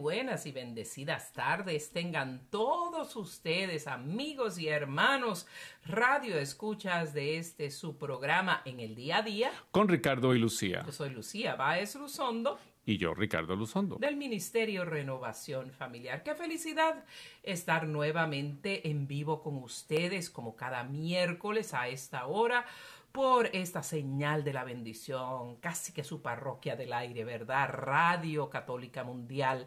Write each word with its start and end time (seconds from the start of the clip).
buenas 0.00 0.46
y 0.46 0.52
bendecidas 0.52 1.34
tardes 1.34 1.92
tengan 1.92 2.46
todos 2.48 3.16
ustedes, 3.16 3.86
amigos 3.86 4.58
y 4.58 4.68
hermanos, 4.68 5.46
radio 5.84 6.38
escuchas 6.38 7.12
de 7.12 7.36
este 7.36 7.70
su 7.70 7.98
programa 7.98 8.62
en 8.64 8.80
el 8.80 8.94
día 8.94 9.18
a 9.18 9.22
día. 9.22 9.52
Con 9.70 9.88
Ricardo 9.88 10.34
y 10.34 10.38
Lucía. 10.38 10.82
Yo 10.86 10.92
soy 10.92 11.10
Lucía 11.10 11.54
Báez 11.54 11.96
Luzondo. 11.96 12.58
Y 12.86 12.96
yo, 12.96 13.12
Ricardo 13.12 13.54
Luzondo. 13.54 13.96
Del 13.96 14.16
Ministerio 14.16 14.86
Renovación 14.86 15.70
Familiar. 15.70 16.22
Qué 16.22 16.34
felicidad 16.34 17.04
estar 17.42 17.86
nuevamente 17.86 18.88
en 18.88 19.06
vivo 19.06 19.42
con 19.42 19.58
ustedes, 19.58 20.30
como 20.30 20.56
cada 20.56 20.82
miércoles 20.82 21.74
a 21.74 21.88
esta 21.88 22.26
hora 22.26 22.64
por 23.12 23.46
esta 23.52 23.82
señal 23.82 24.44
de 24.44 24.52
la 24.52 24.64
bendición, 24.64 25.56
casi 25.56 25.92
que 25.92 26.04
su 26.04 26.22
parroquia 26.22 26.76
del 26.76 26.92
aire, 26.92 27.24
¿verdad? 27.24 27.68
Radio 27.70 28.50
Católica 28.50 29.04
Mundial, 29.04 29.66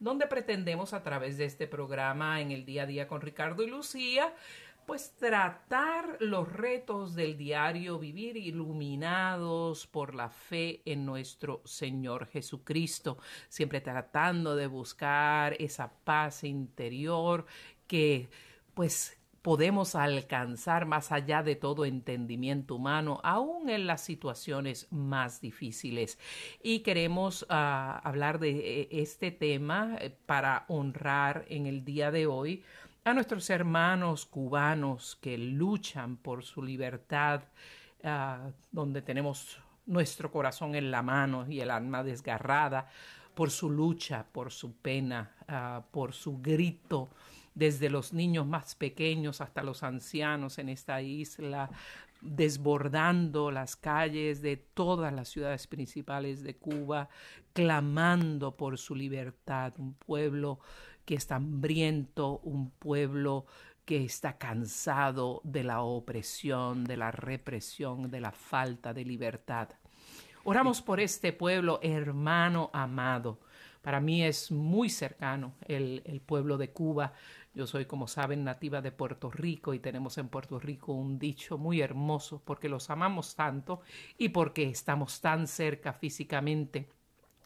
donde 0.00 0.26
pretendemos 0.26 0.92
a 0.92 1.02
través 1.02 1.36
de 1.38 1.44
este 1.44 1.66
programa 1.66 2.40
en 2.40 2.50
el 2.52 2.64
día 2.64 2.84
a 2.84 2.86
día 2.86 3.08
con 3.08 3.20
Ricardo 3.20 3.62
y 3.62 3.66
Lucía, 3.66 4.34
pues 4.86 5.14
tratar 5.18 6.16
los 6.20 6.50
retos 6.50 7.14
del 7.14 7.36
diario 7.36 7.98
vivir 7.98 8.38
iluminados 8.38 9.86
por 9.86 10.14
la 10.14 10.30
fe 10.30 10.80
en 10.86 11.04
nuestro 11.04 11.60
Señor 11.66 12.26
Jesucristo, 12.28 13.18
siempre 13.50 13.82
tratando 13.82 14.56
de 14.56 14.66
buscar 14.66 15.54
esa 15.58 15.92
paz 16.04 16.42
interior 16.42 17.44
que 17.86 18.30
pues 18.72 19.17
podemos 19.42 19.94
alcanzar 19.94 20.86
más 20.86 21.12
allá 21.12 21.42
de 21.42 21.56
todo 21.56 21.84
entendimiento 21.84 22.76
humano, 22.76 23.20
aún 23.22 23.68
en 23.70 23.86
las 23.86 24.02
situaciones 24.02 24.88
más 24.90 25.40
difíciles. 25.40 26.18
Y 26.62 26.80
queremos 26.80 27.42
uh, 27.42 27.46
hablar 27.50 28.38
de 28.38 28.88
este 28.90 29.30
tema 29.30 29.96
eh, 30.00 30.16
para 30.26 30.64
honrar 30.68 31.44
en 31.48 31.66
el 31.66 31.84
día 31.84 32.10
de 32.10 32.26
hoy 32.26 32.64
a 33.04 33.14
nuestros 33.14 33.48
hermanos 33.50 34.26
cubanos 34.26 35.16
que 35.16 35.38
luchan 35.38 36.16
por 36.16 36.44
su 36.44 36.62
libertad, 36.62 37.42
uh, 38.04 38.50
donde 38.70 39.02
tenemos 39.02 39.60
nuestro 39.86 40.30
corazón 40.30 40.74
en 40.74 40.90
la 40.90 41.02
mano 41.02 41.46
y 41.48 41.60
el 41.60 41.70
alma 41.70 42.02
desgarrada 42.02 42.90
por 43.34 43.50
su 43.50 43.70
lucha, 43.70 44.26
por 44.30 44.50
su 44.50 44.74
pena, 44.76 45.30
uh, 45.48 45.82
por 45.90 46.12
su 46.12 46.38
grito 46.42 47.08
desde 47.58 47.90
los 47.90 48.12
niños 48.12 48.46
más 48.46 48.76
pequeños 48.76 49.40
hasta 49.40 49.64
los 49.64 49.82
ancianos 49.82 50.58
en 50.58 50.68
esta 50.68 51.02
isla, 51.02 51.70
desbordando 52.20 53.50
las 53.50 53.74
calles 53.74 54.40
de 54.42 54.56
todas 54.56 55.12
las 55.12 55.28
ciudades 55.28 55.66
principales 55.66 56.44
de 56.44 56.56
Cuba, 56.56 57.08
clamando 57.52 58.56
por 58.56 58.78
su 58.78 58.94
libertad, 58.94 59.72
un 59.78 59.94
pueblo 59.94 60.60
que 61.04 61.16
está 61.16 61.36
hambriento, 61.36 62.38
un 62.44 62.70
pueblo 62.70 63.46
que 63.84 64.04
está 64.04 64.38
cansado 64.38 65.40
de 65.42 65.64
la 65.64 65.80
opresión, 65.80 66.84
de 66.84 66.96
la 66.96 67.10
represión, 67.10 68.08
de 68.08 68.20
la 68.20 68.30
falta 68.30 68.94
de 68.94 69.04
libertad. 69.04 69.70
Oramos 70.44 70.80
por 70.80 71.00
este 71.00 71.32
pueblo, 71.32 71.80
hermano 71.82 72.70
amado. 72.72 73.40
Para 73.82 74.00
mí 74.00 74.22
es 74.22 74.50
muy 74.50 74.90
cercano 74.90 75.54
el, 75.66 76.02
el, 76.04 76.20
pueblo 76.20 76.58
de 76.58 76.70
Cuba. 76.70 77.14
Yo 77.58 77.66
soy, 77.66 77.86
como 77.86 78.06
saben, 78.06 78.44
nativa 78.44 78.80
de 78.80 78.92
Puerto 78.92 79.32
Rico 79.32 79.74
y 79.74 79.80
tenemos 79.80 80.16
en 80.16 80.28
Puerto 80.28 80.60
Rico 80.60 80.92
un 80.92 81.18
dicho 81.18 81.58
muy 81.58 81.80
hermoso 81.80 82.40
porque 82.44 82.68
los 82.68 82.88
amamos 82.88 83.34
tanto 83.34 83.80
y 84.16 84.28
porque 84.28 84.62
estamos 84.62 85.20
tan 85.20 85.48
cerca 85.48 85.92
físicamente 85.92 86.88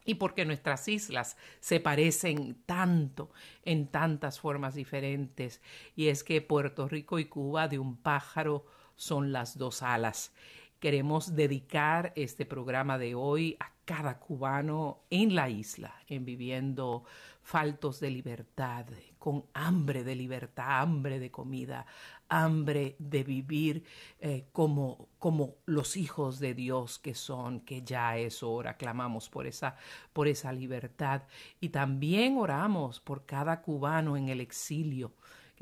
y 0.05 0.17
porque 0.17 0.45
nuestras 0.45 0.87
islas 0.87 1.39
se 1.61 1.81
parecen 1.81 2.59
tanto 2.67 3.31
en 3.65 3.87
tantas 3.87 4.39
formas 4.39 4.75
diferentes. 4.75 5.63
Y 5.97 6.09
es 6.09 6.25
que 6.25 6.43
Puerto 6.43 6.89
Rico 6.89 7.19
y 7.19 7.25
Cuba 7.25 7.67
de 7.67 7.79
un 7.79 7.97
pájaro 7.97 8.67
son 8.97 9.33
las 9.33 9.57
dos 9.57 9.83
alas. 9.83 10.35
Queremos 10.79 11.35
dedicar 11.35 12.13
este 12.17 12.45
programa 12.45 12.99
de 12.99 13.15
hoy 13.15 13.57
a 13.61 13.73
cada 13.87 14.19
cubano 14.19 15.05
en 15.09 15.35
la 15.35 15.49
isla, 15.49 15.95
en 16.07 16.27
viviendo 16.27 17.05
faltos 17.41 17.99
de 17.99 18.11
libertad, 18.11 18.85
con 19.23 19.45
hambre 19.55 20.03
de 20.03 20.17
libertad, 20.17 20.81
hambre 20.81 21.21
de 21.21 21.31
comida, 21.31 21.87
hambre 22.29 22.97
de 22.99 23.23
vivir 23.23 23.85
eh, 24.19 24.49
como, 24.51 25.11
como 25.21 25.59
los 25.65 25.97
hijos 25.97 26.41
de 26.41 26.55
Dios 26.55 26.99
que 26.99 27.15
son, 27.15 27.61
que 27.61 27.83
ya 27.83 28.19
es 28.19 28.43
hora, 28.43 28.77
clamamos 28.77 29.29
por 29.29 29.47
esa, 29.47 29.77
por 30.13 30.27
esa 30.27 30.53
libertad. 30.53 31.23
Y 31.61 31.69
también 31.69 32.37
oramos 32.37 32.99
por 32.99 33.25
cada 33.25 33.63
cubano 33.63 34.17
en 34.17 34.29
el 34.29 34.41
exilio 34.41 35.13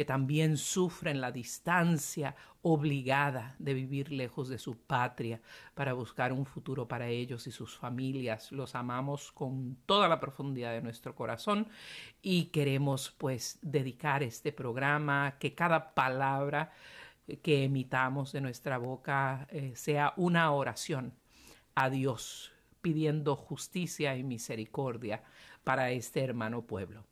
que 0.00 0.06
también 0.06 0.56
sufren 0.56 1.20
la 1.20 1.30
distancia 1.30 2.34
obligada 2.62 3.54
de 3.58 3.74
vivir 3.74 4.10
lejos 4.10 4.48
de 4.48 4.56
su 4.56 4.78
patria 4.78 5.42
para 5.74 5.92
buscar 5.92 6.32
un 6.32 6.46
futuro 6.46 6.88
para 6.88 7.08
ellos 7.08 7.46
y 7.46 7.52
sus 7.52 7.76
familias. 7.76 8.50
Los 8.50 8.74
amamos 8.74 9.30
con 9.30 9.76
toda 9.84 10.08
la 10.08 10.18
profundidad 10.18 10.72
de 10.72 10.80
nuestro 10.80 11.14
corazón 11.14 11.68
y 12.22 12.44
queremos 12.46 13.14
pues 13.18 13.58
dedicar 13.60 14.22
este 14.22 14.52
programa, 14.52 15.36
que 15.38 15.54
cada 15.54 15.92
palabra 15.92 16.72
que 17.42 17.64
emitamos 17.64 18.32
de 18.32 18.40
nuestra 18.40 18.78
boca 18.78 19.46
eh, 19.50 19.72
sea 19.76 20.14
una 20.16 20.50
oración 20.52 21.12
a 21.74 21.90
Dios 21.90 22.52
pidiendo 22.80 23.36
justicia 23.36 24.16
y 24.16 24.22
misericordia 24.22 25.22
para 25.62 25.90
este 25.90 26.24
hermano 26.24 26.62
pueblo 26.62 27.04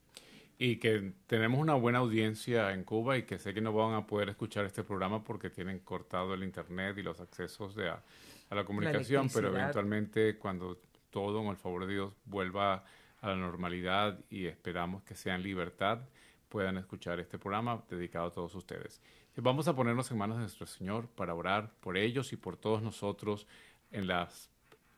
y 0.59 0.77
que 0.77 1.13
tenemos 1.27 1.61
una 1.61 1.75
buena 1.75 1.99
audiencia 1.99 2.73
en 2.73 2.83
Cuba 2.83 3.17
y 3.17 3.23
que 3.23 3.39
sé 3.39 3.55
que 3.55 3.61
no 3.61 3.73
van 3.73 3.95
a 3.95 4.07
poder 4.07 4.29
escuchar 4.29 4.65
este 4.65 4.83
programa 4.83 5.23
porque 5.23 5.51
tienen 5.51 5.79
cortado 5.79 6.35
el 6.35 6.43
internet 6.43 6.99
y 6.99 7.03
los 7.03 7.21
accesos 7.21 7.77
de 7.77 7.89
a, 7.89 8.03
a 8.51 8.55
la 8.55 8.65
comunicación, 8.65 9.27
la 9.27 9.33
pero 9.33 9.49
eventualmente 9.49 10.37
cuando 10.37 10.81
todo, 11.11 11.41
en 11.43 11.49
el 11.49 11.57
favor 11.57 11.87
de 11.87 11.95
Dios, 11.95 12.13
vuelva 12.25 12.85
a 13.21 13.29
la 13.29 13.37
normalidad 13.37 14.19
y 14.31 14.47
esperamos 14.47 15.03
que 15.05 15.15
sea 15.15 15.37
en 15.37 15.45
libertad, 15.45 16.01
puedan 16.49 16.77
escuchar 16.77 17.21
este 17.21 17.39
programa 17.39 17.85
dedicado 17.89 18.27
a 18.27 18.31
todos 18.33 18.55
ustedes. 18.55 19.01
Vamos 19.37 19.69
a 19.69 19.77
ponernos 19.77 20.11
en 20.11 20.19
manos 20.19 20.39
de 20.39 20.43
nuestro 20.43 20.67
Señor 20.67 21.07
para 21.09 21.35
orar 21.35 21.71
por 21.81 21.97
ellos 21.97 22.33
y 22.33 22.37
por 22.37 22.57
todos 22.57 22.83
nosotros 22.83 23.47
en 23.93 24.09
las 24.09 24.51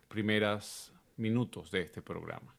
primeras 0.08 0.92
minutos 1.18 1.70
de 1.70 1.82
este 1.82 2.00
programa. 2.00 2.54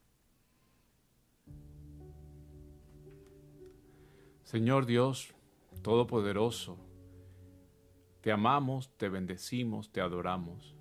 Señor 4.51 4.85
Dios 4.85 5.33
Todopoderoso, 5.81 6.77
te 8.19 8.33
amamos, 8.33 8.91
te 8.97 9.07
bendecimos, 9.07 9.93
te 9.93 10.01
adoramos. 10.01 10.75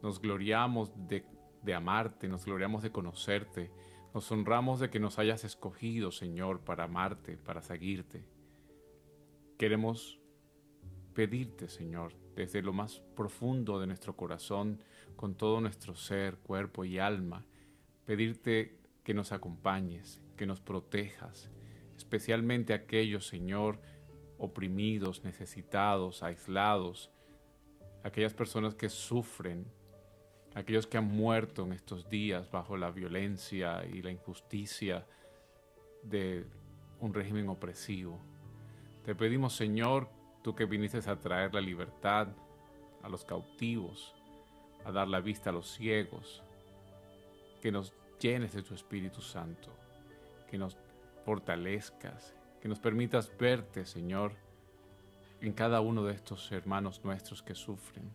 Nos 0.00 0.22
gloriamos 0.22 0.92
de, 1.08 1.24
de, 1.64 1.74
amarte, 1.74 2.28
nos 2.28 2.44
gloriamos 2.44 2.84
de 2.84 2.92
conocerte, 2.92 3.72
nos 4.14 4.30
honramos 4.30 4.78
de 4.78 4.90
que 4.90 5.00
nos 5.00 5.18
hayas 5.18 5.42
escogido, 5.42 6.12
Señor, 6.12 6.60
para 6.60 6.84
amarte, 6.84 7.36
para 7.36 7.62
seguirte. 7.62 8.24
Queremos 9.58 10.20
pedirte, 11.14 11.68
Señor, 11.68 12.14
desde 12.36 12.62
lo 12.62 12.72
más 12.72 13.00
profundo 13.16 13.80
de 13.80 13.88
nuestro 13.88 14.14
corazón, 14.14 14.84
con 15.16 15.34
todo 15.34 15.60
nuestro 15.60 15.96
ser, 15.96 16.36
cuerpo 16.36 16.84
y 16.84 17.00
alma, 17.00 17.44
pedirte 18.04 18.78
que 19.02 19.14
nos 19.14 19.32
acompañes, 19.32 20.20
que 20.36 20.46
nos 20.46 20.60
protejas, 20.60 21.50
especialmente 22.12 22.74
aquellos, 22.74 23.26
Señor, 23.26 23.78
oprimidos, 24.36 25.24
necesitados, 25.24 26.22
aislados, 26.22 27.10
aquellas 28.04 28.34
personas 28.34 28.74
que 28.74 28.90
sufren, 28.90 29.64
aquellos 30.54 30.86
que 30.86 30.98
han 30.98 31.06
muerto 31.06 31.64
en 31.64 31.72
estos 31.72 32.10
días 32.10 32.50
bajo 32.50 32.76
la 32.76 32.90
violencia 32.90 33.82
y 33.86 34.02
la 34.02 34.10
injusticia 34.10 35.06
de 36.02 36.44
un 37.00 37.14
régimen 37.14 37.48
opresivo. 37.48 38.20
Te 39.06 39.14
pedimos, 39.14 39.56
Señor, 39.56 40.06
tú 40.42 40.54
que 40.54 40.66
viniste 40.66 40.98
a 41.08 41.18
traer 41.18 41.54
la 41.54 41.62
libertad 41.62 42.28
a 43.02 43.08
los 43.08 43.24
cautivos, 43.24 44.14
a 44.84 44.92
dar 44.92 45.08
la 45.08 45.20
vista 45.20 45.48
a 45.48 45.54
los 45.54 45.72
ciegos, 45.72 46.42
que 47.62 47.72
nos 47.72 47.94
llenes 48.20 48.52
de 48.52 48.62
tu 48.62 48.74
Espíritu 48.74 49.22
Santo, 49.22 49.70
que 50.50 50.58
nos 50.58 50.76
fortalezcas, 51.24 52.34
que 52.60 52.68
nos 52.68 52.78
permitas 52.78 53.36
verte, 53.36 53.84
Señor, 53.86 54.32
en 55.40 55.52
cada 55.52 55.80
uno 55.80 56.04
de 56.04 56.14
estos 56.14 56.52
hermanos 56.52 57.04
nuestros 57.04 57.42
que 57.42 57.54
sufren. 57.54 58.10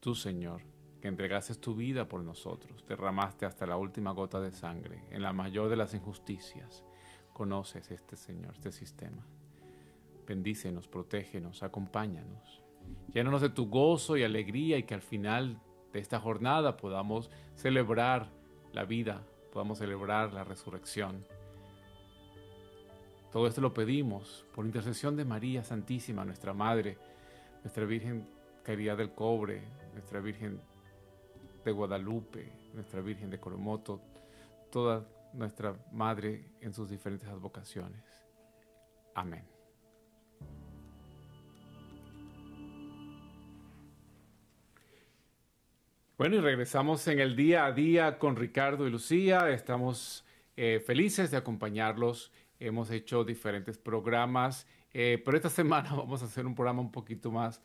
Tú, 0.00 0.14
Señor, 0.14 0.62
que 1.00 1.08
entregaste 1.08 1.56
tu 1.56 1.74
vida 1.74 2.08
por 2.08 2.22
nosotros, 2.22 2.84
derramaste 2.86 3.44
hasta 3.44 3.66
la 3.66 3.76
última 3.76 4.12
gota 4.12 4.40
de 4.40 4.52
sangre 4.52 5.04
en 5.10 5.22
la 5.22 5.32
mayor 5.32 5.68
de 5.68 5.76
las 5.76 5.94
injusticias. 5.94 6.84
Conoces 7.32 7.90
este 7.90 8.14
Señor, 8.14 8.54
este 8.54 8.70
sistema. 8.70 9.26
Bendícenos, 10.26 10.86
protégenos, 10.86 11.64
acompáñanos. 11.64 12.62
Llénanos 13.12 13.40
de 13.40 13.48
tu 13.48 13.68
gozo 13.68 14.16
y 14.16 14.22
alegría 14.22 14.78
y 14.78 14.84
que 14.84 14.94
al 14.94 15.02
final 15.02 15.60
de 15.92 15.98
esta 15.98 16.20
jornada 16.20 16.76
podamos 16.76 17.30
celebrar 17.54 18.30
la 18.72 18.84
vida, 18.84 19.22
podamos 19.52 19.78
celebrar 19.78 20.32
la 20.32 20.44
resurrección. 20.44 21.26
Todo 23.32 23.46
esto 23.46 23.62
lo 23.62 23.72
pedimos 23.72 24.44
por 24.54 24.66
intercesión 24.66 25.16
de 25.16 25.24
María 25.24 25.64
Santísima, 25.64 26.22
nuestra 26.22 26.52
Madre, 26.52 26.98
nuestra 27.64 27.86
Virgen 27.86 28.28
Caridad 28.62 28.98
del 28.98 29.12
Cobre, 29.12 29.62
nuestra 29.94 30.20
Virgen 30.20 30.60
de 31.64 31.72
Guadalupe, 31.72 32.52
nuestra 32.74 33.00
Virgen 33.00 33.30
de 33.30 33.40
Coromoto, 33.40 34.02
toda 34.70 35.06
nuestra 35.32 35.74
Madre 35.92 36.44
en 36.60 36.74
sus 36.74 36.90
diferentes 36.90 37.26
advocaciones. 37.26 38.04
Amén. 39.14 39.44
Bueno, 46.18 46.36
y 46.36 46.40
regresamos 46.40 47.08
en 47.08 47.18
el 47.18 47.34
día 47.34 47.64
a 47.64 47.72
día 47.72 48.18
con 48.18 48.36
Ricardo 48.36 48.86
y 48.86 48.90
Lucía. 48.90 49.48
Estamos 49.48 50.24
eh, 50.54 50.82
felices 50.86 51.30
de 51.30 51.38
acompañarlos. 51.38 52.30
Hemos 52.66 52.90
hecho 52.90 53.24
diferentes 53.24 53.76
programas, 53.76 54.66
eh, 54.94 55.20
pero 55.24 55.36
esta 55.36 55.50
semana 55.60 55.94
vamos 55.94 56.22
a 56.22 56.26
hacer 56.26 56.46
un 56.46 56.54
programa 56.54 56.80
un 56.80 56.92
poquito 56.92 57.30
más 57.30 57.60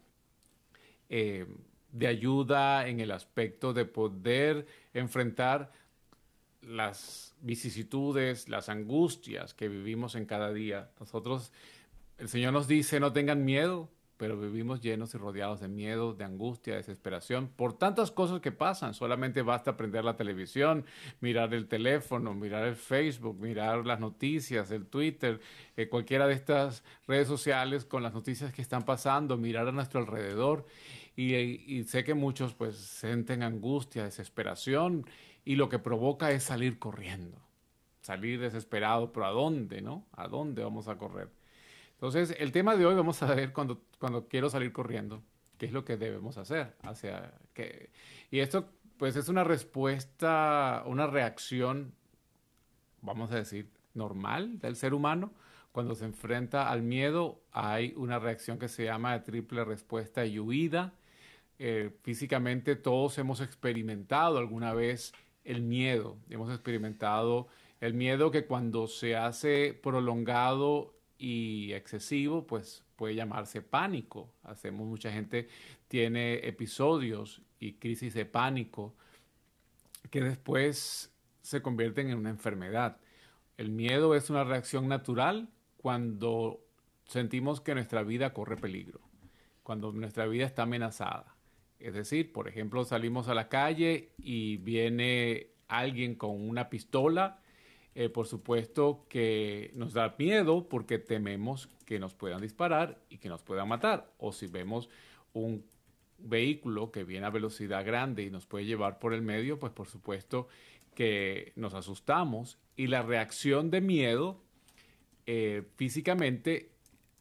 eh, 1.10 1.46
de 1.92 2.08
ayuda 2.08 2.88
en 2.88 3.00
el 3.00 3.12
aspecto 3.12 3.74
de 3.74 3.86
poder 3.86 4.66
enfrentar 4.94 5.72
las 6.62 7.36
vicisitudes, 7.42 8.50
las 8.50 8.70
angustias 8.70 9.54
que 9.54 9.68
vivimos 9.68 10.16
en 10.16 10.26
cada 10.26 10.52
día. 10.52 10.90
Nosotros, 11.00 11.52
el 12.18 12.28
Señor 12.28 12.54
nos 12.54 12.68
dice, 12.68 13.00
no 13.00 13.14
tengan 13.14 13.46
miedo, 13.46 13.90
pero 14.18 14.38
vivimos 14.38 14.82
llenos 14.82 15.14
y 15.14 15.18
rodeados 15.18 15.62
de 15.62 15.68
miedo, 15.68 16.14
de 16.14 16.24
angustia, 16.24 16.74
de 16.74 16.80
desesperación, 16.80 17.48
por 17.48 17.78
tantas 17.78 18.12
cosas 18.12 18.42
que 18.42 18.52
pasan. 18.52 18.94
Solamente 18.94 19.44
basta 19.44 19.78
prender 19.78 20.04
la 20.04 20.18
televisión, 20.18 20.86
mirar 21.22 21.54
el 21.54 21.68
teléfono, 21.68 22.34
mirar 22.34 22.68
el 22.68 22.76
Facebook, 22.76 23.40
mirar 23.40 23.86
las 23.86 24.00
noticias, 24.00 24.72
el 24.72 24.88
Twitter, 24.88 25.40
eh, 25.76 25.88
cualquiera 25.88 26.28
de 26.28 26.34
estas 26.34 26.84
redes 27.08 27.28
sociales 27.28 27.86
con 27.86 28.02
las 28.02 28.14
noticias 28.14 28.52
que 28.52 28.62
están 28.62 28.84
pasando, 28.84 29.38
mirar 29.38 29.68
a 29.68 29.72
nuestro 29.72 30.00
alrededor. 30.00 30.66
Y, 31.16 31.36
y 31.36 31.84
sé 31.84 32.04
que 32.04 32.14
muchos 32.14 32.54
pues 32.54 32.76
sienten 32.76 33.44
angustia, 33.44 34.04
desesperación, 34.04 35.06
y 35.46 35.56
lo 35.56 35.70
que 35.70 35.80
provoca 35.80 36.32
es 36.32 36.44
salir 36.44 36.78
corriendo, 36.78 37.40
salir 38.02 38.40
desesperado, 38.40 39.14
pero 39.14 39.28
¿a 39.28 39.32
dónde, 39.32 39.82
no? 39.82 40.06
¿A 40.12 40.28
dónde 40.28 40.64
vamos 40.64 40.88
a 40.88 40.98
correr? 40.98 41.30
Entonces, 41.98 42.36
el 42.38 42.52
tema 42.52 42.76
de 42.76 42.86
hoy 42.86 42.94
vamos 42.94 43.24
a 43.24 43.34
ver 43.34 43.54
cuando, 43.54 43.82
cuando 44.00 44.28
quiero 44.28 44.50
salir 44.50 44.72
corriendo, 44.72 45.24
qué 45.58 45.66
es 45.66 45.72
lo 45.72 45.86
que 45.86 45.98
debemos 45.98 46.38
hacer. 46.38 46.76
Hacia 46.82 47.34
que, 47.54 47.92
y 48.32 48.40
esto, 48.40 48.70
pues, 48.98 49.16
es 49.16 49.30
una 49.30 49.44
respuesta, 49.44 50.84
una 50.86 51.08
reacción, 51.08 51.94
vamos 53.02 53.32
a 53.32 53.36
decir, 53.36 53.70
normal 53.94 54.60
del 54.60 54.76
ser 54.76 54.94
humano. 54.94 55.34
Cuando 55.72 55.94
se 55.96 56.06
enfrenta 56.06 56.72
al 56.72 56.82
miedo, 56.82 57.42
hay 57.52 57.94
una 57.98 58.20
reacción 58.20 58.58
que 58.58 58.68
se 58.68 58.86
llama 58.86 59.14
de 59.14 59.20
triple 59.20 59.64
respuesta 59.64 60.26
y 60.26 60.40
huida. 60.40 60.94
Eh, 61.60 61.92
físicamente 62.04 62.76
todos 62.76 63.18
hemos 63.18 63.42
experimentado 63.42 64.38
alguna 64.38 64.74
vez 64.74 65.14
el 65.44 65.62
miedo. 65.62 66.18
Hemos 66.30 66.52
experimentado 66.52 67.48
el 67.80 67.94
miedo 67.94 68.32
que 68.32 68.46
cuando 68.46 68.88
se 68.88 69.16
hace 69.16 69.74
prolongado 69.74 70.97
y 71.18 71.74
excesivo, 71.74 72.46
pues 72.46 72.84
puede 72.96 73.16
llamarse 73.16 73.62
pánico. 73.62 74.34
Hacemos, 74.44 74.88
mucha 74.88 75.12
gente 75.12 75.48
tiene 75.88 76.48
episodios 76.48 77.42
y 77.60 77.74
crisis 77.74 78.14
de 78.14 78.26
pánico 78.26 78.96
que 80.10 80.22
después 80.22 81.14
se 81.42 81.62
convierten 81.62 82.10
en 82.10 82.18
una 82.18 82.30
enfermedad. 82.30 82.98
El 83.58 83.72
miedo 83.72 84.16
es 84.16 84.30
una 84.30 84.44
reacción 84.44 84.88
natural 84.88 85.50
cuando 85.78 86.60
sentimos 87.06 87.62
que 87.62 87.74
nuestra 87.74 88.04
vida 88.04 88.34
corre 88.34 88.58
peligro, 88.58 89.00
cuando 89.64 89.92
nuestra 89.92 90.28
vida 90.28 90.46
está 90.46 90.64
amenazada. 90.64 91.36
Es 91.80 91.94
decir, 91.94 92.32
por 92.34 92.48
ejemplo, 92.48 92.84
salimos 92.86 93.28
a 93.28 93.34
la 93.34 93.50
calle 93.50 94.12
y 94.18 94.58
viene 94.58 95.48
alguien 95.68 96.16
con 96.16 96.32
una 96.50 96.70
pistola 96.70 97.40
eh, 98.00 98.10
por 98.10 98.28
supuesto 98.28 99.08
que 99.10 99.72
nos 99.74 99.94
da 99.94 100.14
miedo 100.20 100.70
porque 100.70 101.00
tememos 101.00 101.68
que 101.84 101.98
nos 101.98 102.14
puedan 102.14 102.42
disparar 102.42 103.02
y 103.10 103.18
que 103.18 103.28
nos 103.28 103.42
puedan 103.42 103.68
matar. 103.68 104.14
O 104.20 104.32
si 104.32 104.46
vemos 104.46 104.88
un 105.34 105.66
vehículo 106.20 106.92
que 106.92 107.04
viene 107.04 107.26
a 107.26 107.32
velocidad 107.32 107.84
grande 107.84 108.22
y 108.22 108.30
nos 108.30 108.46
puede 108.46 108.66
llevar 108.66 109.00
por 109.00 109.16
el 109.16 109.24
medio, 109.24 109.58
pues 109.58 109.74
por 109.74 109.88
supuesto 109.88 110.48
que 110.94 111.54
nos 111.56 111.74
asustamos 111.74 112.60
y 112.76 112.86
la 112.86 113.02
reacción 113.02 113.72
de 113.72 113.82
miedo 113.82 114.44
eh, 115.26 115.64
físicamente 115.76 116.70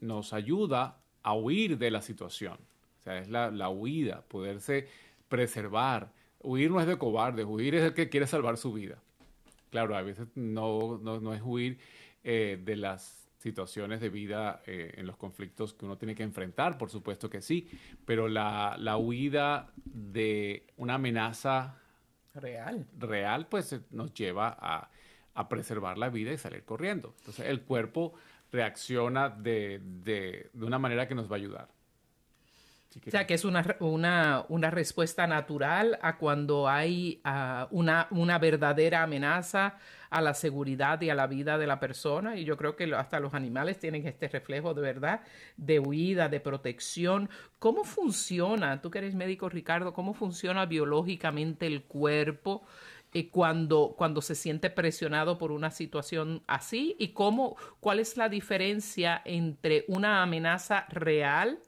nos 0.00 0.34
ayuda 0.34 1.00
a 1.22 1.32
huir 1.32 1.78
de 1.78 1.90
la 1.90 2.02
situación. 2.02 2.58
O 3.00 3.02
sea, 3.02 3.18
es 3.18 3.30
la, 3.30 3.50
la 3.50 3.70
huida, 3.70 4.26
poderse 4.28 4.88
preservar. 5.30 6.12
Huir 6.42 6.70
no 6.70 6.82
es 6.82 6.86
de 6.86 6.98
cobarde, 6.98 7.46
huir 7.46 7.76
es 7.76 7.82
el 7.82 7.94
que 7.94 8.10
quiere 8.10 8.26
salvar 8.26 8.58
su 8.58 8.74
vida. 8.74 9.02
Claro, 9.70 9.96
a 9.96 10.02
veces 10.02 10.28
no, 10.34 10.98
no, 10.98 11.34
es 11.34 11.42
huir 11.44 11.78
eh, 12.24 12.60
de 12.62 12.76
las 12.76 13.28
situaciones 13.38 14.00
de 14.00 14.08
vida 14.08 14.62
eh, 14.66 14.94
en 14.96 15.06
los 15.06 15.16
conflictos 15.16 15.74
que 15.74 15.84
uno 15.84 15.98
tiene 15.98 16.14
que 16.14 16.22
enfrentar, 16.22 16.78
por 16.78 16.90
supuesto 16.90 17.28
que 17.28 17.42
sí, 17.42 17.68
pero 18.04 18.28
la, 18.28 18.76
la 18.78 18.96
huida 18.96 19.72
de 19.84 20.66
una 20.76 20.94
amenaza 20.94 21.78
real, 22.34 22.86
real 22.98 23.46
pues 23.48 23.72
eh, 23.72 23.80
nos 23.90 24.14
lleva 24.14 24.56
a, 24.58 24.90
a, 25.34 25.48
preservar 25.48 25.98
la 25.98 26.08
vida 26.08 26.32
y 26.32 26.38
salir 26.38 26.64
corriendo. 26.64 27.14
Entonces 27.18 27.46
el 27.46 27.62
cuerpo 27.62 28.14
reacciona 28.50 29.28
de, 29.28 29.80
de, 29.82 30.50
de 30.52 30.64
una 30.64 30.78
manera 30.78 31.06
que 31.06 31.14
nos 31.14 31.30
va 31.30 31.36
a 31.36 31.38
ayudar 31.38 31.75
o 33.04 33.10
sea, 33.10 33.26
que 33.26 33.34
es 33.34 33.44
una, 33.44 33.76
una, 33.80 34.44
una, 34.48 34.70
respuesta 34.70 35.26
natural 35.26 35.98
a 36.02 36.16
cuando 36.16 36.68
hay 36.68 37.20
uh, 37.24 37.66
una, 37.70 38.06
una, 38.10 38.38
verdadera 38.38 39.02
amenaza 39.02 39.78
a 40.10 40.20
la 40.20 40.34
seguridad 40.34 41.00
y 41.02 41.10
a 41.10 41.14
la 41.14 41.26
vida 41.26 41.58
de 41.58 41.66
la 41.66 41.78
persona. 41.78 42.36
Y 42.36 42.44
yo 42.44 42.56
creo 42.56 42.76
que 42.76 42.94
hasta 42.94 43.20
los 43.20 43.34
animales 43.34 43.78
tienen 43.78 44.06
este 44.06 44.28
reflejo 44.28 44.72
de 44.74 44.82
verdad, 44.82 45.20
de 45.56 45.78
huida, 45.78 46.28
de 46.28 46.40
protección. 46.40 47.28
¿Cómo 47.58 47.84
funciona, 47.84 48.80
tú 48.80 48.90
que 48.90 48.98
eres 48.98 49.14
médico 49.14 49.48
Ricardo, 49.48 49.92
cómo 49.92 50.14
funciona 50.14 50.66
biológicamente 50.66 51.66
el 51.66 51.82
cuerpo? 51.82 52.64
Eh, 53.12 53.30
cuando, 53.30 53.94
cuando 53.96 54.20
se 54.20 54.34
siente 54.34 54.68
presionado 54.68 55.38
por 55.38 55.52
una 55.52 55.70
situación 55.70 56.42
así 56.46 56.96
y 56.98 57.08
cómo, 57.08 57.56
cuál 57.80 58.00
es 58.00 58.16
la 58.16 58.28
diferencia 58.28 59.22
entre 59.24 59.84
una 59.88 60.22
amenaza 60.22 60.86
real 60.90 61.58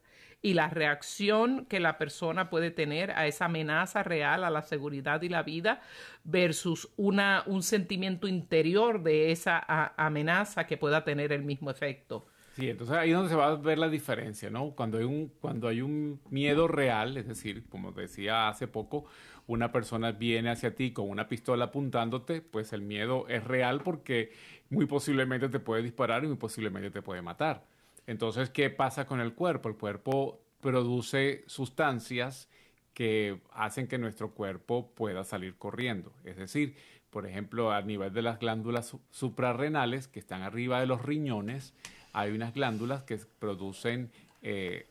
y 0.41 0.55
la 0.55 0.69
reacción 0.69 1.67
que 1.67 1.81
la 1.81 1.99
persona 1.99 2.49
puede 2.51 2.71
tener 2.71 3.11
a 3.13 3.27
esa 3.27 3.47
amenaza 3.47 4.03
real 4.03 4.45
a 4.45 4.51
la 4.51 4.63
seguridad 4.63 5.23
y 5.23 5.29
la 5.29 5.43
vida 5.43 5.81
versus 6.25 6.89
una, 6.97 7.43
un 7.47 7.63
sentimiento 7.63 8.29
interior 8.29 9.03
de 9.03 9.33
esa 9.33 9.65
amenaza 9.97 10.67
que 10.67 10.77
pueda 10.77 11.05
tener 11.05 11.33
el 11.33 11.43
mismo 11.43 11.71
efecto. 11.71 12.27
Sí, 12.59 12.69
entonces 12.69 12.97
ahí 12.97 13.11
es 13.11 13.17
donde 13.17 13.31
se 13.31 13.37
va 13.37 13.49
a 13.49 13.55
ver 13.55 13.79
la 13.79 13.89
diferencia, 13.89 14.51
¿no? 14.51 14.73
Cuando 14.75 14.99
hay 14.99 15.05
un, 15.05 15.29
cuando 15.41 15.69
hay 15.69 15.81
un 15.81 16.21
miedo 16.29 16.67
real, 16.67 17.17
es 17.17 17.29
decir, 17.29 17.69
como 17.69 17.93
decía 17.93 18.49
hace 18.49 18.67
poco, 18.67 19.05
una 19.47 19.71
persona 19.71 20.11
viene 20.13 20.51
hacia 20.51 20.75
ti 20.75 20.93
con 20.93 21.09
una 21.09 21.29
pistola 21.29 21.67
apuntándote, 21.67 22.43
pues 22.43 22.73
el 22.73 22.83
miedo 22.83 23.27
es 23.29 23.45
real 23.45 23.81
porque 23.83 24.33
muy 24.71 24.87
posiblemente 24.87 25.49
te 25.49 25.61
puede 25.61 25.83
disparar 25.83 26.25
y 26.25 26.27
muy 26.27 26.37
posiblemente 26.37 26.91
te 26.91 27.01
puede 27.01 27.23
matar. 27.23 27.65
Entonces, 28.09 28.49
¿qué 28.49 28.71
pasa 28.71 29.05
con 29.05 29.21
el 29.21 29.35
cuerpo? 29.35 29.69
El 29.69 29.77
cuerpo 29.77 30.41
produce 30.63 31.45
sustancias 31.47 32.49
que 32.95 33.43
hacen 33.53 33.87
que 33.87 33.99
nuestro 33.99 34.33
cuerpo 34.33 34.95
pueda 34.95 35.25
salir 35.25 35.59
corriendo. 35.59 36.15
Es 36.25 36.39
decir, 36.39 36.75
por 37.11 37.27
ejemplo, 37.27 37.71
a 37.71 37.83
nivel 37.83 38.15
de 38.15 38.23
las 38.23 38.39
glándulas 38.39 38.97
suprarrenales 39.11 40.09
que 40.09 40.21
están 40.21 40.41
arriba 40.41 40.81
de 40.81 40.87
los 40.87 41.03
riñones, 41.03 41.75
hay 42.15 42.31
unas 42.31 42.55
glándulas 42.55 43.03
que 43.03 43.19
producen 43.39 44.11
eh, 44.41 44.89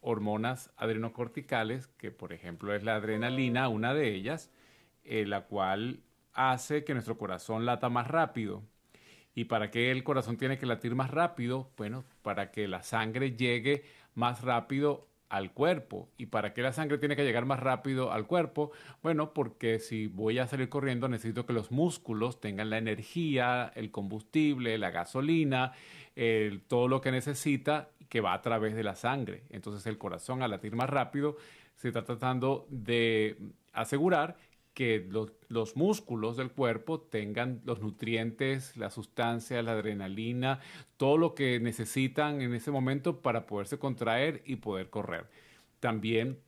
hormonas 0.00 0.72
adrenocorticales, 0.76 1.86
que 1.86 2.10
por 2.10 2.32
ejemplo 2.32 2.74
es 2.74 2.82
la 2.82 2.96
adrenalina, 2.96 3.68
una 3.68 3.94
de 3.94 4.12
ellas, 4.12 4.50
eh, 5.04 5.26
la 5.26 5.42
cual 5.42 6.00
hace 6.32 6.82
que 6.82 6.92
nuestro 6.92 7.18
corazón 7.18 7.66
lata 7.66 7.88
más 7.88 8.08
rápido. 8.08 8.64
¿Y 9.38 9.44
para 9.44 9.70
qué 9.70 9.92
el 9.92 10.02
corazón 10.02 10.36
tiene 10.36 10.58
que 10.58 10.66
latir 10.66 10.96
más 10.96 11.12
rápido? 11.12 11.70
Bueno, 11.76 12.04
para 12.22 12.50
que 12.50 12.66
la 12.66 12.82
sangre 12.82 13.36
llegue 13.36 13.84
más 14.16 14.42
rápido 14.42 15.06
al 15.28 15.52
cuerpo. 15.52 16.08
¿Y 16.18 16.26
para 16.26 16.52
qué 16.52 16.60
la 16.60 16.72
sangre 16.72 16.98
tiene 16.98 17.14
que 17.14 17.22
llegar 17.22 17.46
más 17.46 17.60
rápido 17.60 18.10
al 18.10 18.26
cuerpo? 18.26 18.72
Bueno, 19.00 19.32
porque 19.34 19.78
si 19.78 20.08
voy 20.08 20.40
a 20.40 20.48
salir 20.48 20.68
corriendo 20.68 21.08
necesito 21.08 21.46
que 21.46 21.52
los 21.52 21.70
músculos 21.70 22.40
tengan 22.40 22.68
la 22.68 22.78
energía, 22.78 23.70
el 23.76 23.92
combustible, 23.92 24.76
la 24.76 24.90
gasolina, 24.90 25.70
todo 26.66 26.88
lo 26.88 27.00
que 27.00 27.12
necesita 27.12 27.90
que 28.08 28.20
va 28.20 28.32
a 28.32 28.42
través 28.42 28.74
de 28.74 28.82
la 28.82 28.96
sangre. 28.96 29.44
Entonces 29.50 29.86
el 29.86 29.98
corazón 29.98 30.42
al 30.42 30.50
latir 30.50 30.74
más 30.74 30.90
rápido 30.90 31.36
se 31.76 31.86
está 31.86 32.02
tratando 32.02 32.66
de 32.70 33.36
asegurar 33.72 34.36
que 34.78 35.04
los, 35.48 35.74
músculos 35.74 36.36
del 36.36 36.52
cuerpo 36.52 37.00
tengan 37.00 37.60
los 37.64 37.80
nutrientes, 37.80 38.76
la 38.76 38.90
sustancia, 38.90 39.60
la 39.60 39.72
adrenalina, 39.72 40.60
todo 40.96 41.18
lo 41.18 41.34
que 41.34 41.58
necesitan 41.58 42.40
en 42.42 42.54
ese 42.54 42.70
momento 42.70 43.20
para 43.20 43.44
poderse 43.44 43.80
contraer 43.80 44.40
y 44.46 44.54
poder 44.54 44.88
correr. 44.88 45.26
También 45.80 46.38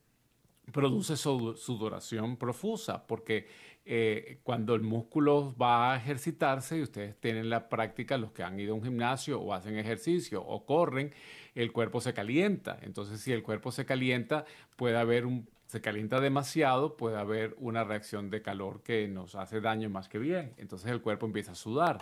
produce 0.70 1.16
sudoración 1.16 2.36
profusa, 2.36 3.04
porque 3.08 3.48
eh, 3.84 4.38
cuando 4.44 4.76
el 4.76 4.82
músculo 4.82 5.52
va 5.60 5.92
a 5.92 5.96
ejercitarse, 5.96 6.78
y 6.78 6.82
ustedes 6.82 7.18
tienen 7.18 7.50
la 7.50 7.68
práctica, 7.68 8.16
los 8.16 8.30
que 8.30 8.44
han 8.44 8.60
ido 8.60 8.74
a 8.74 8.76
un 8.76 8.84
gimnasio 8.84 9.40
o 9.40 9.52
hacen 9.52 9.76
ejercicio 9.76 10.40
o 10.40 10.64
corren, 10.64 11.12
el 11.56 11.72
cuerpo 11.72 12.00
se 12.00 12.14
calienta. 12.14 12.78
Entonces, 12.82 13.20
si 13.20 13.32
el 13.32 13.42
cuerpo 13.42 13.72
se 13.72 13.84
calienta, 13.84 14.44
puede 14.76 14.98
haber 14.98 15.26
un 15.26 15.48
se 15.70 15.80
calienta 15.80 16.18
demasiado, 16.18 16.96
puede 16.96 17.16
haber 17.16 17.54
una 17.56 17.84
reacción 17.84 18.28
de 18.28 18.42
calor 18.42 18.82
que 18.82 19.06
nos 19.06 19.36
hace 19.36 19.60
daño 19.60 19.88
más 19.88 20.08
que 20.08 20.18
bien. 20.18 20.52
Entonces 20.56 20.90
el 20.90 21.00
cuerpo 21.00 21.26
empieza 21.26 21.52
a 21.52 21.54
sudar. 21.54 21.98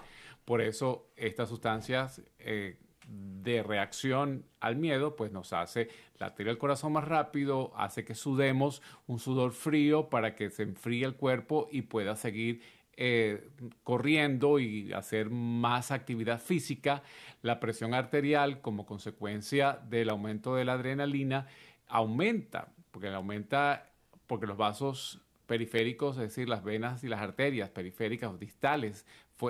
Por 0.47 0.63
eso 0.63 1.11
estas 1.17 1.51
sustancias 1.51 2.23
eh, 2.39 2.79
de 3.07 3.63
reacción 3.63 4.47
al 4.61 4.77
miedo, 4.77 5.17
pues 5.17 5.33
nos 5.33 5.53
hace 5.53 5.91
latir 6.17 6.49
el 6.49 6.57
corazón 6.57 6.95
más 6.95 7.07
rápido, 7.07 7.75
hace 7.77 8.07
que 8.07 8.15
sudemos 8.15 8.81
un 9.07 9.19
sudor 9.19 9.53
frío 9.53 10.09
para 10.09 10.35
que 10.35 10.49
se 10.49 10.63
enfríe 10.63 11.05
el 11.05 11.17
cuerpo 11.17 11.69
y 11.71 11.83
pueda 11.83 12.17
seguir 12.17 12.63
eh, 12.97 13.51
corriendo 13.85 14.61
y 14.61 14.95
hacer 14.95 15.29
más 15.29 15.91
actividad 15.91 16.41
física. 16.41 17.03
La 17.43 17.61
presión 17.61 17.93
arterial, 17.93 18.63
como 18.63 18.87
consecuencia 18.87 19.79
del 19.91 20.09
aumento 20.09 20.55
de 20.55 20.65
la 20.65 20.73
adrenalina, 20.73 21.49
aumenta 21.87 22.73
porque 22.99 23.15
aumenta, 23.15 23.93
porque 24.27 24.49
los 24.49 24.57
vasos 24.57 25.21
periféricos, 25.47 26.17
es 26.17 26.23
decir, 26.23 26.49
las 26.49 26.65
venas 26.65 27.05
y 27.05 27.09
las 27.09 27.21
arterias 27.21 27.71
periféricas 27.71 28.29
o 28.29 28.37
distales, 28.37 29.07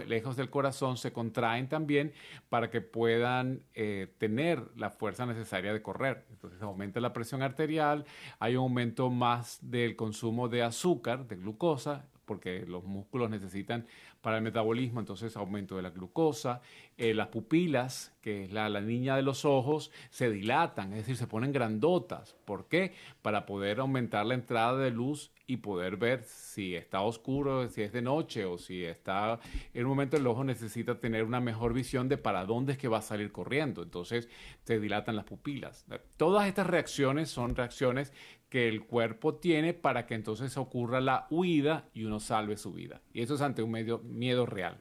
lejos 0.07 0.37
del 0.37 0.51
corazón, 0.51 0.99
se 0.99 1.15
contraen 1.15 1.67
también 1.67 2.13
para 2.51 2.69
que 2.69 2.83
puedan 2.83 3.63
eh, 3.73 4.13
tener 4.19 4.63
la 4.77 4.91
fuerza 4.91 5.25
necesaria 5.25 5.73
de 5.73 5.81
correr. 5.81 6.27
Entonces 6.31 6.61
aumenta 6.61 7.01
la 7.01 7.15
presión 7.15 7.41
arterial, 7.41 8.05
hay 8.39 8.55
un 8.57 8.65
aumento 8.65 9.09
más 9.09 9.61
del 9.63 9.97
consumo 9.97 10.51
de 10.51 10.63
azúcar, 10.63 11.27
de 11.27 11.37
glucosa, 11.37 12.05
porque 12.29 12.65
los 12.67 12.85
músculos 12.85 13.31
necesitan 13.31 13.87
para 14.21 14.37
el 14.37 14.45
metabolismo, 14.45 15.01
entonces 15.01 15.37
aumento 15.37 15.75
de 15.77 15.83
la 15.83 15.91
glucosa, 15.91 16.61
eh, 16.97 17.15
las 17.15 17.29
pupilas, 17.29 18.15
que 18.21 18.45
es 18.45 18.53
la, 18.53 18.69
la, 18.69 18.81
niña 18.81 19.17
de 19.17 19.23
los 19.23 19.45
ojos, 19.45 19.91
se 20.11 20.31
dilatan, 20.31 20.93
es 20.93 20.99
decir, 20.99 21.17
se 21.17 21.27
ponen 21.27 21.51
grandotas. 21.51 22.37
¿Por 22.45 22.69
qué? 22.69 22.93
Para 23.23 23.47
poder 23.47 23.81
aumentar 23.81 24.27
la 24.27 24.35
entrada 24.35 24.77
de 24.79 24.91
luz 24.91 25.33
y 25.49 25.57
poder 25.57 25.97
ver 25.97 26.23
si 26.25 26.77
está 26.77 27.01
oscuro, 27.01 27.69
si 27.71 27.81
es 27.81 27.91
de 27.91 28.03
noche 28.03 28.45
o 28.45 28.59
si 28.59 28.85
está 28.85 29.41
en 29.73 29.85
un 29.85 29.89
momento 29.89 30.19
el 30.19 30.27
ojo 30.27 30.45
necesita 30.45 31.01
tener 31.01 31.25
una 31.25 31.41
mejor 31.41 31.73
visión 31.73 32.07
de 32.07 32.19
para 32.19 32.45
dónde 32.45 32.73
es 32.73 32.79
que 32.79 32.87
va 32.87 32.99
a 32.99 33.03
salir 33.03 33.33
corriendo. 33.33 33.83
Entonces 33.83 34.29
se 34.65 34.79
dilatan 34.79 35.17
las 35.17 35.25
pupilas. 35.25 35.87
Todas 36.19 36.47
estas 36.47 36.67
reacciones 36.67 37.31
son 37.31 37.57
reacciones 37.57 38.13
que 38.51 38.69
el 38.69 38.85
cuerpo 38.85 39.37
tiene 39.37 39.73
para 39.73 40.05
que 40.05 40.15
entonces 40.15 40.55
ocurra 40.59 41.01
la 41.01 41.27
huida 41.31 41.89
y 41.95 42.05
uno 42.05 42.21
salve 42.21 42.59
su 42.59 42.75
vida. 42.75 43.01
Y 43.15 43.23
eso 43.23 43.35
es 43.35 43.41
ante 43.41 43.63
un 43.63 43.71
medio, 43.71 44.01
miedo 44.01 44.45
real. 44.45 44.79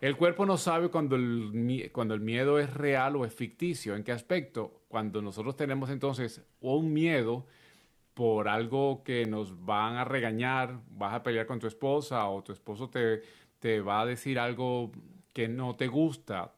El 0.00 0.16
cuerpo 0.16 0.46
no 0.46 0.56
sabe 0.58 0.90
cuando 0.90 1.16
el, 1.16 1.90
cuando 1.92 2.14
el 2.14 2.20
miedo 2.20 2.60
es 2.60 2.72
real 2.72 3.16
o 3.16 3.24
es 3.24 3.34
ficticio. 3.34 3.96
¿En 3.96 4.04
qué 4.04 4.12
aspecto? 4.12 4.82
Cuando 4.86 5.20
nosotros 5.20 5.56
tenemos 5.56 5.90
entonces 5.90 6.40
un 6.60 6.92
miedo 6.92 7.46
por 8.18 8.48
algo 8.48 9.04
que 9.04 9.26
nos 9.26 9.64
van 9.64 9.94
a 9.94 10.02
regañar, 10.04 10.80
vas 10.90 11.14
a 11.14 11.22
pelear 11.22 11.46
con 11.46 11.60
tu 11.60 11.68
esposa 11.68 12.28
o 12.28 12.42
tu 12.42 12.50
esposo 12.50 12.90
te, 12.90 13.22
te 13.60 13.80
va 13.80 14.00
a 14.00 14.06
decir 14.06 14.40
algo 14.40 14.90
que 15.32 15.46
no 15.46 15.76
te 15.76 15.86
gusta, 15.86 16.52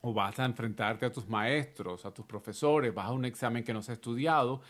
o 0.00 0.14
vas 0.14 0.38
a 0.38 0.46
enfrentarte 0.46 1.04
a 1.04 1.12
tus 1.12 1.28
maestros, 1.28 2.06
a 2.06 2.14
tus 2.14 2.24
profesores, 2.24 2.94
vas 2.94 3.08
a 3.08 3.12
un 3.12 3.26
examen 3.26 3.62
que 3.62 3.74
no 3.74 3.80
has 3.80 3.90
estudiado, 3.90 4.62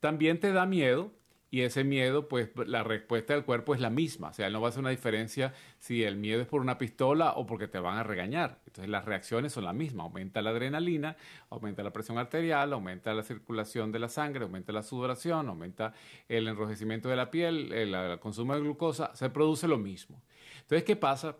también 0.00 0.40
te 0.40 0.52
da 0.52 0.64
miedo 0.64 1.12
y 1.54 1.62
ese 1.62 1.84
miedo, 1.84 2.26
pues 2.26 2.50
la 2.66 2.82
respuesta 2.82 3.32
del 3.32 3.44
cuerpo 3.44 3.76
es 3.76 3.80
la 3.80 3.88
misma. 3.88 4.30
O 4.30 4.32
sea, 4.32 4.50
no 4.50 4.60
va 4.60 4.66
a 4.66 4.70
hacer 4.70 4.80
una 4.80 4.90
diferencia 4.90 5.54
si 5.78 6.02
el 6.02 6.16
miedo 6.16 6.42
es 6.42 6.48
por 6.48 6.60
una 6.60 6.78
pistola 6.78 7.34
o 7.36 7.46
porque 7.46 7.68
te 7.68 7.78
van 7.78 7.96
a 7.96 8.02
regañar. 8.02 8.58
Entonces 8.66 8.90
las 8.90 9.04
reacciones 9.04 9.52
son 9.52 9.62
las 9.62 9.74
mismas. 9.76 10.02
Aumenta 10.06 10.42
la 10.42 10.50
adrenalina, 10.50 11.16
aumenta 11.50 11.84
la 11.84 11.92
presión 11.92 12.18
arterial, 12.18 12.72
aumenta 12.72 13.14
la 13.14 13.22
circulación 13.22 13.92
de 13.92 14.00
la 14.00 14.08
sangre, 14.08 14.42
aumenta 14.42 14.72
la 14.72 14.82
sudoración, 14.82 15.48
aumenta 15.48 15.92
el 16.28 16.48
enrojecimiento 16.48 17.08
de 17.08 17.14
la 17.14 17.30
piel, 17.30 17.72
el 17.72 18.18
consumo 18.18 18.56
de 18.56 18.60
glucosa, 18.60 19.14
se 19.14 19.30
produce 19.30 19.68
lo 19.68 19.78
mismo. 19.78 20.24
Entonces, 20.62 20.82
¿qué 20.82 20.96
pasa? 20.96 21.36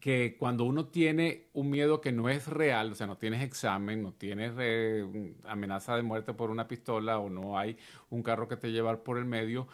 Que 0.00 0.36
cuando 0.38 0.64
uno 0.64 0.86
tiene 0.86 1.48
un 1.52 1.70
miedo 1.70 2.00
que 2.00 2.12
no 2.12 2.28
es 2.28 2.48
real, 2.48 2.92
o 2.92 2.94
sea, 2.94 3.06
no 3.06 3.16
tienes 3.18 3.42
examen, 3.42 4.02
no 4.02 4.12
tienes 4.12 4.52
eh, 4.58 5.34
amenaza 5.44 5.96
de 5.96 6.02
muerte 6.02 6.34
por 6.34 6.50
una 6.50 6.68
pistola 6.68 7.18
o 7.18 7.30
no 7.30 7.58
hay 7.58 7.76
un 8.10 8.22
carro 8.22 8.48
que 8.48 8.56
te 8.56 8.72
llevar 8.72 9.02
por 9.02 9.18
el 9.18 9.24
medio, 9.24 9.68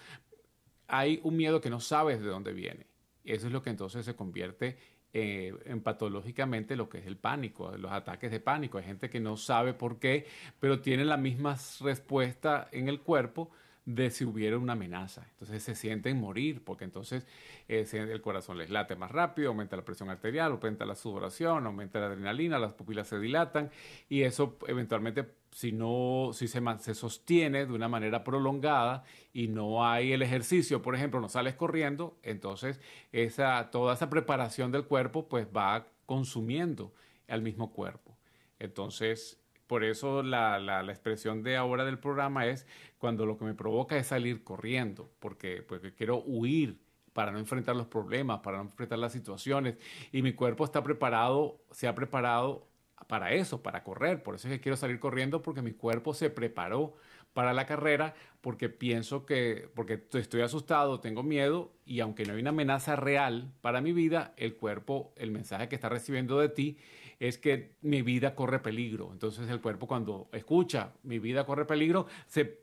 hay 0.88 1.20
un 1.22 1.36
miedo 1.36 1.60
que 1.60 1.70
no 1.70 1.80
sabes 1.80 2.20
de 2.20 2.28
dónde 2.28 2.52
viene. 2.52 2.86
Eso 3.24 3.46
es 3.46 3.52
lo 3.52 3.62
que 3.62 3.70
entonces 3.70 4.04
se 4.04 4.14
convierte 4.16 4.76
eh, 5.14 5.54
en 5.64 5.82
patológicamente 5.82 6.76
lo 6.76 6.88
que 6.88 6.98
es 6.98 7.06
el 7.06 7.16
pánico, 7.16 7.76
los 7.76 7.92
ataques 7.92 8.30
de 8.30 8.40
pánico. 8.40 8.78
Hay 8.78 8.84
gente 8.84 9.10
que 9.10 9.20
no 9.20 9.36
sabe 9.36 9.74
por 9.74 9.98
qué, 9.98 10.26
pero 10.60 10.80
tiene 10.80 11.04
la 11.04 11.16
misma 11.16 11.56
respuesta 11.80 12.68
en 12.72 12.88
el 12.88 13.00
cuerpo 13.00 13.50
de 13.84 14.10
si 14.10 14.24
hubiera 14.24 14.58
una 14.58 14.74
amenaza. 14.74 15.26
Entonces 15.32 15.62
se 15.62 15.74
sienten 15.74 16.20
morir 16.20 16.62
porque 16.64 16.84
entonces 16.84 17.26
eh, 17.68 17.86
el 17.92 18.20
corazón 18.20 18.58
les 18.58 18.70
late 18.70 18.94
más 18.94 19.10
rápido, 19.10 19.48
aumenta 19.48 19.76
la 19.76 19.84
presión 19.84 20.08
arterial, 20.08 20.52
aumenta 20.52 20.84
la 20.84 20.94
sudoración, 20.94 21.66
aumenta 21.66 21.98
la 21.98 22.06
adrenalina, 22.06 22.58
las 22.58 22.74
pupilas 22.74 23.08
se 23.08 23.18
dilatan 23.18 23.70
y 24.08 24.22
eso 24.22 24.56
eventualmente 24.68 25.26
si 25.50 25.72
no 25.72 26.30
si 26.32 26.48
se, 26.48 26.60
se 26.78 26.94
sostiene 26.94 27.66
de 27.66 27.72
una 27.72 27.88
manera 27.88 28.22
prolongada 28.24 29.04
y 29.32 29.48
no 29.48 29.84
hay 29.84 30.12
el 30.12 30.22
ejercicio, 30.22 30.80
por 30.80 30.94
ejemplo, 30.94 31.20
no 31.20 31.28
sales 31.28 31.54
corriendo, 31.54 32.16
entonces 32.22 32.80
esa 33.10 33.70
toda 33.70 33.94
esa 33.94 34.08
preparación 34.08 34.70
del 34.70 34.84
cuerpo 34.84 35.28
pues 35.28 35.48
va 35.54 35.88
consumiendo 36.06 36.94
al 37.28 37.42
mismo 37.42 37.72
cuerpo. 37.72 38.16
Entonces, 38.58 39.41
por 39.72 39.84
eso 39.84 40.22
la, 40.22 40.58
la, 40.58 40.82
expresión 40.92 41.42
de 41.42 41.56
ahora 41.56 41.86
del 41.86 41.98
programa 41.98 42.44
es 42.44 42.66
cuando 42.98 43.24
lo 43.24 43.38
que 43.38 43.46
me 43.46 43.54
provoca 43.54 43.96
es 43.96 44.08
salir 44.08 44.44
corriendo, 44.44 45.10
porque, 45.18 45.62
porque 45.66 45.94
quiero 45.94 46.22
huir 46.26 46.78
para 47.14 47.32
no 47.32 47.38
enfrentar 47.38 47.74
los 47.74 47.86
problemas, 47.86 48.40
para 48.40 48.58
no 48.58 48.64
enfrentar 48.64 48.98
las 48.98 49.14
situaciones. 49.14 49.78
Y 50.12 50.20
mi 50.20 50.34
cuerpo 50.34 50.66
está 50.66 50.82
preparado, 50.82 51.62
se 51.70 51.88
ha 51.88 51.94
preparado 51.94 52.68
para 53.06 53.32
eso, 53.32 53.62
para 53.62 53.82
correr. 53.82 54.22
Por 54.22 54.34
eso 54.34 54.46
es 54.46 54.52
que 54.52 54.60
quiero 54.60 54.76
salir 54.76 55.00
corriendo, 55.00 55.40
porque 55.40 55.62
mi 55.62 55.72
cuerpo 55.72 56.12
se 56.12 56.28
preparó 56.28 56.94
para 57.32 57.54
la 57.54 57.64
carrera, 57.64 58.14
porque 58.42 58.68
pienso 58.68 59.24
que, 59.24 59.70
porque 59.74 60.06
estoy 60.12 60.42
asustado, 60.42 61.00
tengo 61.00 61.22
miedo, 61.22 61.72
y 61.86 62.00
aunque 62.00 62.26
no 62.26 62.34
hay 62.34 62.42
una 62.42 62.50
amenaza 62.50 62.94
real 62.94 63.54
para 63.62 63.80
mi 63.80 63.94
vida, 63.94 64.34
el 64.36 64.54
cuerpo, 64.54 65.14
el 65.16 65.30
mensaje 65.30 65.70
que 65.70 65.76
está 65.76 65.88
recibiendo 65.88 66.38
de 66.40 66.50
ti 66.50 66.76
es 67.22 67.38
que 67.38 67.76
mi 67.82 68.02
vida 68.02 68.34
corre 68.34 68.58
peligro. 68.58 69.10
Entonces 69.12 69.48
el 69.48 69.60
cuerpo 69.60 69.86
cuando 69.86 70.28
escucha 70.32 70.92
mi 71.04 71.20
vida 71.20 71.46
corre 71.46 71.64
peligro, 71.66 72.06
se, 72.26 72.62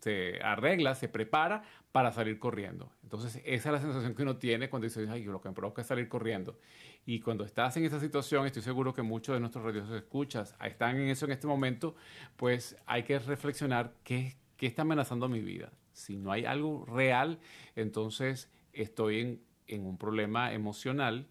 se, 0.00 0.40
arregla, 0.42 0.94
se 0.94 1.08
prepara 1.10 1.64
para 1.92 2.12
salir 2.12 2.38
corriendo. 2.38 2.90
Entonces, 3.02 3.42
esa 3.44 3.68
es 3.68 3.72
la 3.74 3.78
sensación 3.78 4.14
que 4.14 4.22
uno 4.22 4.38
tiene 4.38 4.70
cuando 4.70 4.88
dice, 4.88 5.06
ay, 5.10 5.24
lo 5.24 5.38
que 5.42 5.50
me 5.50 5.54
provoca 5.54 5.82
es 5.82 5.88
salir 5.88 6.08
corriendo. 6.08 6.58
Y 7.04 7.20
cuando 7.20 7.44
estás 7.44 7.76
en 7.76 7.84
esa 7.84 8.00
situación, 8.00 8.46
estoy 8.46 8.62
seguro 8.62 8.94
que 8.94 9.02
muchos 9.02 9.34
de 9.34 9.40
nuestros 9.40 9.62
radios 9.62 9.90
escuchas 9.90 10.56
están 10.64 10.96
en 10.96 11.08
eso 11.08 11.26
en 11.26 11.32
este 11.32 11.46
momento, 11.46 11.94
pues 12.36 12.74
hay 12.86 13.02
que 13.02 13.18
reflexionar 13.18 13.92
qué, 14.02 14.38
qué 14.56 14.66
está 14.66 14.80
amenazando 14.80 15.28
mi 15.28 15.40
vida. 15.40 15.72
Si 15.92 16.16
no 16.16 16.32
hay 16.32 16.46
algo 16.46 16.86
real, 16.86 17.38
entonces 17.76 18.50
estoy 18.72 19.20
en, 19.20 19.42
en 19.66 19.84
un 19.84 19.98
problema 19.98 20.54
emocional, 20.54 21.28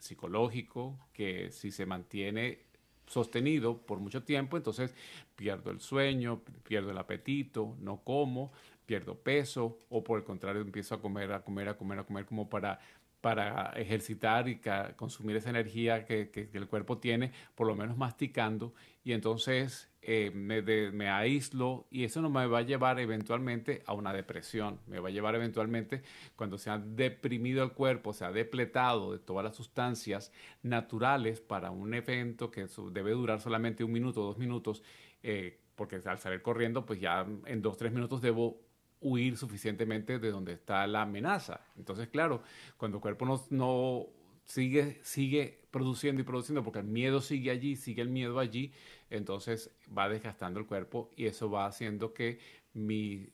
psicológico, 0.00 0.98
que 1.12 1.50
si 1.52 1.70
se 1.70 1.86
mantiene 1.86 2.70
sostenido 3.06 3.78
por 3.78 3.98
mucho 3.98 4.22
tiempo, 4.22 4.56
entonces 4.56 4.94
pierdo 5.36 5.70
el 5.70 5.80
sueño, 5.80 6.42
pierdo 6.62 6.90
el 6.90 6.98
apetito, 6.98 7.76
no 7.80 8.02
como, 8.02 8.52
pierdo 8.86 9.16
peso 9.16 9.78
o 9.88 10.02
por 10.02 10.18
el 10.18 10.24
contrario 10.24 10.62
empiezo 10.62 10.94
a 10.94 11.00
comer, 11.00 11.32
a 11.32 11.42
comer, 11.42 11.68
a 11.68 11.76
comer, 11.76 11.98
a 12.00 12.04
comer 12.04 12.24
como 12.26 12.48
para 12.48 12.80
para 13.20 13.72
ejercitar 13.76 14.48
y 14.48 14.60
consumir 14.96 15.36
esa 15.36 15.50
energía 15.50 16.04
que, 16.04 16.50
el 16.52 16.66
cuerpo 16.68 16.98
tiene, 16.98 17.32
por 17.54 17.66
lo 17.66 17.76
menos 17.76 17.96
masticando, 17.96 18.74
y 19.04 19.12
entonces 19.12 19.90
eh, 20.02 20.30
me, 20.34 20.62
me, 20.92 21.08
aíslo 21.08 21.86
y 21.90 22.04
eso 22.04 22.22
no 22.22 22.30
me 22.30 22.46
va 22.46 22.58
a 22.58 22.62
llevar 22.62 22.98
eventualmente 22.98 23.82
a 23.86 23.92
una 23.92 24.12
depresión, 24.12 24.80
me 24.86 25.00
va 25.00 25.08
a 25.08 25.12
llevar 25.12 25.34
eventualmente 25.34 26.02
cuando 26.36 26.56
se 26.56 26.70
ha 26.70 26.78
deprimido 26.78 27.62
el 27.62 27.72
cuerpo, 27.72 28.12
se 28.12 28.24
ha 28.24 28.32
depletado 28.32 29.12
de 29.12 29.18
todas 29.18 29.44
las 29.44 29.56
sustancias 29.56 30.32
naturales 30.62 31.40
para 31.40 31.70
un 31.70 31.92
evento 31.92 32.50
que 32.50 32.66
debe 32.92 33.12
durar 33.12 33.40
solamente 33.40 33.84
un 33.84 33.92
minuto, 33.92 34.22
dos 34.22 34.38
minutos, 34.38 34.82
eh, 35.22 35.60
porque 35.74 36.00
al 36.04 36.18
salir 36.18 36.42
corriendo, 36.42 36.86
pues 36.86 37.00
ya 37.00 37.26
en 37.46 37.62
dos, 37.62 37.76
tres 37.76 37.92
minutos 37.92 38.20
debo 38.22 38.69
huir 39.00 39.36
suficientemente 39.36 40.18
de 40.18 40.30
donde 40.30 40.52
está 40.52 40.86
la 40.86 41.02
amenaza. 41.02 41.60
Entonces, 41.76 42.08
claro, 42.08 42.42
cuando 42.76 42.98
el 42.98 43.02
cuerpo 43.02 43.40
no, 43.50 44.06
sigue, 44.44 44.98
sigue 45.02 45.60
produciendo 45.70 46.20
y 46.20 46.24
produciendo, 46.24 46.62
porque 46.62 46.80
el 46.80 46.86
miedo 46.86 47.20
sigue 47.20 47.50
allí, 47.50 47.76
sigue 47.76 48.02
el 48.02 48.08
miedo 48.08 48.38
allí, 48.38 48.72
entonces 49.08 49.70
va 49.96 50.08
desgastando 50.08 50.60
el 50.60 50.66
cuerpo 50.66 51.10
y 51.16 51.26
eso 51.26 51.50
va 51.50 51.66
haciendo 51.66 52.12
que 52.12 52.38
mi 52.74 53.28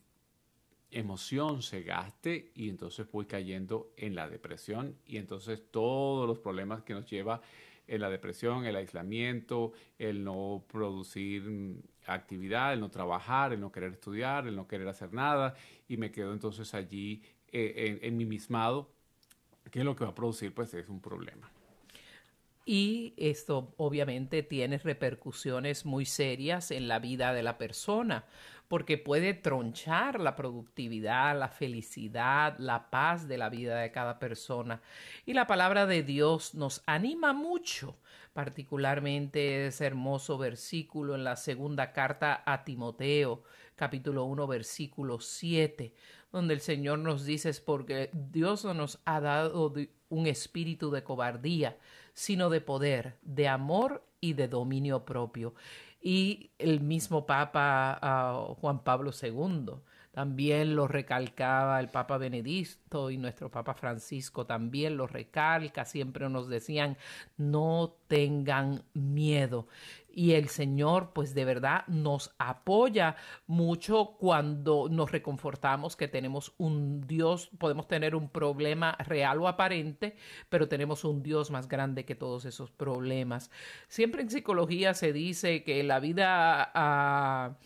emoción 0.91 1.63
se 1.63 1.83
gaste 1.83 2.53
y 2.55 2.69
entonces 2.69 3.11
voy 3.11 3.27
cayendo 3.27 3.93
en 3.97 4.15
la 4.15 4.29
depresión 4.29 4.97
y 5.05 5.17
entonces 5.17 5.63
todos 5.71 6.29
los 6.29 6.39
problemas 6.39 6.83
que 6.83 6.95
nos 6.95 7.11
lleva 7.11 7.43
en 7.89 8.01
la 8.01 8.11
depresión, 8.11 8.65
el 8.65 8.77
aislamiento, 8.77 9.73
el 9.99 10.25
no 10.25 10.65
producir 10.69 11.43
actividad, 12.07 12.73
el 12.73 12.81
no 12.81 12.91
trabajar, 12.91 13.53
el 13.53 13.61
no 13.61 13.73
querer 13.73 13.93
estudiar, 13.93 14.47
el 14.47 14.57
no 14.57 14.67
querer 14.67 14.89
hacer 14.89 15.13
nada 15.13 15.55
y 15.89 15.97
me 15.97 16.11
quedo 16.11 16.33
entonces 16.33 16.75
allí 16.75 17.23
eh, 17.53 18.01
en, 18.03 18.17
mi 18.17 18.25
mismado, 18.25 18.91
que 19.71 19.85
lo 19.85 19.97
que 19.97 20.05
va 20.05 20.11
a 20.11 20.15
producir 20.15 20.53
pues 20.53 20.75
es 20.75 20.89
un 20.89 21.01
problema. 21.01 21.51
Y 22.65 23.15
esto 23.17 23.73
obviamente 23.77 24.43
tiene 24.43 24.79
repercusiones 24.79 25.87
muy 25.87 26.05
serias 26.05 26.73
en 26.73 26.89
la 26.89 26.99
vida 26.99 27.33
de 27.33 27.45
la 27.45 27.59
persona, 27.59 28.25
porque 28.67 28.99
puede 28.99 29.35
tronchar 29.35 30.21
la 30.21 30.35
productividad, 30.35 31.39
la 31.39 31.49
felicidad, 31.49 32.59
la 32.59 32.91
paz 32.91 33.29
de 33.29 33.39
la 33.39 33.49
vida 33.49 33.79
de 33.79 33.93
cada 33.93 34.19
persona. 34.19 34.83
Y 35.25 35.35
la 35.35 35.47
palabra 35.47 35.87
de 35.87 36.03
Dios 36.03 36.57
nos 36.57 36.83
anima 36.87 37.33
mucho 37.33 37.97
particularmente 38.37 39.69
ese 39.69 39.87
hermoso 39.87 40.37
versículo 40.37 41.15
en 41.15 41.25
la 41.25 41.37
segunda 41.37 41.95
carta 41.95 42.43
a 42.45 42.65
Timoteo, 42.65 43.45
capítulo 43.77 44.27
1, 44.27 44.47
versículo 44.47 45.21
7, 45.21 45.95
donde 46.31 46.53
el 46.53 46.61
Señor 46.61 46.99
nos 46.99 47.25
dice 47.25 47.49
es 47.49 47.63
porque 47.63 48.11
Dios 48.13 48.63
no 48.67 48.75
nos 48.75 49.01
ha 49.07 49.23
dado 49.23 49.73
un 50.11 50.27
espíritu 50.27 50.91
de 50.91 51.03
cobardía, 51.03 51.79
sino 52.13 52.51
de 52.51 52.61
poder, 52.61 53.17
de 53.23 53.49
amor 53.49 54.05
y 54.21 54.35
de 54.35 54.49
dominio 54.49 55.07
propio. 55.07 55.55
Y 56.03 56.51
el 56.59 56.83
mismo 56.83 57.25
Papa 57.25 57.99
ah, 58.03 58.55
Juan 58.61 58.85
Pablo 58.85 59.13
II 59.19 59.81
también 60.17 60.77
lo 60.77 60.89
recalcaba 60.89 61.79
el 61.79 61.91
Papa 61.91 62.17
Benedicto 62.17 63.11
y 63.11 63.19
nuestro 63.19 63.51
Papa 63.51 63.75
Francisco 63.75 64.47
también 64.47 64.97
lo 64.97 65.07
recalca, 65.07 65.85
siempre 65.85 66.27
nos 66.31 66.49
decían, 66.49 66.97
no 67.37 67.99
tengan 68.09 68.83
miedo. 68.95 69.69
Y 70.09 70.33
el 70.33 70.49
Señor, 70.49 71.11
pues 71.13 71.35
de 71.35 71.45
verdad 71.45 71.87
nos 71.87 72.35
apoya 72.39 73.17
mucho 73.47 74.17
cuando 74.19 74.89
nos 74.89 75.13
reconfortamos 75.13 75.97
que 75.97 76.09
tenemos 76.09 76.55
un 76.57 77.07
Dios, 77.07 77.51
podemos 77.59 77.87
tener 77.87 78.15
un 78.15 78.31
problema 78.31 78.93
real 78.93 79.43
o 79.43 79.49
aparente, 79.49 80.17
pero 80.49 80.67
tenemos 80.67 81.05
un 81.05 81.23
Dios 81.23 81.51
más 81.51 81.69
grande 81.69 82.07
que 82.07 82.15
todos 82.15 82.47
esos 82.47 82.71
problemas. 82.71 83.51
Siempre 83.89 84.23
en 84.23 84.31
psicología 84.31 84.95
se 84.95 85.13
dice 85.13 85.63
que 85.63 85.83
la 85.83 86.01
vida... 86.01 86.71
Ah, 86.75 87.59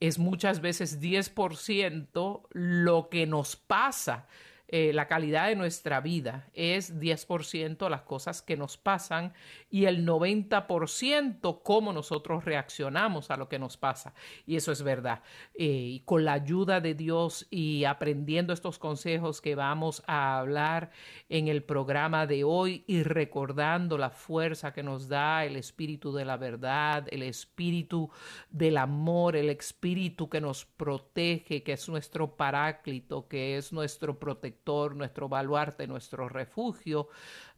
es 0.00 0.18
muchas 0.18 0.60
veces 0.60 1.00
10% 1.00 2.48
lo 2.50 3.08
que 3.08 3.26
nos 3.26 3.56
pasa 3.56 4.26
eh, 4.68 4.92
la 4.92 5.06
calidad 5.06 5.48
de 5.48 5.54
nuestra 5.54 6.00
vida 6.00 6.48
es 6.52 6.98
10% 6.98 7.88
las 7.88 8.02
cosas 8.02 8.42
que 8.42 8.56
nos 8.56 8.76
pasan 8.76 9.32
y 9.70 9.84
el 9.84 10.04
90% 10.04 11.62
cómo 11.62 11.92
nosotros 11.92 12.44
reaccionamos 12.44 13.30
a 13.30 13.36
lo 13.36 13.48
que 13.48 13.60
nos 13.60 13.76
pasa. 13.76 14.12
Y 14.44 14.56
eso 14.56 14.72
es 14.72 14.82
verdad. 14.82 15.22
Eh, 15.54 15.66
y 15.66 16.00
con 16.00 16.24
la 16.24 16.32
ayuda 16.32 16.80
de 16.80 16.94
Dios 16.94 17.46
y 17.50 17.84
aprendiendo 17.84 18.52
estos 18.52 18.78
consejos 18.78 19.40
que 19.40 19.54
vamos 19.54 20.02
a 20.06 20.38
hablar 20.38 20.90
en 21.28 21.46
el 21.46 21.62
programa 21.62 22.26
de 22.26 22.42
hoy 22.42 22.84
y 22.88 23.04
recordando 23.04 23.98
la 23.98 24.10
fuerza 24.10 24.72
que 24.72 24.82
nos 24.82 25.08
da 25.08 25.44
el 25.44 25.56
espíritu 25.56 26.12
de 26.12 26.24
la 26.24 26.36
verdad, 26.36 27.06
el 27.10 27.22
espíritu 27.22 28.10
del 28.50 28.78
amor, 28.78 29.36
el 29.36 29.50
espíritu 29.50 30.28
que 30.28 30.40
nos 30.40 30.64
protege, 30.64 31.62
que 31.62 31.72
es 31.72 31.88
nuestro 31.88 32.36
paráclito, 32.36 33.28
que 33.28 33.56
es 33.56 33.72
nuestro 33.72 34.18
protector 34.18 34.55
nuestro 34.94 35.28
baluarte, 35.28 35.86
nuestro 35.86 36.28
refugio, 36.28 37.08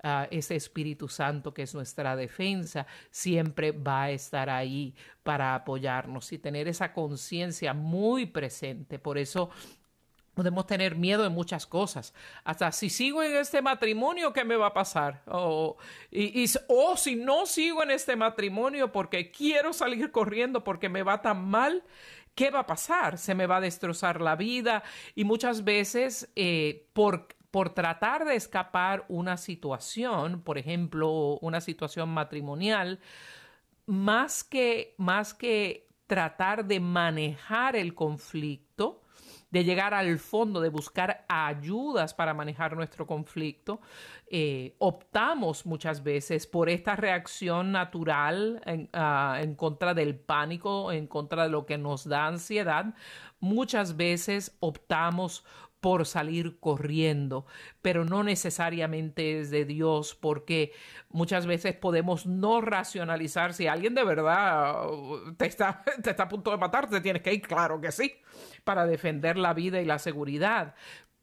ah, 0.03 0.27
ese 0.31 0.57
Espíritu 0.57 1.09
Santo 1.09 1.53
que 1.53 1.63
es 1.63 1.75
nuestra 1.75 2.17
defensa, 2.17 2.87
siempre 3.11 3.73
va 3.73 4.05
a 4.05 4.11
estar 4.11 4.51
ahí 4.51 4.95
para 5.23 5.55
apoyarnos 5.55 6.33
y 6.33 6.39
tener 6.39 6.69
esa 6.69 6.93
conciencia 6.93 7.75
muy 7.75 8.27
presente. 8.27 8.99
Por 8.99 9.19
eso 9.19 9.51
podemos 10.39 10.69
tener 10.69 10.95
miedo 10.95 11.25
de 11.25 11.31
muchas 11.31 11.67
cosas. 11.67 12.15
Hasta 12.45 12.71
si 12.71 12.91
sigo 12.91 13.25
en 13.25 13.35
este 13.35 13.61
matrimonio, 13.61 14.33
¿qué 14.33 14.45
me 14.45 14.55
va 14.55 14.69
a 14.69 14.73
pasar? 14.73 15.21
O, 15.27 15.77
y, 16.13 16.45
o 16.69 16.97
si 16.97 17.17
no 17.17 17.45
sigo 17.45 17.83
en 17.83 17.91
este 17.91 18.15
matrimonio 18.15 18.93
porque 18.93 19.33
quiero 19.33 19.73
salir 19.73 20.13
corriendo 20.13 20.63
porque 20.63 20.89
me 20.89 21.03
va 21.03 21.23
tan 21.23 21.45
mal, 21.45 21.83
¿qué 22.39 22.53
va 22.53 22.61
a 22.61 22.67
pasar? 22.67 23.19
Se 23.19 23.35
me 23.35 23.47
va 23.49 23.57
a 23.57 23.61
destrozar 23.61 24.21
la 24.21 24.37
vida 24.37 24.85
y 25.17 25.25
muchas 25.25 25.65
veces 25.65 26.31
eh, 26.37 26.87
por, 26.93 27.27
por 27.51 27.71
tratar 27.71 28.25
de 28.25 28.37
escapar 28.37 29.05
una 29.09 29.37
situación, 29.37 30.41
por 30.43 30.57
ejemplo, 30.57 31.41
una 31.41 31.61
situación 31.61 32.11
matrimonial, 32.11 33.01
más 33.87 34.45
que, 34.45 34.95
más 34.99 35.35
que 35.35 35.89
tratar 36.07 36.65
de 36.67 36.79
manejar 36.79 37.75
el 37.75 37.97
conflicto, 37.97 39.03
de 39.51 39.65
llegar 39.65 39.95
al 39.95 40.19
fondo, 40.19 40.61
de 40.61 40.69
buscar 40.69 41.25
ayudas 41.29 42.13
para 42.15 42.35
manejar 42.35 42.77
nuestro 42.77 43.07
conflicto, 43.07 43.81
eh, 44.31 44.75
optamos 44.79 45.65
muchas 45.65 46.03
veces 46.03 46.47
por 46.47 46.69
esta 46.69 46.97
reacción 46.97 47.73
natural 47.73 48.61
ah, 48.93 49.39
en, 49.41 49.55
contra 49.55 49.95
del 49.95 50.17
pánico, 50.17 50.93
en 50.93 51.07
contra 51.07 51.45
de 51.45 51.51
lo 51.51 51.65
que 51.65 51.79
nos 51.79 52.05
da 52.05 52.27
ansiedad. 52.27 52.95
Muchas 53.41 53.97
veces 53.97 54.57
optamos 54.61 55.45
por 55.81 56.07
salir 56.07 56.59
corriendo, 56.59 57.47
pero 57.83 58.05
no 58.05 58.25
necesariamente 58.25 59.41
es 59.41 59.51
de 59.51 59.65
Dios, 59.65 60.15
porque 60.15 60.73
muchas 61.09 61.47
veces 61.47 61.75
podemos 61.75 62.27
no 62.27 62.61
racionalizar 62.61 63.55
si 63.55 63.67
alguien 63.67 63.95
de 63.95 64.05
verdad 64.05 64.91
uh, 64.91 65.35
te 65.37 65.47
está, 65.47 65.85
te 66.03 66.11
está 66.11 66.25
a 66.25 66.29
punto 66.29 66.51
de 66.51 66.57
matar, 66.57 66.89
te 66.89 67.01
tienes 67.01 67.23
que 67.23 67.35
ir, 67.35 67.43
claro 67.43 67.81
que 67.81 67.93
sí, 67.93 68.15
para 68.65 68.87
defender 68.87 69.37
la 69.37 69.55
vida 69.55 69.81
y 69.81 69.85
la 69.85 69.99
seguridad 69.99 70.75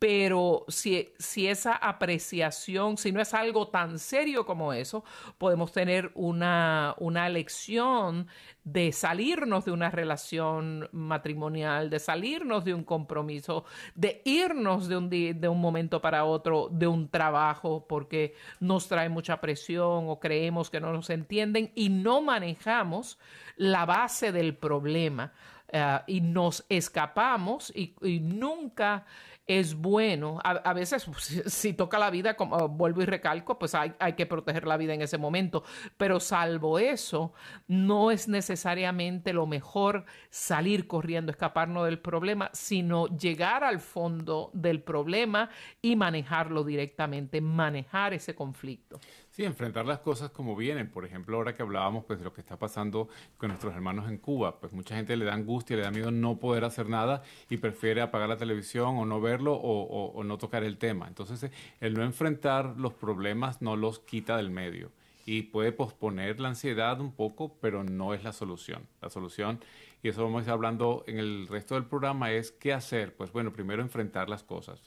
pero 0.08 0.65
si, 0.68 1.10
si, 1.18 1.48
esa 1.48 1.74
apreciación, 1.74 2.96
si 2.96 3.12
no 3.12 3.20
es 3.20 3.34
algo 3.34 3.70
tan 3.70 3.98
serio 3.98 4.46
como 4.46 4.72
eso, 4.72 5.04
podemos 5.39 5.72
tener 5.72 6.12
una, 6.13 6.94
una 7.00 7.28
lección 7.28 8.28
de 8.63 8.91
salirnos 8.91 9.65
de 9.65 9.72
una 9.72 9.89
relación 9.89 10.88
matrimonial, 10.91 11.89
de 11.89 11.98
salirnos 11.98 12.63
de 12.63 12.76
un 12.76 12.84
compromiso, 12.84 13.65
de 13.96 14.22
irnos 14.26 14.88
de 14.88 14.98
un, 14.98 15.10
de 15.10 15.48
un 15.48 15.60
momento 15.60 16.00
para 16.00 16.24
otro 16.26 16.70
de 16.70 16.86
un 16.86 17.10
trabajo 17.10 17.88
porque 17.89 18.36
nos 18.60 18.88
trae 18.88 19.10
mucha 19.10 19.41
presión 19.41 20.08
o 20.08 20.20
creemos 20.20 20.70
que 20.70 20.80
no 20.80 20.94
nos 20.94 21.10
entienden 21.10 21.72
y 21.74 21.89
no 21.89 22.22
manejamos 22.22 23.18
la 23.56 23.88
base 23.88 24.32
del 24.32 24.56
problema 24.56 25.34
eh, 25.70 26.00
y 26.06 26.22
nos 26.22 26.63
escapamos 26.70 27.74
y, 27.76 27.96
y 28.04 28.20
nunca 28.20 29.08
es 29.48 29.76
bueno. 29.76 30.40
A, 30.44 30.74
veces, 30.74 31.06
si, 31.46 31.74
toca 31.74 32.00
la 32.00 32.10
vida, 32.10 32.36
como 32.36 32.68
vuelvo 32.70 33.02
y 33.02 33.06
recalco, 33.06 33.60
pues 33.60 33.76
hay, 33.76 33.94
hay, 34.00 34.14
que 34.14 34.26
proteger 34.26 34.66
la 34.66 34.78
vida 34.78 34.94
en 34.94 35.02
ese 35.02 35.18
momento. 35.18 35.64
Pero 35.98 36.20
salvo 36.20 36.80
eso, 36.80 37.34
no 37.68 38.12
es 38.12 38.28
necesariamente 38.28 39.34
lo 39.34 39.46
mejor 39.46 40.06
salir 40.30 40.88
corriendo, 40.88 41.32
escaparnos 41.32 41.86
del 41.86 42.00
problema, 42.00 42.50
sino 42.54 43.08
llegar 43.08 43.64
al 43.64 43.80
fondo 43.80 44.50
del 44.54 44.82
problema 44.82 45.50
y 45.82 45.96
manejarlo 45.96 46.64
directamente, 46.64 47.42
manejar 47.42 48.14
ese 48.14 48.36
conflicto. 48.36 49.00
Sí, 49.36 49.43
enfrentar 49.43 49.86
las 49.86 50.00
cosas 50.00 50.32
como 50.32 50.56
vienen. 50.56 50.89
Por 50.89 51.04
ejemplo, 51.04 51.36
ahora 51.36 51.54
que 51.54 51.62
hablábamos 51.62 52.06
pues, 52.06 52.19
de 52.19 52.24
lo 52.24 52.32
que 52.32 52.39
está 52.39 52.58
pasando 52.58 53.10
con 53.38 53.50
nuestros 53.50 53.76
hermanos 53.76 54.08
en 54.08 54.17
Cuba, 54.17 54.62
pues 54.62 54.71
mucha 54.71 54.95
gente 54.95 55.17
le 55.17 55.26
da 55.26 55.34
angustia, 55.34 55.76
le 55.76 55.82
da 55.82 55.91
miedo 55.91 56.10
no 56.10 56.39
poder 56.39 56.63
hacer 56.63 56.88
nada 56.88 57.21
y 57.50 57.58
prefiere 57.58 58.00
apagar 58.00 58.30
la 58.30 58.38
televisión 58.38 58.95
o 58.95 59.06
no 59.06 59.19
verlo 59.19 59.54
o, 59.54 60.24
no 60.24 60.38
tocar 60.38 60.63
el 60.63 60.78
tema. 60.78 61.10
Entonces, 61.10 61.52
el 61.82 61.95
no 61.95 62.04
enfrentar 62.04 62.76
los 62.78 62.93
problemas 62.93 63.62
no 63.62 63.76
los 63.76 64.00
quita 64.00 64.38
del 64.38 64.52
medio 64.52 64.93
y 65.26 65.41
puede 65.41 65.74
posponer 65.74 66.39
la 66.39 66.48
ansiedad 66.48 67.02
un 67.02 67.12
poco, 67.12 67.58
pero 67.60 67.84
no 67.84 68.13
es 68.13 68.24
la 68.24 68.32
solución. 68.32 68.88
La 69.02 69.10
solución, 69.10 69.60
y 70.02 70.08
eso 70.08 70.24
vamos 70.24 70.43
a 70.43 70.45
ir 70.45 70.52
hablando 70.52 71.04
en 71.08 71.19
el 71.19 71.50
resto 71.50 71.76
del 71.76 71.84
programa, 71.84 72.32
es 72.32 72.54
qué 72.54 72.71
hacer. 72.71 73.13
Pues 73.13 73.34
bueno, 73.34 73.52
primero 73.52 73.82
enfrentar 73.82 74.30
las 74.30 74.43
cosas. 74.43 74.80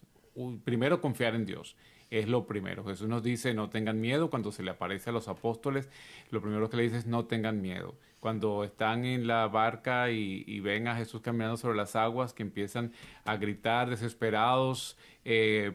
Primero 0.64 1.00
confiar 1.00 1.34
en 1.34 1.46
Dios 1.46 1.76
es 2.10 2.28
lo 2.28 2.46
primero. 2.46 2.84
Jesús 2.84 3.08
nos 3.08 3.22
dice 3.22 3.54
no 3.54 3.68
tengan 3.70 4.00
miedo 4.00 4.30
cuando 4.30 4.52
se 4.52 4.62
le 4.62 4.70
aparece 4.70 5.10
a 5.10 5.12
los 5.12 5.28
apóstoles. 5.28 5.88
Lo 6.30 6.40
primero 6.40 6.70
que 6.70 6.76
le 6.76 6.84
dice 6.84 6.98
es 6.98 7.06
no 7.06 7.26
tengan 7.26 7.60
miedo. 7.60 7.96
Cuando 8.20 8.64
están 8.64 9.04
en 9.04 9.26
la 9.26 9.46
barca 9.48 10.10
y, 10.10 10.60
ven 10.60 10.88
a 10.88 10.96
Jesús 10.96 11.20
caminando 11.20 11.56
sobre 11.56 11.76
las 11.76 11.94
aguas, 11.94 12.32
que 12.32 12.42
empiezan 12.42 12.92
a 13.24 13.36
gritar 13.36 13.90
desesperados, 13.90 14.96
eh, 15.24 15.74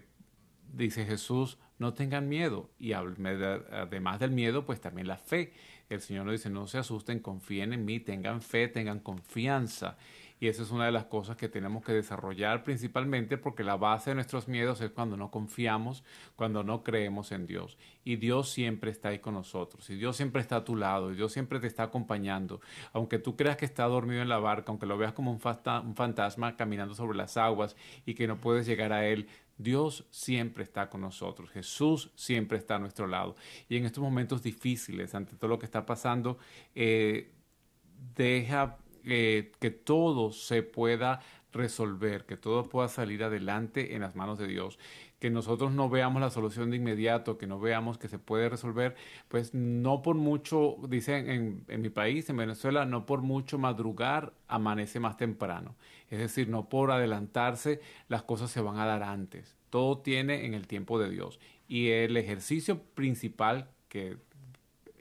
dice 0.73 1.05
Jesús, 1.05 1.57
no 1.79 1.93
tengan 1.93 2.27
miedo. 2.27 2.69
Y 2.79 2.93
además 2.93 4.19
del 4.19 4.31
miedo, 4.31 4.65
pues 4.65 4.81
también 4.81 5.07
la 5.07 5.17
fe. 5.17 5.53
El 5.89 6.01
Señor 6.01 6.25
nos 6.25 6.33
dice, 6.33 6.49
no 6.49 6.67
se 6.67 6.79
asusten, 6.79 7.19
confíen 7.19 7.71
en 7.71 7.85
mí, 7.85 7.99
tengan 7.99 8.41
fe, 8.41 8.67
tengan 8.67 8.99
confianza. 8.99 9.97
Y 10.43 10.49
esa 10.49 10.61
es 10.61 10.71
una 10.71 10.87
de 10.87 10.91
las 10.91 11.05
cosas 11.05 11.37
que 11.37 11.47
tenemos 11.47 11.85
que 11.85 11.93
desarrollar 11.93 12.65
principalmente 12.65 13.37
porque 13.37 13.63
la 13.63 13.77
base 13.77 14.09
de 14.09 14.15
nuestros 14.15 14.49
miedos 14.49 14.81
es 14.81 14.91
cuando 14.91 15.15
no 15.15 15.31
confiamos, 15.31 16.03
cuando 16.35 16.65
no 16.65 16.83
creemos 16.83 17.31
en 17.31 17.45
Dios. 17.47 17.77
Y 18.03 18.17
Dios 18.17 18.49
siempre 18.49 18.91
está 18.91 19.07
ahí 19.07 19.19
con 19.19 19.35
nosotros. 19.35 19.89
Y 19.89 19.95
Dios 19.95 20.17
siempre 20.17 20.41
está 20.41 20.57
a 20.57 20.65
tu 20.65 20.75
lado. 20.75 21.13
Y 21.13 21.15
Dios 21.15 21.31
siempre 21.31 21.61
te 21.61 21.67
está 21.67 21.83
acompañando. 21.83 22.59
Aunque 22.91 23.19
tú 23.19 23.37
creas 23.37 23.55
que 23.55 23.63
está 23.63 23.85
dormido 23.85 24.21
en 24.21 24.27
la 24.27 24.37
barca, 24.37 24.65
aunque 24.67 24.85
lo 24.85 24.97
veas 24.97 25.13
como 25.13 25.31
un, 25.31 25.39
un 25.39 25.95
fantasma 25.95 26.57
caminando 26.57 26.93
sobre 26.93 27.17
las 27.17 27.37
aguas 27.37 27.77
y 28.05 28.13
que 28.13 28.27
no 28.27 28.41
puedes 28.41 28.65
llegar 28.65 28.91
a 28.91 29.07
Él, 29.07 29.29
Dios 29.57 30.05
siempre 30.09 30.65
está 30.65 30.89
con 30.89 30.99
nosotros, 30.99 31.51
Jesús 31.51 32.11
siempre 32.15 32.57
está 32.57 32.75
a 32.75 32.79
nuestro 32.79 33.07
lado. 33.07 33.37
Y 33.69 33.77
en 33.77 33.85
estos 33.85 34.03
momentos 34.03 34.43
difíciles, 34.43 35.15
ante 35.15 35.37
todo 35.37 35.47
lo 35.47 35.57
que 35.57 35.65
está 35.65 35.85
pasando, 35.85 36.37
eh, 36.75 37.31
deja 38.13 38.79
eh, 39.05 39.51
que 39.59 39.71
todo 39.71 40.31
se 40.31 40.63
pueda 40.63 41.21
resolver, 41.51 42.25
que 42.25 42.35
todo 42.35 42.63
pueda 42.63 42.87
salir 42.87 43.23
adelante 43.23 43.95
en 43.95 44.01
las 44.01 44.15
manos 44.15 44.39
de 44.39 44.47
Dios, 44.47 44.79
que 45.19 45.29
nosotros 45.29 45.71
no 45.71 45.89
veamos 45.89 46.21
la 46.21 46.29
solución 46.29 46.71
de 46.71 46.77
inmediato, 46.77 47.37
que 47.37 47.47
no 47.47 47.59
veamos 47.59 47.97
que 47.97 48.09
se 48.09 48.19
puede 48.19 48.49
resolver, 48.49 48.95
pues 49.29 49.53
no 49.53 50.01
por 50.01 50.15
mucho, 50.15 50.77
dicen 50.89 51.29
en, 51.29 51.63
en 51.67 51.81
mi 51.81 51.89
país, 51.89 52.29
en 52.29 52.37
Venezuela, 52.37 52.85
no 52.85 53.05
por 53.05 53.21
mucho 53.21 53.57
madrugar 53.57 54.33
amanece 54.47 54.99
más 54.99 55.15
temprano. 55.15 55.75
Es 56.09 56.19
decir, 56.19 56.49
no 56.49 56.67
por 56.69 56.91
adelantarse 56.91 57.79
las 58.09 58.23
cosas 58.23 58.51
se 58.51 58.61
van 58.61 58.77
a 58.79 58.85
dar 58.85 59.03
antes. 59.03 59.55
Todo 59.69 59.99
tiene 59.99 60.45
en 60.45 60.53
el 60.53 60.67
tiempo 60.67 60.99
de 60.99 61.09
Dios. 61.09 61.39
Y 61.67 61.89
el 61.89 62.17
ejercicio 62.17 62.81
principal 62.93 63.69
que 63.87 64.17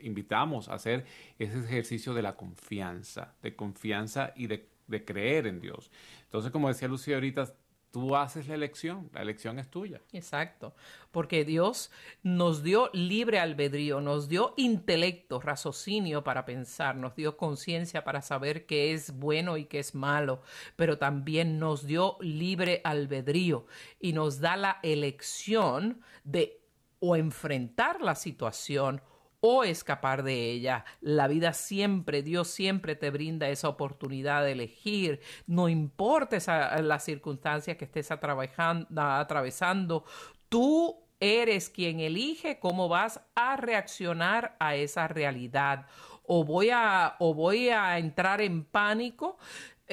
invitamos 0.03 0.69
a 0.69 0.75
hacer 0.75 1.05
ese 1.39 1.59
ejercicio 1.59 2.13
de 2.13 2.21
la 2.21 2.35
confianza, 2.35 3.35
de 3.41 3.55
confianza 3.55 4.33
y 4.35 4.47
de, 4.47 4.69
creer 5.05 5.47
en 5.47 5.59
Dios. 5.59 5.89
Entonces, 6.25 6.51
como 6.51 6.67
decía 6.67 6.87
Lucía 6.87 7.15
ahorita, 7.15 7.51
tú 7.89 8.15
haces 8.15 8.47
la 8.47 8.55
elección, 8.55 9.09
la 9.13 9.21
elección 9.21 9.59
es 9.59 9.69
tuya. 9.69 10.01
Exacto, 10.11 10.75
porque 11.11 11.45
Dios 11.45 11.91
nos 12.21 12.63
dio 12.63 12.89
libre 12.93 13.39
albedrío, 13.39 14.01
nos 14.01 14.29
dio 14.29 14.53
intelecto, 14.57 15.39
raciocinio 15.39 16.23
para 16.23 16.45
pensar, 16.45 16.95
nos 16.95 17.15
dio 17.15 17.37
conciencia 17.37 18.03
para 18.03 18.21
saber 18.21 18.65
qué 18.65 18.93
es 18.93 19.17
bueno 19.17 19.57
y 19.57 19.65
qué 19.65 19.79
es 19.79 19.95
malo, 19.95 20.41
pero 20.75 20.97
también 20.97 21.59
nos 21.59 21.85
dio 21.85 22.17
libre 22.19 22.81
albedrío 22.83 23.65
y 23.99 24.13
nos 24.13 24.39
da 24.39 24.57
la 24.57 24.79
elección 24.81 26.01
de 26.23 26.63
o 27.05 27.17
enfrentar 27.17 28.01
la 28.01 28.15
situación 28.15 29.01
o 29.45 29.65
escapar 29.65 30.23
de 30.23 30.51
ella. 30.51 30.85
La 31.01 31.27
vida 31.27 31.51
siempre, 31.51 32.23
Dios 32.23 32.47
siempre 32.47 32.95
te 32.95 33.09
brinda 33.09 33.49
esa 33.49 33.67
oportunidad 33.67 34.41
de 34.41 34.53
elegir, 34.53 35.19
no 35.47 35.67
importa 35.67 36.37
las 36.81 37.03
circunstancias 37.03 37.75
que 37.75 37.83
estés 37.83 38.09
atravesando, 38.09 40.05
tú 40.47 41.03
eres 41.19 41.69
quien 41.69 41.99
elige 41.99 42.59
cómo 42.59 42.87
vas 42.87 43.19
a 43.35 43.57
reaccionar 43.57 44.55
a 44.61 44.75
esa 44.75 45.09
realidad. 45.09 45.87
O 46.25 46.45
voy 46.45 46.69
a 46.69 47.97
entrar 47.97 48.39
en 48.39 48.63
pánico 48.63 49.37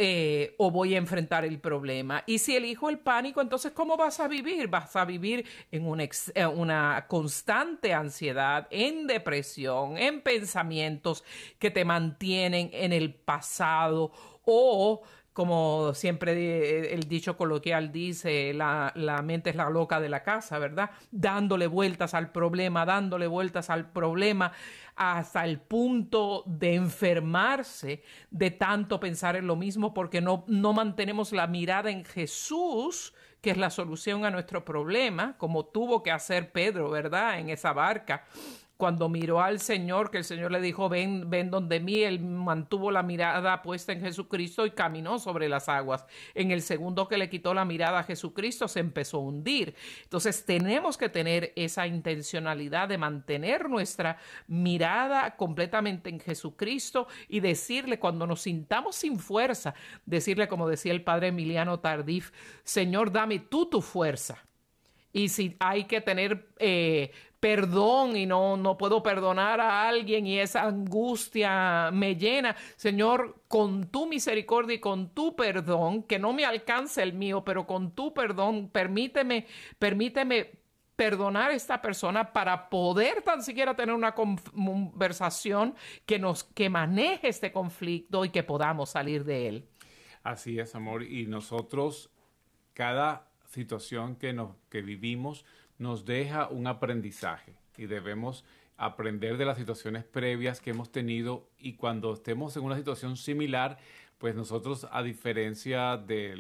eh, 0.03 0.55
o 0.57 0.71
voy 0.71 0.95
a 0.95 0.97
enfrentar 0.97 1.45
el 1.45 1.61
problema. 1.61 2.25
Y 2.27 2.39
si 2.39 2.57
elijo 2.57 2.89
el 2.89 3.01
pánico, 3.01 3.43
entonces 3.43 3.73
¿cómo 3.73 3.99
vas 3.99 4.19
a 4.19 4.29
vivir? 4.29 4.67
Vas 4.67 4.97
a 4.97 5.05
vivir 5.05 5.45
en 5.71 5.87
una, 5.87 6.05
eh, 6.05 6.47
una 6.47 7.05
constante 7.07 7.93
ansiedad, 7.93 8.67
en 8.71 9.07
depresión, 9.07 9.99
en 9.99 10.23
pensamientos 10.23 11.23
que 11.59 11.71
te 11.71 11.85
mantienen 11.85 12.71
en 12.73 12.95
el 12.95 13.13
pasado 13.13 14.11
o 14.47 15.03
como 15.33 15.95
siempre 15.95 16.33
eh, 16.33 16.95
el 16.95 17.09
dicho 17.09 17.37
coloquial 17.37 17.93
dice, 17.93 18.53
la, 18.53 18.93
la, 18.97 19.23
mente 19.23 19.51
es 19.51 19.57
la 19.57 19.71
loca 19.71 20.01
de 20.01 20.09
la 20.09 20.23
casa, 20.23 20.59
¿verdad? 20.59 20.91
Dándole 21.11 21.67
vueltas 21.67 22.15
al 22.15 22.33
problema, 22.33 22.85
dándole 22.85 23.27
vueltas 23.27 23.71
al 23.71 23.91
problema 23.91 24.53
hasta 24.97 25.45
el 25.45 25.61
punto 25.61 26.43
de 26.47 26.75
enfermarse 26.75 28.03
de 28.31 28.51
tanto 28.51 29.01
pensar 29.01 29.37
en 29.37 29.47
lo 29.47 29.57
mismo 29.57 29.95
porque 29.95 30.21
no, 30.21 30.45
no 30.47 30.73
mantenemos 30.73 31.33
la 31.33 31.47
mirada 31.47 31.91
en 31.91 32.05
Jesús, 32.05 33.15
que 33.41 33.51
es 33.51 33.57
la 33.57 33.71
solución 33.71 34.25
a 34.25 34.31
nuestro 34.31 34.65
problema, 34.65 35.39
como 35.39 35.65
tuvo 35.65 36.03
que 36.03 36.11
hacer 36.11 36.53
Pedro, 36.53 36.91
¿verdad? 36.91 37.39
En 37.39 37.49
esa 37.49 37.73
barca 37.73 38.25
cuando 38.81 39.11
miró 39.11 39.43
al 39.43 39.61
Señor, 39.61 40.11
que 40.11 40.17
el 40.17 40.25
Señor 40.25 40.51
le 40.51 40.61
dijo, 40.61 40.89
ven, 40.89 41.29
ven 41.29 41.51
donde 41.51 41.81
mí, 41.81 42.01
él 42.01 42.19
mantuvo 42.19 42.91
la 42.91 43.03
mirada 43.03 43.61
puesta 43.61 43.93
en 43.93 44.01
Jesucristo 44.01 44.65
y 44.65 44.71
caminó 44.71 45.19
sobre 45.19 45.51
las 45.51 45.69
aguas. 45.69 46.07
En 46.35 46.51
el 46.51 46.63
segundo 46.63 47.07
que 47.07 47.19
le 47.19 47.29
quitó 47.29 47.53
la 47.53 47.67
mirada 47.67 47.99
a 47.99 48.05
Jesucristo, 48.05 48.69
se 48.69 48.81
empezó 48.81 49.19
a 49.19 49.21
hundir. 49.21 49.75
Entonces 50.03 50.47
tenemos 50.47 50.97
que 50.97 51.11
tener 51.11 51.53
esa 51.57 51.87
intencionalidad 51.87 52.89
de 52.89 52.97
mantener 52.97 53.69
nuestra 53.69 54.17
mirada 54.47 55.37
completamente 55.37 56.09
en 56.09 56.19
Jesucristo 56.19 57.07
y 57.29 57.41
decirle 57.41 57.99
cuando 57.99 58.27
nos 58.27 58.41
sintamos 58.41 58.97
sin 58.97 59.19
fuerza, 59.19 59.75
decirle 60.07 60.49
como 60.49 60.67
decía 60.67 60.93
el 60.93 61.05
padre 61.05 61.29
Emiliano 61.29 61.81
Tardif, 61.81 62.33
Señor, 62.65 63.13
dame 63.13 63.41
tú 63.41 63.67
tu 63.67 63.83
fuerza. 63.83 64.43
Y 65.13 65.29
si 65.29 65.57
hay 65.59 65.85
que 65.85 66.01
tener 66.01 66.49
eh, 66.59 67.11
perdón 67.41 68.17
y 68.17 68.27
no, 68.27 68.57
no 68.59 68.77
puedo 68.77 69.03
perdonar 69.03 69.61
a 69.61 69.89
alguien 69.89 70.27
y 70.27 70.39
esa 70.39 70.65
angustia 70.65 71.91
me 71.91 72.15
llena. 72.15 72.55
Señor, 72.77 73.43
con 73.49 73.91
tu 73.91 74.07
misericordia 74.07 74.77
y 74.77 74.81
con 74.81 75.15
tu 75.15 75.35
perdón, 75.35 76.03
que 76.03 76.19
no 76.19 76.35
me 76.35 76.45
alcance 76.45 77.03
el 77.03 77.15
mío, 77.15 77.43
pero 77.43 77.67
con 77.67 77.93
tu 77.93 78.13
perdón, 78.13 78.69
permíteme, 78.69 79.47
permíteme 79.79 80.61
perdonar 80.95 81.51
a 81.51 81.55
esta 81.55 81.81
persona 81.81 82.31
para 82.31 82.69
poder 82.69 83.23
tan 83.23 83.43
siquiera 83.43 83.75
tener 83.75 83.95
una 83.95 84.15
conversación 84.15 85.75
que 86.05 86.19
nos 86.19 86.45
que 86.45 86.69
maneje 86.69 87.29
este 87.29 87.53
conflicto 87.53 88.27
y 88.27 88.29
que 88.29 88.43
podamos 88.43 88.91
salir 88.91 89.25
de 89.25 89.49
él. 89.49 89.69
Así 90.23 90.59
es, 90.59 90.75
amor, 90.75 91.03
y 91.03 91.25
nosotros 91.25 92.11
cada 92.75 93.31
situación 93.47 94.17
que 94.17 94.35
nos 94.35 94.57
que 94.69 94.83
vivimos 94.83 95.47
nos 95.81 96.05
deja 96.05 96.47
un 96.49 96.67
aprendizaje 96.67 97.55
y 97.79 97.87
debemos 97.87 98.45
aprender 98.77 99.39
de 99.39 99.47
las 99.47 99.57
situaciones 99.57 100.05
previas 100.05 100.61
que 100.61 100.71
hemos 100.71 100.93
tenido 100.93 101.49
y 101.59 101.73
cuando 101.75 102.13
estemos 102.13 102.55
en 102.57 102.65
una 102.65 102.77
situación 102.77 103.17
similar, 103.17 103.79
pues 104.19 104.35
nosotros, 104.35 104.87
a 104.93 105.03
diferencia 105.03 105.97
de, 105.97 106.37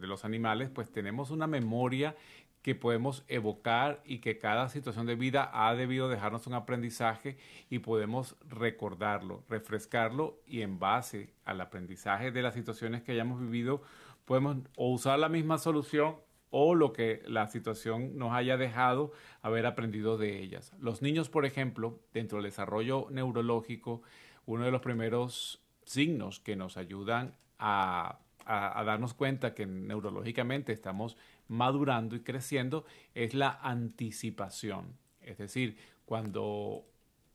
los 0.00 0.24
animales, 0.24 0.70
pues 0.70 0.92
tenemos 0.92 1.30
una 1.30 1.48
memoria 1.48 2.14
que 2.62 2.76
podemos 2.76 3.24
evocar 3.26 4.00
y 4.04 4.18
que 4.20 4.38
cada 4.38 4.68
situación 4.68 5.06
de 5.06 5.16
vida 5.16 5.50
ha 5.52 5.74
debido 5.74 6.08
dejarnos 6.08 6.46
un 6.46 6.54
aprendizaje 6.54 7.36
y 7.70 7.80
podemos 7.80 8.36
recordarlo, 8.48 9.42
refrescarlo 9.48 10.38
y 10.46 10.62
en 10.62 10.78
base 10.78 11.32
al 11.44 11.60
aprendizaje 11.60 12.30
de 12.30 12.42
las 12.42 12.54
situaciones 12.54 13.02
que 13.02 13.10
hayamos 13.10 13.40
vivido, 13.40 13.82
podemos 14.24 14.58
o 14.76 14.92
usar 14.92 15.18
la 15.18 15.28
misma 15.28 15.58
solución 15.58 16.16
o 16.50 16.74
lo 16.74 16.92
que 16.92 17.22
la 17.26 17.48
situación 17.48 18.16
nos 18.16 18.32
haya 18.32 18.56
dejado 18.56 19.12
haber 19.42 19.66
aprendido 19.66 20.16
de 20.16 20.40
ellas. 20.40 20.72
Los 20.78 21.02
niños, 21.02 21.28
por 21.28 21.44
ejemplo, 21.44 22.00
dentro 22.12 22.38
del 22.38 22.46
desarrollo 22.46 23.06
neurológico, 23.10 24.02
uno 24.46 24.64
de 24.64 24.70
los 24.70 24.80
primeros 24.80 25.62
signos 25.84 26.40
que 26.40 26.56
nos 26.56 26.76
ayudan 26.76 27.36
a, 27.58 28.20
darnos 28.46 29.12
cuenta 29.12 29.54
que 29.54 29.66
neurológicamente 29.66 30.72
estamos 30.72 31.18
madurando 31.48 32.16
y 32.16 32.20
creciendo 32.20 32.86
es 33.14 33.34
la 33.34 33.58
anticipación. 33.62 34.96
Es 35.20 35.36
decir, 35.36 35.76
cuando 36.06 36.86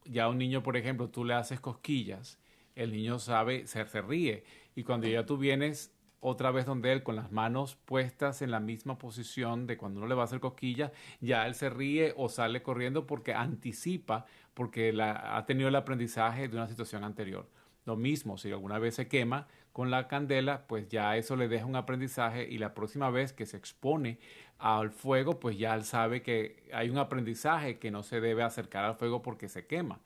ya 0.05 0.27
un 0.27 0.39
niño, 0.39 0.63
por 0.63 0.75
ejemplo, 0.75 1.09
tú 1.09 1.23
le 1.23 1.35
haces 1.35 1.59
cosquillas, 1.59 2.39
el 2.73 2.91
niño 2.91 3.19
sabe, 3.19 3.67
se, 3.67 3.85
se 3.85 4.01
ríe. 4.01 4.43
Y 4.75 4.83
cuando 4.83 5.07
ya 5.07 5.23
tú 5.23 5.37
vienes 5.37 5.92
otra 6.23 6.51
vez 6.51 6.65
donde 6.65 6.91
él 6.93 7.03
con 7.03 7.15
las 7.15 7.31
manos 7.31 7.75
puestas 7.75 8.41
en 8.41 8.49
la 8.49 8.61
misma 8.61 8.97
posición 8.97 9.67
de 9.67 9.77
cuando 9.77 9.99
uno 9.99 10.07
le 10.07 10.15
va 10.15 10.21
a 10.21 10.25
hacer 10.25 10.39
cosquillas, 10.39 10.91
ya 11.19 11.45
él 11.45 11.53
se 11.53 11.69
ríe 11.69 12.13
o 12.15 12.29
sale 12.29 12.63
corriendo 12.63 13.05
porque 13.05 13.33
anticipa, 13.33 14.25
porque 14.53 14.93
la, 14.93 15.37
ha 15.37 15.45
tenido 15.45 15.67
el 15.67 15.75
aprendizaje 15.75 16.47
de 16.47 16.55
una 16.55 16.67
situación 16.67 17.03
anterior. 17.03 17.49
Lo 17.85 17.97
mismo, 17.97 18.37
si 18.37 18.49
alguna 18.49 18.79
vez 18.79 18.95
se 18.95 19.09
quema, 19.09 19.47
con 19.73 19.91
la 19.91 20.07
candela, 20.07 20.65
pues 20.67 20.87
ya 20.87 21.17
eso 21.17 21.35
le 21.35 21.49
deja 21.49 21.65
un 21.65 21.75
aprendizaje 21.75 22.47
y 22.49 22.57
la 22.57 22.73
próxima 22.73 23.09
vez 23.09 23.33
que 23.33 23.45
se 23.45 23.57
expone 23.57 24.19
al 24.59 24.91
fuego, 24.91 25.39
pues 25.39 25.57
ya 25.57 25.75
él 25.75 25.83
sabe 25.83 26.21
que 26.21 26.69
hay 26.71 26.89
un 26.89 26.97
aprendizaje 26.99 27.79
que 27.79 27.91
no 27.91 28.03
se 28.03 28.21
debe 28.21 28.43
acercar 28.43 28.85
al 28.85 28.95
fuego 28.95 29.21
porque 29.21 29.49
se 29.49 29.65
quema. 29.67 29.99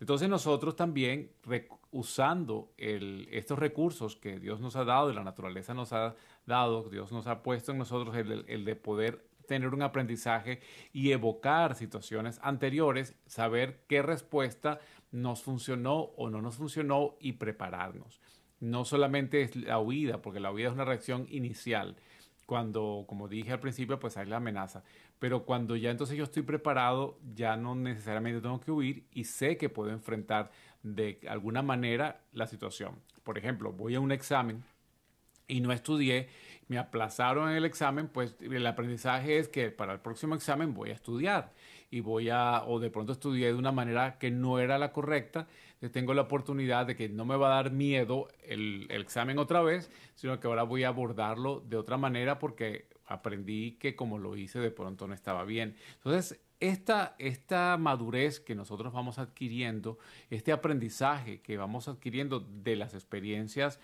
Entonces 0.00 0.28
nosotros 0.28 0.76
también, 0.76 1.30
usando 1.90 2.72
estos 2.76 3.58
recursos 3.58 4.16
que 4.16 4.38
Dios 4.38 4.60
nos 4.60 4.76
ha 4.76 4.84
dado 4.84 5.10
y 5.10 5.14
la 5.14 5.22
naturaleza 5.22 5.72
nos 5.72 5.92
ha 5.92 6.14
dado, 6.46 6.88
Dios 6.90 7.12
nos 7.12 7.26
ha 7.26 7.42
puesto 7.42 7.72
en 7.72 7.78
nosotros 7.78 8.16
el, 8.16 8.44
el 8.48 8.64
de 8.64 8.76
poder 8.76 9.24
tener 9.46 9.72
un 9.72 9.82
aprendizaje 9.82 10.60
y 10.92 11.12
evocar 11.12 11.74
situaciones 11.74 12.40
anteriores, 12.42 13.14
saber 13.26 13.84
qué 13.86 14.02
respuesta 14.02 14.80
nos 15.12 15.42
funcionó 15.42 16.00
o 16.16 16.30
no 16.30 16.42
nos 16.42 16.56
funcionó 16.56 17.16
y 17.20 17.32
prepararnos 17.32 18.20
no 18.64 18.84
solamente 18.84 19.42
es 19.42 19.56
la 19.56 19.78
huida, 19.78 20.22
porque 20.22 20.40
la 20.40 20.50
huida 20.50 20.68
es 20.68 20.74
una 20.74 20.84
reacción 20.84 21.26
inicial, 21.30 21.96
cuando, 22.46 23.04
como 23.06 23.28
dije 23.28 23.52
al 23.52 23.60
principio, 23.60 23.98
pues 23.98 24.16
hay 24.16 24.26
la 24.26 24.36
amenaza. 24.36 24.84
Pero 25.18 25.44
cuando 25.44 25.76
ya 25.76 25.90
entonces 25.90 26.16
yo 26.16 26.24
estoy 26.24 26.42
preparado, 26.42 27.18
ya 27.34 27.56
no 27.56 27.74
necesariamente 27.74 28.40
tengo 28.40 28.60
que 28.60 28.70
huir 28.70 29.06
y 29.12 29.24
sé 29.24 29.56
que 29.56 29.68
puedo 29.68 29.90
enfrentar 29.90 30.50
de 30.82 31.20
alguna 31.28 31.62
manera 31.62 32.20
la 32.32 32.46
situación. 32.46 32.96
Por 33.22 33.38
ejemplo, 33.38 33.72
voy 33.72 33.94
a 33.94 34.00
un 34.00 34.12
examen 34.12 34.64
y 35.46 35.60
no 35.60 35.72
estudié, 35.72 36.28
me 36.68 36.78
aplazaron 36.78 37.50
el 37.50 37.64
examen, 37.64 38.08
pues 38.08 38.36
el 38.40 38.66
aprendizaje 38.66 39.38
es 39.38 39.48
que 39.48 39.70
para 39.70 39.92
el 39.92 40.00
próximo 40.00 40.34
examen 40.34 40.74
voy 40.74 40.90
a 40.90 40.94
estudiar 40.94 41.52
y 41.90 42.00
voy 42.00 42.30
a, 42.30 42.64
o 42.64 42.80
de 42.80 42.90
pronto 42.90 43.12
estudié 43.12 43.48
de 43.48 43.54
una 43.54 43.72
manera 43.72 44.18
que 44.18 44.30
no 44.30 44.58
era 44.58 44.78
la 44.78 44.92
correcta, 44.92 45.46
tengo 45.90 46.14
la 46.14 46.22
oportunidad 46.22 46.86
de 46.86 46.96
que 46.96 47.08
no 47.08 47.24
me 47.24 47.36
va 47.36 47.48
a 47.48 47.62
dar 47.62 47.72
miedo 47.72 48.28
el, 48.44 48.86
examen 48.90 49.38
otra 49.38 49.62
vez, 49.62 49.90
sino 50.14 50.38
que 50.40 50.46
ahora 50.46 50.62
voy 50.62 50.84
a 50.84 50.88
abordarlo 50.88 51.60
de 51.60 51.76
otra 51.76 51.96
manera 51.96 52.38
porque 52.38 52.88
aprendí 53.06 53.72
que 53.72 53.94
como 53.94 54.18
lo 54.18 54.36
hice 54.36 54.58
de 54.58 54.70
pronto 54.70 55.06
no 55.06 55.14
estaba 55.14 55.44
bien. 55.44 55.76
Entonces, 55.96 56.40
esta, 56.60 57.14
esta 57.18 57.76
madurez 57.76 58.40
que 58.40 58.54
nosotros 58.54 58.92
vamos 58.92 59.18
adquiriendo, 59.18 59.98
este 60.30 60.52
aprendizaje 60.52 61.40
que 61.40 61.56
vamos 61.56 61.88
adquiriendo 61.88 62.40
de 62.40 62.76
las 62.76 62.94
experiencias 62.94 63.80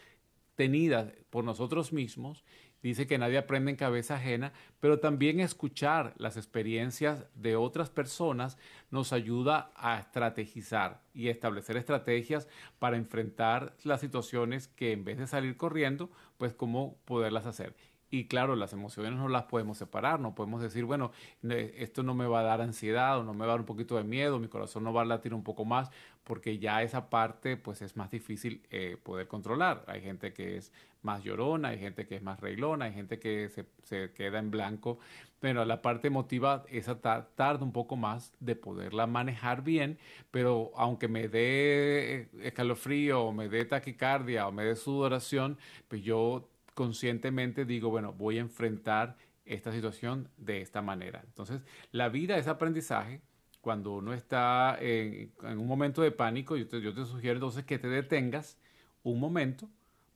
tenidas 0.55 1.13
por 1.31 1.45
nosotros 1.45 1.93
mismos 1.93 2.45
Dice 2.83 3.07
que 3.07 3.19
nadie 3.19 3.37
aprende 3.37 3.71
en 3.71 3.77
cabeza 3.77 4.15
ajena, 4.15 4.53
pero 4.81 5.01
también 5.01 5.39
escuchar 5.41 6.15
las 6.17 6.39
experiencias 6.39 7.27
de 7.35 7.57
otras 7.57 7.91
personas 7.91 8.57
nos 8.91 9.13
ayuda 9.13 9.71
a 9.77 9.99
estrategizar 9.99 11.03
y 11.13 11.29
establecer 11.29 11.77
estrategias 11.77 12.49
para 12.79 12.97
enfrentar 12.97 13.77
las 13.85 14.01
situaciones 14.01 14.69
que 14.69 14.93
en 14.93 15.05
vez 15.05 15.19
de 15.19 15.27
salir 15.27 15.59
corriendo, 15.59 16.11
pues 16.39 16.55
cómo 16.55 16.97
poderlas 17.05 17.45
hacer. 17.45 17.77
Y 18.13 18.27
claro, 18.27 18.57
las 18.57 18.73
emociones 18.73 19.13
no 19.13 19.29
las 19.29 19.45
podemos 19.45 19.79
separar, 19.79 20.19
no 20.19 20.35
podemos 20.35 20.61
decir, 20.61 20.85
bueno, 20.85 21.13
esto 21.49 22.03
no 22.03 22.13
me 22.13 22.27
va 22.27 22.41
a 22.41 22.43
dar 22.43 22.61
ansiedad 22.61 23.21
o 23.21 23.23
no 23.23 23.35
me 23.35 23.41
va 23.41 23.45
a 23.45 23.49
dar 23.51 23.61
un 23.61 23.67
poquito 23.67 23.97
de 23.97 24.03
miedo, 24.03 24.41
mi 24.41 24.49
corazón 24.49 24.83
no 24.83 24.93
va 24.93 25.03
a 25.03 25.05
latir 25.05 25.33
un 25.33 25.45
poco 25.45 25.65
más, 25.65 25.93
porque 26.25 26.59
ya 26.59 26.83
esa 26.83 27.11
parte 27.11 27.57
pues 27.57 27.83
es 27.83 27.97
más 27.97 28.11
difícil 28.11 28.63
eh, 28.71 28.97
poder 29.03 29.27
controlar. 29.27 29.85
Hay 29.89 30.01
gente 30.01 30.33
que 30.33 30.57
es 30.57 30.73
más 31.03 31.25
llorona, 31.25 31.69
hay 31.69 31.79
gente 31.79 32.07
que 32.07 32.17
es 32.17 32.23
más 32.23 32.41
reglona, 32.41 32.87
hay 32.87 32.93
gente 32.93 33.19
que 33.19 33.49
se, 33.49 34.13
queda 34.13 34.39
en 34.39 34.51
blanco, 34.51 34.99
pero 35.41 35.65
la 35.65 35.83
parte 35.83 36.09
emotiva 36.09 36.65
esa 36.69 37.01
tarda 37.01 37.65
un 37.65 37.73
poco 37.73 37.97
más 37.97 38.35
de 38.41 38.55
poderla 38.55 39.07
manejar 39.07 39.63
bien, 39.63 39.99
pero 40.31 40.73
aunque 40.77 41.09
me 41.09 41.29
dé 41.29 42.29
escalofrío 42.43 43.23
o 43.23 43.33
me 43.33 43.49
dé 43.49 43.65
taquicardia 43.65 44.47
o 44.47 44.53
me 44.53 44.65
dé 44.65 44.77
sudoración, 44.77 45.59
pues 45.89 46.03
yo 46.03 46.49
conscientemente 46.75 47.65
digo, 47.65 47.91
bueno, 47.91 48.13
voy 48.13 48.39
a 48.39 48.41
enfrentar 48.41 49.17
esta 49.45 49.73
situación 49.73 50.29
de 50.37 50.61
esta 50.61 50.81
manera. 50.83 51.23
Entonces, 51.25 51.63
la 51.93 52.09
vida 52.09 52.39
es 52.39 52.47
aprendizaje. 52.47 53.21
Cuando 53.61 53.93
uno 53.93 54.15
está 54.15 54.79
en, 54.81 55.33
un 55.43 55.67
momento 55.67 56.03
de 56.03 56.11
pánico, 56.11 56.57
yo 56.57 56.67
te, 56.67 56.81
yo 56.81 56.95
te 56.95 57.05
sugiero 57.05 57.37
entonces 57.37 57.65
que 57.65 57.79
te 57.79 57.89
detengas 57.89 58.59
un 59.03 59.21
momento 59.21 59.69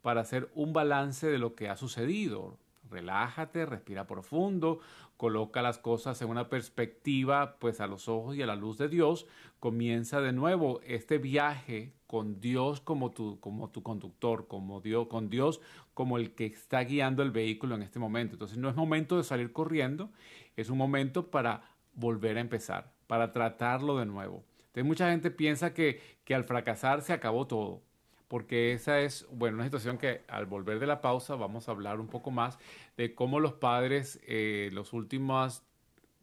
para 0.03 0.23
hacer 0.23 0.51
un 0.55 0.73
balance 0.73 1.27
de 1.27 1.39
lo 1.39 1.55
que 1.55 1.69
ha 1.69 1.77
sucedido. 1.77 2.59
Relájate, 2.91 3.67
respira 3.67 4.07
profundo, 4.07 4.81
coloca 5.17 5.63
las 5.63 5.79
cosas 5.79 6.21
en 6.23 6.29
una 6.29 6.49
perspectiva, 6.49 7.57
pues 7.59 7.81
a 7.81 7.87
los 7.87 8.09
ojos 8.09 8.37
y 8.37 8.43
a 8.43 8.47
la 8.47 8.57
luz 8.57 8.79
de 8.79 8.89
Dios, 8.89 9.27
comienza 9.61 10.21
de 10.21 10.33
nuevo 10.33 10.81
este 10.85 11.19
viaje 11.19 11.95
con 12.07 12.41
Dios 12.41 12.81
como 12.81 13.11
tu, 13.13 13.41
como 13.41 13.71
tu 13.71 13.83
conductor, 13.83 14.47
como 14.47 14.81
Dios, 14.81 15.07
con 15.09 15.31
Dios 15.31 15.61
como 15.95 16.19
el 16.19 16.35
que 16.35 16.47
está 16.47 16.81
guiando 16.81 17.23
el 17.23 17.31
vehículo 17.31 17.75
en 17.75 17.83
este 17.83 17.99
momento. 17.99 18.35
Entonces 18.35 18.59
no 18.59 18.69
es 18.69 18.77
momento 18.77 19.17
de 19.17 19.25
salir 19.25 19.53
corriendo, 19.53 20.11
es 20.57 20.69
un 20.69 20.79
momento 20.79 21.31
para 21.31 21.63
volver 21.95 22.37
a 22.37 22.41
empezar, 22.41 22.93
para 23.07 23.33
tratarlo 23.33 23.99
de 23.99 24.07
nuevo. 24.07 24.45
Entonces 24.59 24.85
mucha 24.85 25.11
gente 25.11 25.31
piensa 25.31 25.73
que, 25.75 26.01
que 26.25 26.35
al 26.35 26.45
fracasar 26.45 27.03
se 27.03 27.13
acabó 27.13 27.47
todo 27.47 27.83
porque 28.29 28.73
esa 28.73 29.01
es, 29.01 29.29
bueno, 29.31 29.57
una 29.57 29.65
situación 29.65 29.97
que 29.97 30.23
al 30.27 30.47
volver 30.47 30.81
de 30.81 30.87
la 30.87 31.01
pausa 31.01 31.37
vamos 31.37 31.69
a 31.69 31.71
hablar 31.71 32.01
un 32.01 32.09
poco 32.09 32.33
más 32.33 32.59
de 32.97 33.15
cómo 33.15 33.39
los 33.39 33.53
padres 33.53 34.21
eh, 34.27 34.71
los 34.73 34.93
últimos 34.93 35.63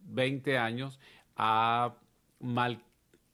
20 0.00 0.58
años 0.58 1.00
ha 1.36 1.94
mal 2.40 2.82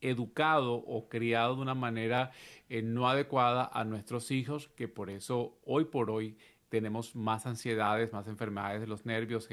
educado 0.00 0.74
o 0.74 1.08
criado 1.08 1.56
de 1.56 1.62
una 1.62 1.74
manera 1.74 2.30
eh, 2.68 2.82
no 2.82 3.08
adecuada 3.08 3.68
a 3.72 3.84
nuestros 3.84 4.30
hijos, 4.30 4.68
que 4.76 4.86
por 4.86 5.10
eso 5.10 5.58
hoy 5.64 5.86
por 5.86 6.10
hoy 6.10 6.36
tenemos 6.68 7.16
más 7.16 7.46
ansiedades, 7.46 8.12
más 8.12 8.26
enfermedades 8.26 8.80
de 8.80 8.86
los 8.86 9.06
nervios, 9.06 9.48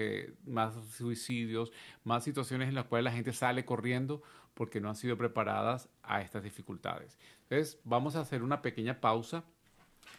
más 0.46 0.74
suicidios, 0.90 1.72
más 2.04 2.24
situaciones 2.24 2.70
en 2.70 2.76
las 2.76 2.86
cuales 2.86 3.06
la 3.06 3.12
gente 3.12 3.34
sale 3.34 3.66
corriendo 3.66 4.22
porque 4.54 4.80
no 4.80 4.90
han 4.90 4.96
sido 4.96 5.18
preparadas 5.18 5.90
a 6.04 6.22
estas 6.22 6.44
dificultades. 6.44 7.18
Entonces, 7.44 7.80
vamos 7.84 8.16
a 8.16 8.22
hacer 8.22 8.42
una 8.42 8.62
pequeña 8.62 9.00
pausa. 9.00 9.44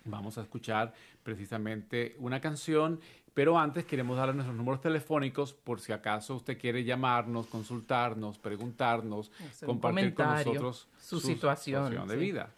Vamos 0.05 0.39
a 0.39 0.43
escuchar 0.43 0.95
precisamente 1.23 2.15
una 2.19 2.41
canción, 2.41 3.01
pero 3.35 3.59
antes 3.59 3.85
queremos 3.85 4.17
darle 4.17 4.35
nuestros 4.35 4.57
números 4.57 4.81
telefónicos 4.81 5.53
por 5.53 5.81
si 5.81 5.93
acaso 5.93 6.37
usted 6.37 6.59
quiere 6.59 6.85
llamarnos, 6.85 7.47
consultarnos, 7.47 8.39
preguntarnos, 8.39 9.33
compartir 9.65 10.15
con 10.15 10.27
nosotros 10.27 10.89
su, 11.01 11.19
situación, 11.21 12.07
de 12.07 12.17
vida. 12.17 12.51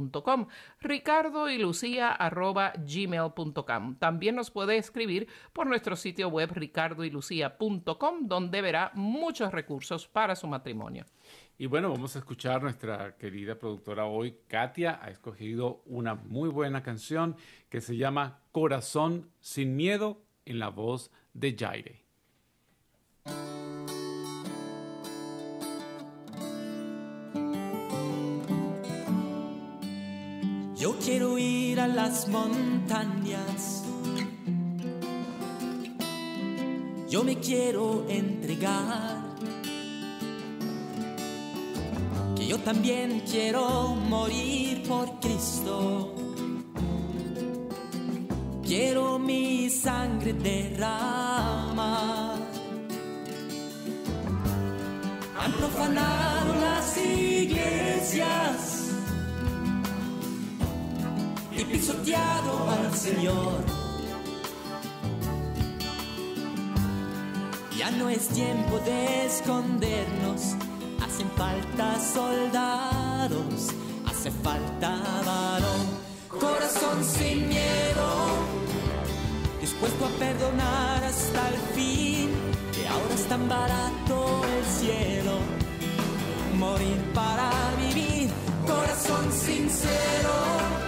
ricardo 0.81 1.51
y 1.51 1.59
lucía 1.59 2.13
arroba 2.13 2.73
gmail.com 2.77 3.97
también 3.97 4.37
nos 4.37 4.51
puede 4.51 4.77
escribir 4.77 5.29
por 5.53 5.67
nuestro 5.67 5.97
sitio 5.97 6.29
web 6.29 6.51
ricardoylucia.com 6.53 8.27
donde 8.27 8.63
verá 8.63 8.93
muchos 8.95 9.53
recursos 9.53 10.09
para 10.09 10.35
su 10.37 10.47
matrimonio. 10.47 11.05
Y 11.59 11.67
bueno, 11.67 11.91
vamos 11.91 12.17
a 12.17 12.21
escuchar 12.21 12.63
nuestra 12.63 13.17
querida 13.19 13.59
productora 13.59 14.07
hoy, 14.07 14.39
Katia, 14.49 14.99
ha 15.03 15.11
escogido 15.11 15.83
una 15.85 16.15
muy 16.15 16.49
buena 16.49 16.83
canción 16.83 17.37
que 17.69 17.83
se 17.83 17.99
llama 17.99 18.41
Corazón 18.51 19.31
sin 19.41 19.77
miedo 19.77 20.23
en 20.47 20.59
la 20.59 20.69
voz 20.69 21.11
de 21.35 21.55
Jaire. 21.59 22.05
Yo 30.81 30.97
quiero 30.97 31.37
ir 31.37 31.79
a 31.79 31.87
las 31.87 32.27
montañas. 32.27 33.85
Yo 37.07 37.23
me 37.23 37.39
quiero 37.39 38.07
entregar. 38.09 39.19
Que 42.35 42.47
yo 42.47 42.59
también 42.61 43.23
quiero 43.31 43.95
morir 43.95 44.83
por 44.89 45.21
Cristo. 45.21 46.15
Quiero 48.65 49.19
mi 49.19 49.69
sangre 49.69 50.33
derramar. 50.33 52.39
Han 55.39 55.53
profanado 55.53 56.55
las 56.55 56.97
iglesias 56.97 58.81
y 61.61 61.65
pisoteado 61.65 62.71
al 62.71 62.95
Señor. 62.95 63.65
Ya 67.77 67.91
no 67.91 68.09
es 68.09 68.29
tiempo 68.29 68.79
de 68.81 69.27
escondernos, 69.27 70.55
hacen 71.03 71.31
falta 71.37 71.99
soldados, 72.01 73.69
hace 74.07 74.31
falta 74.31 74.91
varón, 75.27 75.87
corazón 76.29 77.05
sin 77.05 77.49
miedo, 77.49 78.09
dispuesto 79.61 80.07
a 80.07 80.09
perdonar 80.19 81.05
hasta 81.05 81.49
el 81.49 81.57
fin, 81.75 82.31
que 82.75 82.89
ahora 82.89 83.15
es 83.15 83.27
tan 83.27 83.49
barato 83.49 84.43
el 84.59 84.65
cielo, 84.65 85.39
morir 86.59 86.99
para 87.15 87.51
vivir, 87.79 88.31
corazón 88.67 89.33
sincero 89.33 90.80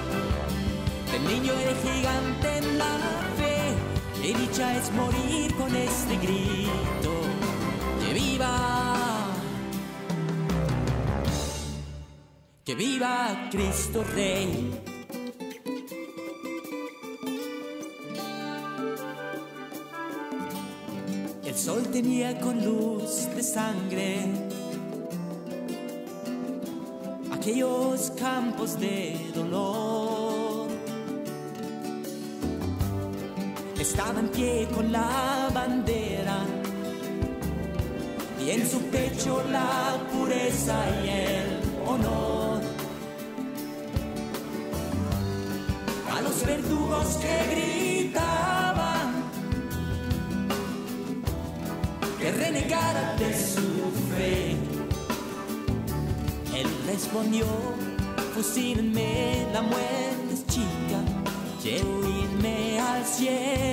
el 1.14 1.25
niño 1.25 1.53
el 1.53 1.77
gigante 1.77 2.59
en 2.59 2.79
la 2.79 2.94
fe. 3.37 3.57
Qué 4.20 4.35
dicha 4.35 4.77
es 4.77 4.90
morir 4.92 5.55
con 5.57 5.75
este 5.75 6.16
grito. 6.16 7.12
Que 8.01 8.14
viva. 8.14 9.27
Que 12.64 12.75
viva 12.75 13.48
Cristo 13.51 14.05
Rey. 14.14 14.70
El 21.44 21.59
sol 21.59 21.83
tenía 21.92 22.40
con 22.40 22.64
luz 22.64 23.29
de 23.37 23.42
sangre 23.42 24.53
aquellos 27.31 28.12
campos 28.12 28.79
de 28.79 29.16
dolor 29.35 29.91
estaba 33.92 34.20
en 34.20 34.28
pie 34.28 34.66
con 34.74 34.90
la 34.90 35.50
bandera 35.52 36.38
y 38.42 38.50
en 38.52 38.66
su 38.66 38.81
pecho 38.85 39.44
la 39.50 39.98
pureza 40.11 40.76
y 41.05 41.09
el 41.11 41.48
honor. 41.87 42.62
A 46.11 46.22
los 46.22 46.46
verdugos 46.46 47.09
que 47.22 47.35
gritaban 47.52 49.09
que 52.18 52.33
renegara 52.33 53.14
de 53.18 53.31
su 53.35 53.68
fe, 54.11 54.52
él 56.59 56.68
respondió, 56.87 57.44
fusílenme, 58.35 59.46
la 59.52 59.61
muerte 59.61 60.33
es 60.33 60.46
chica, 60.46 60.98
irme 61.64 62.81
al 62.81 63.05
cielo, 63.05 63.72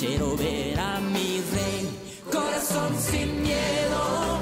quiero 0.00 0.34
ver 0.34 0.80
a 0.80 0.98
mi 0.98 1.42
rey, 1.52 1.86
corazón 2.32 2.90
sin 2.98 3.42
miedo, 3.42 4.38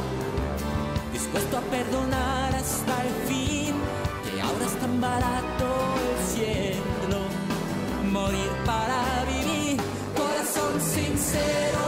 dispuesto 1.12 1.58
a 1.58 1.60
perdonar 1.62 2.54
hasta 2.54 2.94
el 3.02 3.12
fin, 3.26 3.74
que 4.22 4.40
ahora 4.40 4.64
es 4.64 4.78
tan 4.78 5.00
barato 5.00 5.66
el 6.06 6.18
cielo, 6.32 7.20
morir 8.12 8.50
para 8.64 9.00
vivir, 9.32 9.80
corazón 10.16 10.80
sincero, 10.80 11.86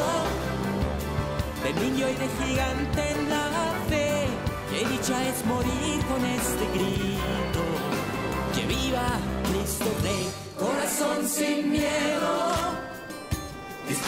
de 1.62 1.72
niño 1.74 2.08
y 2.08 2.16
de 2.22 2.28
gigante 2.40 3.02
en 3.12 3.30
la 3.30 3.46
fe, 3.88 4.26
que 4.70 4.88
dicha 4.88 5.28
es 5.28 5.46
morir 5.46 5.98
con 6.10 6.20
este 6.26 6.64
grito, 6.74 7.62
que 8.52 8.66
viva 8.66 9.06
Cristo 9.48 9.86
Rey 10.02 10.40
corazón 10.58 11.26
sin 11.26 11.70
miedo, 11.70 12.79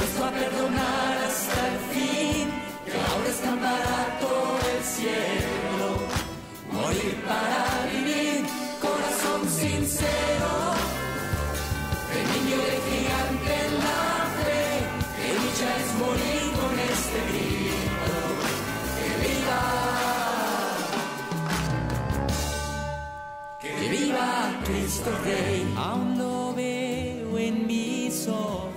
dispuesto 0.02 0.24
a 0.24 0.30
perdonar 0.30 1.18
hasta 1.28 1.68
el 1.68 1.78
fin, 1.92 2.46
que 2.84 2.92
ahora 2.92 3.28
es 3.28 3.40
tan 3.40 3.60
barato 3.60 4.30
el 4.72 4.82
cielo, 4.96 5.88
morir 6.72 7.14
para 7.28 7.62
vivir, 7.92 8.38
corazón 8.80 9.40
sincero, 9.48 10.52
de 12.12 12.20
niño 12.32 12.58
de 12.68 12.76
gigante 12.88 13.52
en 13.66 13.72
la 13.86 14.06
fe, 14.38 14.64
que 15.18 15.28
dicha 15.42 15.68
es 15.80 15.88
morir 16.02 16.44
con 16.58 16.72
este 16.92 17.18
grito, 17.30 18.16
que 18.98 19.10
viva. 19.24 19.62
Que 23.60 23.72
viva 23.88 24.28
Cristo 24.64 25.10
Rey, 25.24 25.74
aún 25.76 26.18
lo 26.18 26.32
en 27.38 27.66
mis 27.66 28.28
ojos. 28.28 28.71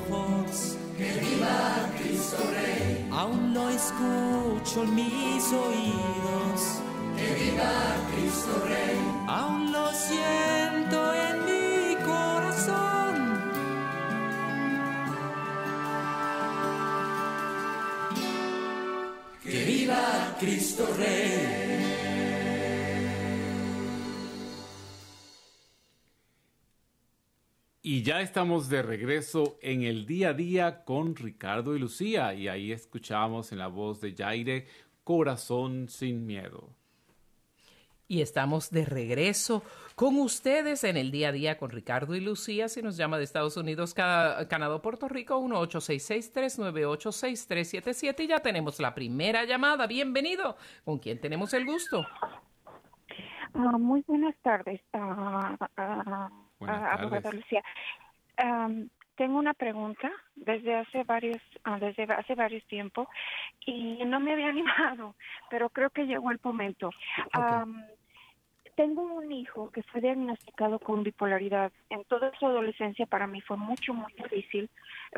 Cristo 1.98 2.38
Rey. 2.52 3.08
Aún 3.12 3.54
lo 3.54 3.70
escucho 3.70 4.84
en 4.84 4.96
mis 4.96 5.44
oídos. 5.52 6.82
Que 7.16 7.34
viva 7.44 7.72
Cristo 8.14 8.64
Rey. 8.68 8.98
Aún 9.28 9.72
lo 9.72 9.92
siento 9.94 11.14
en 11.14 11.46
mi 11.46 11.96
corazón. 12.06 13.14
Que 19.44 19.64
viva 19.66 20.36
Cristo 20.40 20.88
Rey. 20.98 21.95
Y 27.88 28.02
ya 28.02 28.22
estamos 28.22 28.68
de 28.68 28.82
regreso 28.82 29.60
en 29.62 29.84
el 29.84 30.08
día 30.08 30.30
a 30.30 30.34
día 30.34 30.84
con 30.86 31.16
Ricardo 31.16 31.76
y 31.76 31.80
Lucía. 31.80 32.34
Y 32.34 32.48
ahí 32.48 32.72
escuchamos 32.72 33.52
en 33.52 33.60
la 33.60 33.68
voz 33.68 34.02
de 34.02 34.16
Jaire, 34.16 34.66
Corazón 35.04 35.88
sin 35.88 36.26
miedo. 36.26 36.72
Y 38.08 38.22
estamos 38.22 38.72
de 38.72 38.86
regreso 38.86 39.62
con 39.94 40.18
ustedes 40.18 40.84
en 40.84 40.98
el 40.98 41.12
día 41.12 41.30
a 41.30 41.32
día 41.32 41.60
con 41.60 41.70
Ricardo 41.70 42.16
y 42.16 42.22
Lucía. 42.22 42.70
Si 42.70 42.82
nos 42.82 42.98
llama 42.98 43.20
de 43.20 43.24
Estados 43.24 43.56
Unidos, 43.56 43.94
Canadá, 43.94 44.82
Puerto 44.82 45.08
Rico, 45.08 45.40
1-866-398-6377. 45.42 48.24
Y 48.24 48.28
ya 48.30 48.40
tenemos 48.40 48.80
la 48.80 48.96
primera 48.96 49.46
llamada. 49.46 49.86
Bienvenido. 49.86 50.58
¿Con 50.86 50.98
quién 50.98 51.22
tenemos 51.22 51.54
el 51.54 51.68
gusto? 51.68 52.04
Ah, 53.54 53.78
muy 53.78 54.04
buenas 54.08 54.36
tardes, 54.42 54.82
uh, 54.96 56.45
tengo 59.16 59.40
una 59.40 59.54
pregunta 59.54 60.12
desde 60.36 60.76
hace 60.76 61.04
varios, 61.04 61.42
desde 61.80 62.04
hace 62.04 62.36
varios 62.36 62.66
tiempos 62.66 63.08
y 63.66 64.04
no 64.06 64.20
me 64.20 64.34
había 64.34 64.50
animado, 64.50 65.16
pero 65.50 65.70
creo 65.70 65.90
que 65.90 66.06
llegó 66.06 66.32
el 66.32 66.40
momento. 66.44 66.92
tengo 68.76 69.04
un 69.04 69.32
hijo 69.32 69.72
que 69.72 69.84
fue 69.84 70.02
diagnosticado 70.02 70.80
con 70.80 71.04
bipolaridad. 71.04 71.72
En 71.90 72.04
toda 72.06 72.32
su 72.38 72.46
adolescencia 72.46 73.06
para 73.06 73.26
mí 73.26 73.42
fue 73.42 73.58
mucho, 73.58 73.94
muy 73.94 74.14
difícil. 74.14 74.70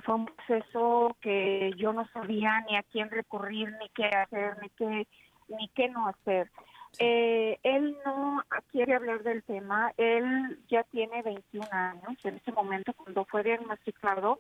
Fue 0.04 0.16
un 0.16 0.28
proceso 0.28 1.18
que 1.22 1.72
yo 1.76 1.92
no 1.92 2.08
sabía 2.14 2.64
ni 2.70 2.78
a 2.78 2.84
quién 2.84 3.10
recurrir, 3.10 3.74
ni 3.80 3.90
qué 3.90 4.06
hacer, 4.06 4.58
ni 4.62 4.70
qué, 4.70 5.08
ni 5.48 5.70
qué 5.70 5.90
no 5.90 6.08
hacer. 6.08 6.52
Eh, 7.00 7.60
él 7.64 7.98
no 8.06 8.44
quiere 8.72 8.96
hablar 8.96 9.24
del 9.24 9.44
tema. 9.44 9.94
Él 9.98 10.60
ya 10.68 10.84
tiene 10.84 11.22
21 11.22 11.68
años. 11.72 12.18
En 12.24 12.36
ese 12.36 12.52
momento, 12.52 12.94
cuando 12.94 13.26
fue 13.26 13.44
diagnosticado, 13.44 14.40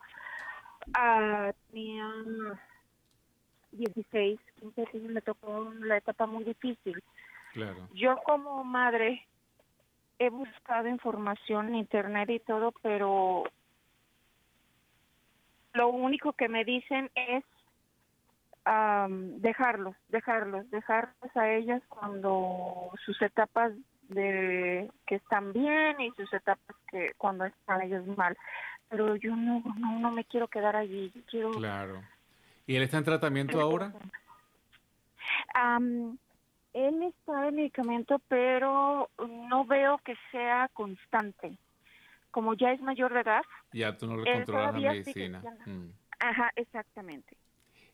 uh, 0.87 1.53
tenía 1.71 2.09
16, 3.71 4.39
15 4.59 4.99
le 5.09 5.21
tocó 5.21 5.71
la 5.81 5.97
etapa 5.97 6.25
muy 6.25 6.43
difícil. 6.43 7.01
Yo 7.93 8.17
como 8.23 8.63
madre 8.63 9.25
he 10.19 10.29
buscado 10.29 10.87
información 10.87 11.69
en 11.69 11.75
internet 11.75 12.29
y 12.29 12.39
todo, 12.39 12.71
pero 12.83 13.45
lo 15.73 15.87
único 15.89 16.33
que 16.33 16.49
me 16.49 16.65
dicen 16.65 17.09
es 17.15 17.43
dejarlos, 19.38 19.95
dejarlos, 20.09 20.70
dejarlos 20.72 21.36
a 21.36 21.51
ellas 21.51 21.82
cuando 21.88 22.91
sus 23.05 23.22
etapas 23.22 23.72
de 24.09 24.89
que 25.05 25.15
están 25.15 25.53
bien 25.53 25.99
y 25.99 26.11
sus 26.11 26.32
etapas 26.34 26.76
que 26.89 27.11
cuando 27.18 27.45
están 27.45 27.82
ellos 27.82 28.05
mal. 28.18 28.38
Pero 28.89 29.15
yo 29.15 29.36
no, 29.36 29.61
no, 29.78 30.11
me 30.11 30.24
quiero 30.24 30.47
quedar 30.47 30.76
allí, 30.76 31.11
quiero... 31.30 31.51
Claro. 31.51 32.01
¿Y 32.65 32.76
él 32.76 32.84
está 32.84 32.97
en 32.97 33.03
tratamiento 33.03 33.59
ahora? 33.59 33.93
él 36.74 37.03
está 37.03 37.47
en 37.47 37.55
medicamento, 37.55 38.22
pero 38.28 39.09
no 39.18 39.65
veo 39.65 39.97
que 39.99 40.15
sea 40.32 40.70
constante. 40.74 41.57
Como 42.32 42.53
ya 42.53 42.72
es 42.72 42.82
mayor 42.82 43.13
de 43.13 43.22
edad. 43.22 43.41
Ya 43.74 43.97
tú 43.97 44.07
no 44.07 44.18
le 44.18 44.32
controlas 44.32 44.74
la 44.74 44.91
medicina. 44.91 45.41
Mm. 45.65 45.89
Ajá, 46.20 46.51
exactamente. 46.55 47.36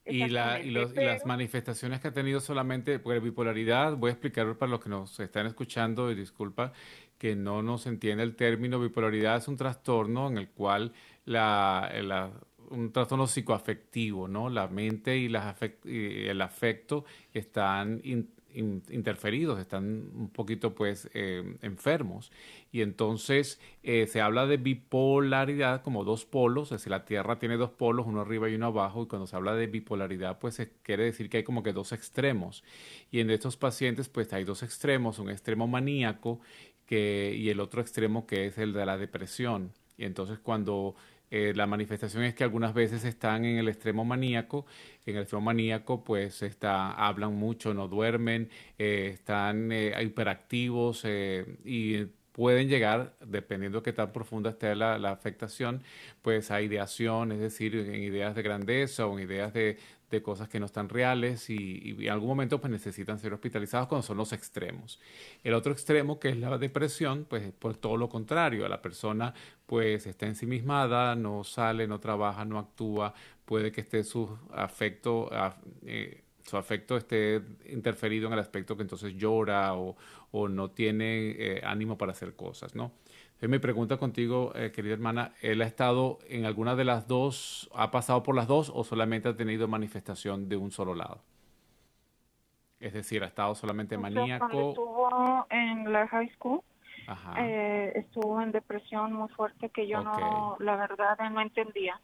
Y, 0.05 0.27
la, 0.27 0.59
y, 0.59 0.71
las 0.71 1.25
manifestaciones 1.25 2.01
que 2.01 2.09
ha 2.09 2.13
tenido 2.13 2.41
solamente, 2.41 2.99
por 2.99 3.19
bipolaridad, 3.21 3.95
voy 3.95 4.09
a 4.09 4.13
explicar 4.13 4.57
para 4.57 4.69
los 4.69 4.81
que 4.81 4.89
nos 4.89 5.19
están 5.19 5.47
escuchando, 5.47 6.11
y 6.11 6.15
disculpa 6.15 6.73
que 7.17 7.35
no 7.35 7.61
nos 7.61 7.87
entiende 7.87 8.23
el 8.23 8.35
término, 8.35 8.79
bipolaridad 8.81 9.37
es 9.37 9.47
un 9.47 9.55
trastorno 9.55 10.27
en 10.27 10.37
el 10.37 10.49
cual 10.49 10.91
la, 11.25 11.89
la 12.01 12.31
un 12.69 12.91
trastorno 12.91 13.27
psicoafectivo, 13.27 14.27
¿no? 14.27 14.49
La 14.49 14.67
mente 14.67 15.17
y, 15.17 15.29
las 15.29 15.55
y 15.85 16.25
el 16.25 16.41
afecto 16.41 17.05
están 17.31 18.01
interferidos, 18.55 19.59
están 19.59 20.09
un 20.13 20.29
poquito 20.29 20.75
pues 20.75 21.09
eh, 21.13 21.57
enfermos. 21.61 22.31
Y 22.71 22.81
entonces 22.81 23.59
eh, 23.83 24.07
se 24.07 24.21
habla 24.21 24.45
de 24.45 24.57
bipolaridad 24.57 25.81
como 25.81 26.03
dos 26.03 26.25
polos, 26.25 26.71
es 26.71 26.79
decir, 26.79 26.91
la 26.91 27.05
Tierra 27.05 27.39
tiene 27.39 27.57
dos 27.57 27.71
polos, 27.71 28.05
uno 28.07 28.21
arriba 28.21 28.49
y 28.49 28.55
uno 28.55 28.67
abajo, 28.67 29.03
y 29.03 29.07
cuando 29.07 29.27
se 29.27 29.35
habla 29.35 29.55
de 29.55 29.67
bipolaridad 29.67 30.39
pues 30.39 30.55
se 30.55 30.71
quiere 30.81 31.03
decir 31.05 31.29
que 31.29 31.37
hay 31.37 31.43
como 31.43 31.63
que 31.63 31.73
dos 31.73 31.91
extremos. 31.91 32.63
Y 33.11 33.19
en 33.19 33.29
estos 33.29 33.57
pacientes 33.57 34.09
pues 34.09 34.31
hay 34.33 34.43
dos 34.43 34.63
extremos, 34.63 35.19
un 35.19 35.29
extremo 35.29 35.67
maníaco 35.67 36.39
que, 36.85 37.33
y 37.37 37.49
el 37.49 37.59
otro 37.59 37.81
extremo 37.81 38.25
que 38.27 38.47
es 38.47 38.57
el 38.57 38.73
de 38.73 38.85
la 38.85 38.97
depresión. 38.97 39.71
Y 39.97 40.05
entonces 40.05 40.39
cuando 40.39 40.95
eh, 41.35 41.51
la 41.55 41.65
manifestación 41.65 42.23
es 42.25 42.35
que 42.35 42.43
algunas 42.43 42.75
veces 42.75 43.03
están 43.05 43.43
en 43.43 43.57
el 43.57 43.67
extremo 43.67 44.05
maníaco. 44.05 44.67
En 45.03 45.15
el 45.15 45.23
extremo 45.23 45.41
maníaco, 45.41 46.03
pues 46.03 46.43
está, 46.43 46.91
hablan 46.91 47.33
mucho, 47.33 47.73
no 47.73 47.87
duermen, 47.87 48.51
eh, 48.77 49.09
están 49.15 49.71
eh, 49.71 49.95
hiperactivos 50.03 51.03
y 51.65 52.05
pueden 52.33 52.69
llegar, 52.69 53.15
dependiendo 53.25 53.79
de 53.79 53.83
qué 53.83 53.93
tan 53.93 54.13
profunda 54.13 54.51
esté 54.51 54.75
la, 54.75 54.95
afectación, 55.09 55.81
pues 56.21 56.51
a 56.51 56.61
ideación, 56.61 57.31
es 57.31 57.39
decir, 57.39 57.75
en 57.77 58.03
ideas 58.03 58.35
de 58.35 58.43
grandeza 58.43 59.07
o 59.07 59.17
en 59.17 59.25
ideas 59.25 59.53
de, 59.53 59.79
de 60.13 60.23
cosas 60.23 60.47
que 60.47 60.59
no 60.59 60.65
están 60.67 60.89
reales 60.89 61.49
y, 61.49 61.95
en 61.99 62.09
algún 62.09 62.29
momento 62.29 62.59
pues 62.59 62.71
necesitan 62.71 63.19
ser 63.19 63.33
hospitalizados 63.33 63.87
cuando 63.87 64.05
son 64.05 64.17
los 64.17 64.31
extremos. 64.31 64.99
El 65.43 65.53
otro 65.53 65.73
extremo 65.73 66.19
que 66.19 66.29
es 66.29 66.37
la 66.37 66.57
depresión, 66.57 67.25
pues 67.27 67.51
por 67.51 67.75
todo 67.75 67.97
lo 67.97 68.09
contrario, 68.09 68.67
la 68.67 68.81
persona 68.81 69.33
pues 69.65 70.05
está 70.07 70.27
ensimismada, 70.27 71.15
no 71.15 71.43
sale, 71.43 71.87
no 71.87 71.99
trabaja, 71.99 72.45
no 72.45 72.59
actúa, 72.59 73.13
puede 73.45 73.71
que 73.71 73.81
esté 73.81 74.03
su 74.03 74.29
afecto, 74.51 75.29
eh, 75.85 76.21
su 76.43 76.57
afecto 76.57 76.95
esté 76.97 77.41
interferido 77.69 78.27
en 78.27 78.33
el 78.33 78.39
aspecto 78.39 78.75
que 78.75 78.83
entonces 78.83 79.15
llora 79.15 79.73
o, 79.75 79.95
no 80.49 80.71
tiene 80.71 81.35
eh, 81.37 81.61
ánimo 81.63 81.97
para 81.97 82.11
hacer 82.11 82.35
cosas, 82.35 82.73
¿no? 82.75 82.91
Mi 83.49 83.59
pregunta 83.59 83.97
contigo, 83.97 84.53
eh, 84.55 84.71
querida 84.71 84.93
hermana, 84.93 85.33
¿él 85.41 85.61
ha 85.61 85.65
estado 85.65 86.19
en 86.27 86.45
alguna 86.45 86.75
de 86.75 86.85
las 86.85 87.07
dos, 87.07 87.69
ha 87.75 87.91
pasado 87.91 88.23
por 88.23 88.35
las 88.35 88.47
dos 88.47 88.71
o 88.73 88.83
solamente 88.83 89.29
ha 89.29 89.35
tenido 89.35 89.67
manifestación 89.67 90.47
de 90.47 90.57
un 90.57 90.71
solo 90.71 90.95
lado? 90.95 91.21
Es 92.79 92.93
decir, 92.93 93.23
¿ha 93.23 93.27
estado 93.27 93.55
solamente 93.55 93.97
maníaco? 93.97 94.47
Cuando 94.49 94.69
estuvo 94.69 95.47
en 95.49 95.91
la 95.91 96.07
high 96.07 96.29
school, 96.35 96.61
eh, 97.37 97.91
estuvo 97.95 98.41
en 98.41 98.51
depresión 98.51 99.13
muy 99.13 99.29
fuerte 99.29 99.69
que 99.69 99.87
yo 99.87 100.01
no, 100.01 100.55
la 100.59 100.75
verdad, 100.75 101.17
no 101.29 101.41
entendía. 101.41 101.99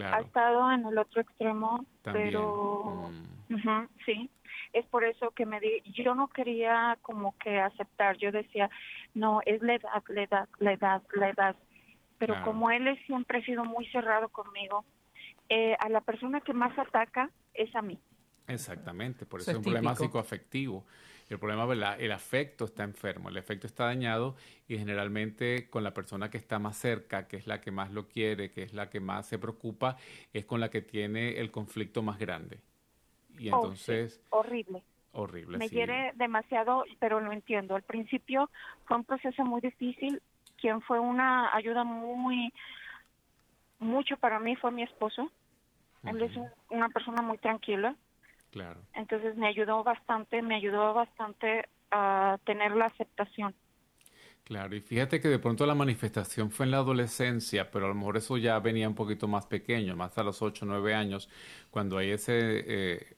Ha 0.00 0.20
estado 0.20 0.70
en 0.72 0.86
el 0.86 0.98
otro 0.98 1.22
extremo, 1.22 1.84
pero 2.02 3.10
mm. 3.48 3.88
sí, 4.04 4.30
es 4.74 4.84
por 4.86 5.04
eso 5.04 5.30
que 5.30 5.46
me 5.46 5.60
di, 5.60 5.82
yo 5.84 6.14
no 6.14 6.28
quería 6.28 6.98
como 7.00 7.38
que 7.38 7.60
aceptar, 7.60 8.16
yo 8.18 8.32
decía, 8.32 8.68
no, 9.14 9.40
es 9.46 9.62
la 9.62 9.76
edad, 9.76 10.02
la 10.08 10.22
edad, 10.22 10.48
la 10.58 10.72
edad, 10.72 11.02
la 11.14 11.30
edad. 11.30 11.56
Pero 12.18 12.42
como 12.42 12.70
él 12.70 12.98
siempre 13.06 13.38
ha 13.38 13.44
sido 13.44 13.64
muy 13.64 13.86
cerrado 13.86 14.28
conmigo, 14.28 14.84
eh, 15.48 15.76
a 15.78 15.88
la 15.88 16.00
persona 16.00 16.40
que 16.40 16.52
más 16.52 16.76
ataca 16.78 17.30
es 17.54 17.74
a 17.76 17.82
mí. 17.82 17.98
Exactamente, 18.48 19.26
por 19.26 19.40
eso, 19.40 19.52
es 19.52 19.56
un 19.56 19.62
problema 19.62 19.94
psicoafectivo. 19.94 20.84
El 21.30 21.38
problema, 21.38 21.64
¿verdad? 21.64 21.98
El 21.98 22.12
afecto 22.12 22.66
está 22.66 22.84
enfermo, 22.84 23.30
el 23.30 23.38
afecto 23.38 23.66
está 23.66 23.84
dañado 23.84 24.36
y 24.68 24.76
generalmente 24.76 25.70
con 25.70 25.82
la 25.82 25.94
persona 25.94 26.30
que 26.30 26.36
está 26.36 26.58
más 26.58 26.76
cerca, 26.76 27.26
que 27.26 27.36
es 27.38 27.46
la 27.46 27.60
que 27.60 27.70
más 27.70 27.92
lo 27.92 28.08
quiere, 28.08 28.50
que 28.50 28.62
es 28.62 28.74
la 28.74 28.90
que 28.90 29.00
más 29.00 29.26
se 29.26 29.38
preocupa, 29.38 29.96
es 30.32 30.44
con 30.44 30.60
la 30.60 30.68
que 30.68 30.82
tiene 30.82 31.38
el 31.40 31.50
conflicto 31.50 32.02
más 32.02 32.18
grande. 32.18 32.60
Y 33.38 33.50
oh, 33.50 33.56
entonces... 33.56 34.20
horrible. 34.30 34.82
Horrible. 35.12 35.58
Me 35.58 35.68
quiere 35.68 36.12
demasiado, 36.16 36.84
pero 36.98 37.20
lo 37.20 37.30
entiendo. 37.32 37.76
Al 37.76 37.82
principio 37.82 38.50
fue 38.84 38.96
un 38.96 39.04
proceso 39.04 39.44
muy 39.44 39.60
difícil. 39.60 40.20
Quien 40.60 40.80
fue 40.82 40.98
una 40.98 41.54
ayuda 41.54 41.84
muy, 41.84 42.52
mucho 43.78 44.16
para 44.16 44.40
mí 44.40 44.56
fue 44.56 44.72
mi 44.72 44.82
esposo. 44.82 45.30
Él 46.02 46.20
es 46.20 46.32
una 46.68 46.88
persona 46.88 47.22
muy 47.22 47.38
tranquila. 47.38 47.94
Claro. 48.50 48.80
Entonces 48.94 49.36
me 49.36 49.46
ayudó 49.46 49.84
bastante, 49.84 50.42
me 50.42 50.56
ayudó 50.56 50.94
bastante 50.94 51.68
a 51.90 52.38
tener 52.44 52.72
la 52.72 52.86
aceptación. 52.86 53.54
Claro, 54.44 54.76
y 54.76 54.80
fíjate 54.80 55.20
que 55.20 55.28
de 55.28 55.38
pronto 55.38 55.64
la 55.64 55.74
manifestación 55.74 56.50
fue 56.50 56.66
en 56.66 56.72
la 56.72 56.78
adolescencia, 56.78 57.70
pero 57.70 57.86
a 57.86 57.88
lo 57.88 57.94
mejor 57.94 58.18
eso 58.18 58.36
ya 58.36 58.58
venía 58.58 58.86
un 58.86 58.94
poquito 58.94 59.26
más 59.26 59.46
pequeño, 59.46 59.96
más 59.96 60.18
a 60.18 60.22
los 60.22 60.42
8 60.42 60.66
o 60.66 60.68
9 60.68 60.94
años, 60.94 61.30
cuando 61.70 61.96
hay 61.96 62.10
ese, 62.10 62.62
eh, 62.66 63.16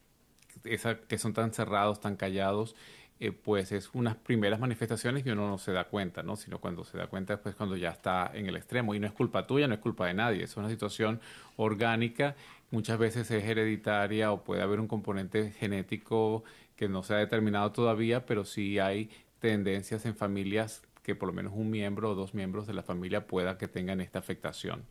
esa, 0.64 0.98
que 0.98 1.18
son 1.18 1.32
tan 1.32 1.52
cerrados, 1.52 2.00
tan 2.00 2.16
callados, 2.16 2.74
eh, 3.18 3.32
pues 3.32 3.72
es 3.72 3.90
unas 3.94 4.16
primeras 4.16 4.60
manifestaciones 4.60 5.24
y 5.24 5.30
uno 5.30 5.48
no 5.48 5.58
se 5.58 5.72
da 5.72 5.84
cuenta, 5.84 6.22
¿no? 6.22 6.36
Sino 6.36 6.60
cuando 6.60 6.84
se 6.84 6.98
da 6.98 7.06
cuenta 7.06 7.34
después 7.34 7.54
cuando 7.54 7.76
ya 7.76 7.90
está 7.90 8.30
en 8.34 8.46
el 8.46 8.56
extremo. 8.56 8.94
Y 8.94 9.00
no 9.00 9.06
es 9.06 9.12
culpa 9.12 9.46
tuya, 9.46 9.68
no 9.68 9.74
es 9.74 9.80
culpa 9.80 10.06
de 10.06 10.14
nadie, 10.14 10.44
es 10.44 10.56
una 10.56 10.68
situación 10.68 11.20
orgánica, 11.56 12.36
muchas 12.70 12.98
veces 12.98 13.30
es 13.30 13.44
hereditaria 13.44 14.32
o 14.32 14.44
puede 14.44 14.62
haber 14.62 14.80
un 14.80 14.88
componente 14.88 15.50
genético 15.52 16.44
que 16.76 16.88
no 16.88 17.02
se 17.02 17.14
ha 17.14 17.18
determinado 17.18 17.72
todavía, 17.72 18.26
pero 18.26 18.44
sí 18.44 18.78
hay 18.78 19.10
tendencias 19.40 20.04
en 20.06 20.14
familias 20.16 20.82
que 21.02 21.14
por 21.14 21.28
lo 21.28 21.32
menos 21.32 21.52
un 21.54 21.70
miembro 21.70 22.10
o 22.10 22.14
dos 22.14 22.34
miembros 22.34 22.66
de 22.66 22.74
la 22.74 22.82
familia 22.82 23.26
pueda 23.26 23.58
que 23.58 23.68
tengan 23.68 24.00
esta 24.00 24.18
afectación. 24.18 24.84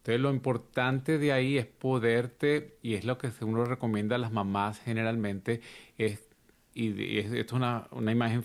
Entonces 0.00 0.20
lo 0.22 0.30
importante 0.30 1.18
de 1.18 1.30
ahí 1.30 1.58
es 1.58 1.66
poderte, 1.66 2.78
y 2.82 2.94
es 2.94 3.04
lo 3.04 3.18
que 3.18 3.30
uno 3.42 3.66
recomienda 3.66 4.16
a 4.16 4.18
las 4.18 4.32
mamás 4.32 4.80
generalmente, 4.80 5.60
es, 5.98 6.26
y, 6.72 7.18
esto 7.18 7.36
es 7.36 7.52
una, 7.52 7.86
una 7.90 8.10
imagen 8.10 8.42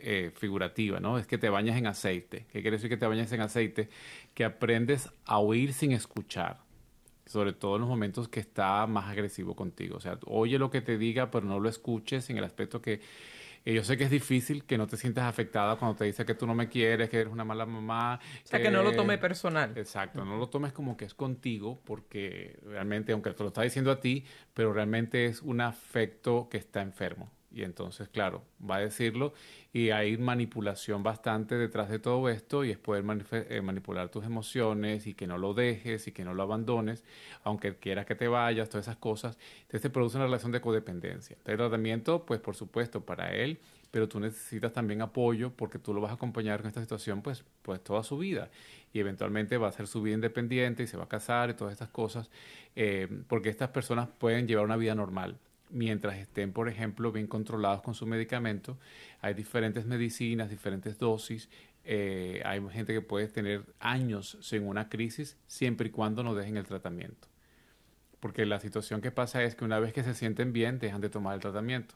eh, 0.00 0.32
figurativa, 0.34 0.98
¿no? 0.98 1.16
Es 1.16 1.28
que 1.28 1.38
te 1.38 1.48
bañas 1.48 1.76
en 1.76 1.86
aceite. 1.86 2.46
¿Qué 2.50 2.62
quiere 2.62 2.78
decir 2.78 2.90
que 2.90 2.96
te 2.96 3.06
bañas 3.06 3.30
en 3.32 3.40
aceite? 3.40 3.88
Que 4.34 4.44
aprendes 4.44 5.10
a 5.26 5.38
oír 5.38 5.74
sin 5.74 5.92
escuchar, 5.92 6.58
sobre 7.24 7.52
todo 7.52 7.76
en 7.76 7.82
los 7.82 7.88
momentos 7.88 8.28
que 8.28 8.40
está 8.40 8.84
más 8.88 9.08
agresivo 9.08 9.54
contigo. 9.54 9.96
O 9.96 10.00
sea, 10.00 10.18
oye 10.26 10.58
lo 10.58 10.70
que 10.70 10.80
te 10.80 10.98
diga, 10.98 11.30
pero 11.30 11.46
no 11.46 11.60
lo 11.60 11.68
escuches 11.68 12.30
en 12.30 12.38
el 12.38 12.44
aspecto 12.44 12.82
que 12.82 13.00
Y 13.64 13.74
yo 13.74 13.84
sé 13.84 13.96
que 13.96 14.04
es 14.04 14.10
difícil 14.10 14.64
que 14.64 14.78
no 14.78 14.86
te 14.86 14.96
sientas 14.96 15.24
afectada 15.24 15.76
cuando 15.76 15.96
te 15.96 16.04
dice 16.04 16.24
que 16.24 16.34
tú 16.34 16.46
no 16.46 16.54
me 16.54 16.68
quieres, 16.68 17.10
que 17.10 17.20
eres 17.20 17.32
una 17.32 17.44
mala 17.44 17.66
mamá. 17.66 18.18
O 18.44 18.46
sea, 18.46 18.62
que, 18.62 18.70
no 18.70 18.82
lo 18.82 18.92
tome 18.92 19.18
personal. 19.18 19.76
Exacto, 19.76 20.24
no 20.24 20.38
lo 20.38 20.48
tomes 20.48 20.72
como 20.72 20.96
que 20.96 21.04
es 21.04 21.14
contigo, 21.14 21.80
porque 21.84 22.58
realmente, 22.64 23.12
aunque 23.12 23.32
te 23.32 23.42
lo 23.42 23.48
está 23.48 23.62
diciendo 23.62 23.90
a 23.90 24.00
ti, 24.00 24.24
pero 24.54 24.72
realmente 24.72 25.26
es 25.26 25.42
un 25.42 25.60
afecto 25.60 26.48
que 26.48 26.56
está 26.56 26.80
enfermo. 26.80 27.30
Y 27.52 27.64
entonces, 27.64 28.08
claro, 28.08 28.44
va 28.68 28.76
a 28.76 28.80
decirlo 28.80 29.32
y 29.72 29.90
hay 29.90 30.16
manipulación 30.16 31.02
bastante 31.02 31.56
detrás 31.56 31.88
de 31.88 31.98
todo 31.98 32.28
esto 32.28 32.64
y 32.64 32.70
es 32.70 32.78
poder 32.78 33.04
eh, 33.32 33.60
manipular 33.60 34.08
tus 34.08 34.24
emociones 34.24 35.08
y 35.08 35.14
que 35.14 35.26
no 35.26 35.36
lo 35.36 35.52
dejes 35.52 36.06
y 36.06 36.12
que 36.12 36.24
no 36.24 36.32
lo 36.32 36.44
abandones, 36.44 37.04
aunque 37.42 37.74
quieras 37.76 38.06
que 38.06 38.14
te 38.14 38.28
vayas, 38.28 38.68
todas 38.68 38.86
esas 38.86 38.98
cosas. 38.98 39.36
Entonces 39.62 39.82
te 39.82 39.90
produce 39.90 40.16
una 40.16 40.26
relación 40.26 40.52
de 40.52 40.60
codependencia. 40.60 41.36
El 41.44 41.56
tratamiento, 41.56 42.24
pues 42.24 42.40
por 42.40 42.54
supuesto, 42.54 43.04
para 43.04 43.34
él, 43.34 43.58
pero 43.90 44.08
tú 44.08 44.20
necesitas 44.20 44.72
también 44.72 45.02
apoyo 45.02 45.50
porque 45.50 45.80
tú 45.80 45.92
lo 45.92 46.00
vas 46.00 46.12
a 46.12 46.14
acompañar 46.14 46.60
en 46.60 46.68
esta 46.68 46.80
situación 46.80 47.20
pues, 47.20 47.44
pues 47.62 47.82
toda 47.82 48.04
su 48.04 48.16
vida 48.16 48.48
y 48.92 49.00
eventualmente 49.00 49.56
va 49.56 49.66
a 49.66 49.70
hacer 49.70 49.88
su 49.88 50.02
vida 50.02 50.14
independiente 50.14 50.84
y 50.84 50.86
se 50.86 50.96
va 50.96 51.04
a 51.04 51.08
casar 51.08 51.50
y 51.50 51.54
todas 51.54 51.72
estas 51.72 51.88
cosas, 51.88 52.30
eh, 52.76 53.08
porque 53.26 53.48
estas 53.48 53.70
personas 53.70 54.08
pueden 54.18 54.46
llevar 54.46 54.64
una 54.64 54.76
vida 54.76 54.94
normal 54.94 55.36
mientras 55.70 56.18
estén, 56.18 56.52
por 56.52 56.68
ejemplo, 56.68 57.12
bien 57.12 57.26
controlados 57.26 57.82
con 57.82 57.94
su 57.94 58.06
medicamento. 58.06 58.78
Hay 59.20 59.34
diferentes 59.34 59.86
medicinas, 59.86 60.50
diferentes 60.50 60.98
dosis. 60.98 61.48
Eh, 61.84 62.42
hay 62.44 62.60
gente 62.70 62.92
que 62.92 63.00
puede 63.00 63.28
tener 63.28 63.64
años 63.78 64.38
sin 64.42 64.66
una 64.66 64.88
crisis 64.88 65.36
siempre 65.46 65.88
y 65.88 65.90
cuando 65.90 66.22
no 66.22 66.34
dejen 66.34 66.56
el 66.56 66.66
tratamiento. 66.66 67.28
Porque 68.20 68.44
la 68.44 68.60
situación 68.60 69.00
que 69.00 69.10
pasa 69.10 69.42
es 69.42 69.54
que 69.54 69.64
una 69.64 69.78
vez 69.80 69.92
que 69.92 70.04
se 70.04 70.14
sienten 70.14 70.52
bien, 70.52 70.78
dejan 70.78 71.00
de 71.00 71.08
tomar 71.08 71.34
el 71.34 71.40
tratamiento. 71.40 71.94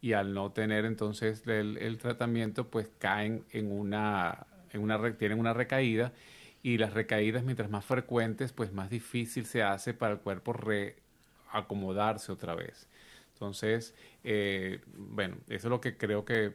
Y 0.00 0.12
al 0.12 0.34
no 0.34 0.52
tener 0.52 0.84
entonces 0.84 1.46
el, 1.46 1.98
tratamiento, 1.98 2.68
pues 2.68 2.88
caen 2.98 3.44
en 3.50 3.72
una, 3.72 4.46
en 4.72 4.82
una, 4.82 5.16
tienen 5.16 5.40
una 5.40 5.52
recaída. 5.52 6.12
Y 6.62 6.78
las 6.78 6.94
recaídas, 6.94 7.44
mientras 7.44 7.70
más 7.70 7.84
frecuentes, 7.84 8.52
pues 8.52 8.72
más 8.72 8.88
difícil 8.88 9.46
se 9.46 9.62
hace 9.62 9.94
para 9.94 10.14
el 10.14 10.20
cuerpo 10.20 10.52
reacomodarse 10.52 12.32
otra 12.32 12.54
vez. 12.54 12.88
Entonces, 13.44 13.94
eh, 14.22 14.80
bueno, 14.96 15.36
eso 15.48 15.68
es 15.68 15.70
lo 15.70 15.80
que 15.80 15.96
creo 15.96 16.24
que, 16.24 16.52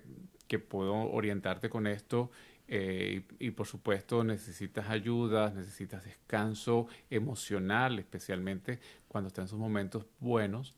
puedo 0.68 0.96
orientarte 1.12 1.70
con 1.70 1.86
esto. 1.86 2.32
Eh, 2.68 3.24
y, 3.40 3.52
por 3.52 3.66
supuesto 3.66 4.24
necesitas 4.24 4.90
ayuda, 4.90 5.52
necesitas 5.52 6.04
descanso 6.06 6.88
emocional, 7.10 7.98
especialmente 7.98 8.80
cuando 9.08 9.28
estás 9.28 9.44
en 9.44 9.50
sus 9.50 9.60
momentos 9.60 10.06
buenos 10.20 10.76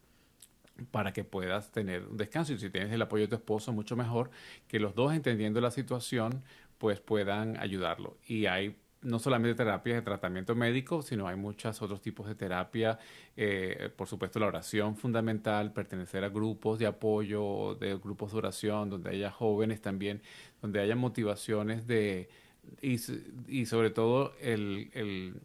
para 0.92 1.14
que 1.14 1.24
puedas 1.24 1.72
tener 1.72 2.04
un 2.04 2.18
descanso. 2.18 2.54
Y 2.54 2.60
si 2.60 2.70
tienes 2.70 2.92
el 2.92 3.02
apoyo 3.02 3.24
de 3.24 3.30
tu 3.30 3.36
esposo, 3.36 3.72
mucho 3.72 3.96
mejor 3.96 4.32
que 4.68 4.80
los 4.80 4.96
dos 4.96 5.14
entendiendo 5.14 5.62
la 5.62 5.72
situación, 5.72 6.44
pues 6.78 7.00
puedan 7.00 7.58
ayudarlo. 7.58 8.18
Y 8.26 8.48
hay 8.48 8.76
no 9.04 9.20
solamente 9.20 9.56
terapias 9.56 9.98
de 9.98 10.02
tratamiento 10.02 10.56
médico, 10.56 11.02
sino 11.02 11.28
hay 11.28 11.36
muchos 11.36 11.82
otros 11.82 12.02
tipos 12.02 12.28
de 12.28 12.36
terapia. 12.36 13.00
Eh, 13.36 13.90
por 13.96 14.08
supuesto, 14.08 14.40
la 14.40 14.48
oración 14.48 14.96
fundamental, 14.96 15.74
pertenecer 15.74 16.24
a 16.24 16.30
grupos 16.30 16.80
de 16.80 16.86
apoyo, 16.86 17.76
de 17.76 17.96
grupos 17.98 18.32
de 18.32 18.38
oración, 18.38 18.90
donde 18.90 19.10
haya 19.10 19.32
jóvenes 19.32 19.82
también, 19.82 20.22
donde 20.62 20.80
haya 20.80 20.96
motivaciones 20.96 21.88
de... 21.88 22.30
Y, 22.82 23.00
sobre 23.66 23.90
todo 23.90 24.34
el, 24.40 24.92
el, 24.94 25.42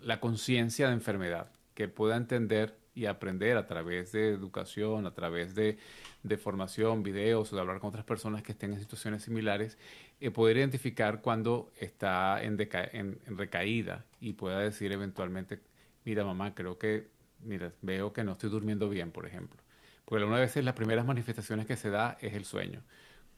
la 0.00 0.20
conciencia 0.20 0.86
de 0.86 0.94
enfermedad, 0.94 1.50
que 1.74 1.88
pueda 1.88 2.16
entender 2.16 2.76
y 2.94 3.06
aprender 3.06 3.56
a 3.56 3.66
través 3.66 4.12
de 4.12 4.28
educación, 4.28 5.06
a 5.06 5.14
través 5.14 5.54
de, 5.54 5.78
de 6.22 6.36
formación, 6.36 7.02
videos 7.02 7.52
o 7.52 7.56
de 7.56 7.62
hablar 7.62 7.80
con 7.80 7.88
otras 7.88 8.04
personas 8.04 8.42
que 8.42 8.52
estén 8.52 8.72
en 8.72 8.80
situaciones 8.80 9.22
similares, 9.22 9.78
eh, 10.22 10.30
poder 10.30 10.56
identificar 10.56 11.20
cuando 11.20 11.72
está 11.80 12.40
en, 12.40 12.56
recaída 13.26 14.04
y 14.20 14.34
pueda 14.34 14.60
decir 14.60 14.92
eventualmente, 14.92 15.58
mira 16.04 16.24
mamá, 16.24 16.54
creo 16.54 16.78
que, 16.78 17.08
mira, 17.40 17.72
veo 17.82 18.12
que 18.12 18.22
no 18.22 18.30
estoy 18.30 18.48
durmiendo 18.48 18.88
bien, 18.88 19.10
por 19.10 19.26
ejemplo. 19.26 19.60
Porque 20.04 20.22
algunas 20.22 20.40
veces 20.40 20.64
las 20.64 20.74
primeras 20.74 21.04
manifestaciones 21.06 21.66
que 21.66 21.76
se 21.76 21.90
da 21.90 22.18
es 22.20 22.34
el 22.34 22.44
sueño, 22.44 22.84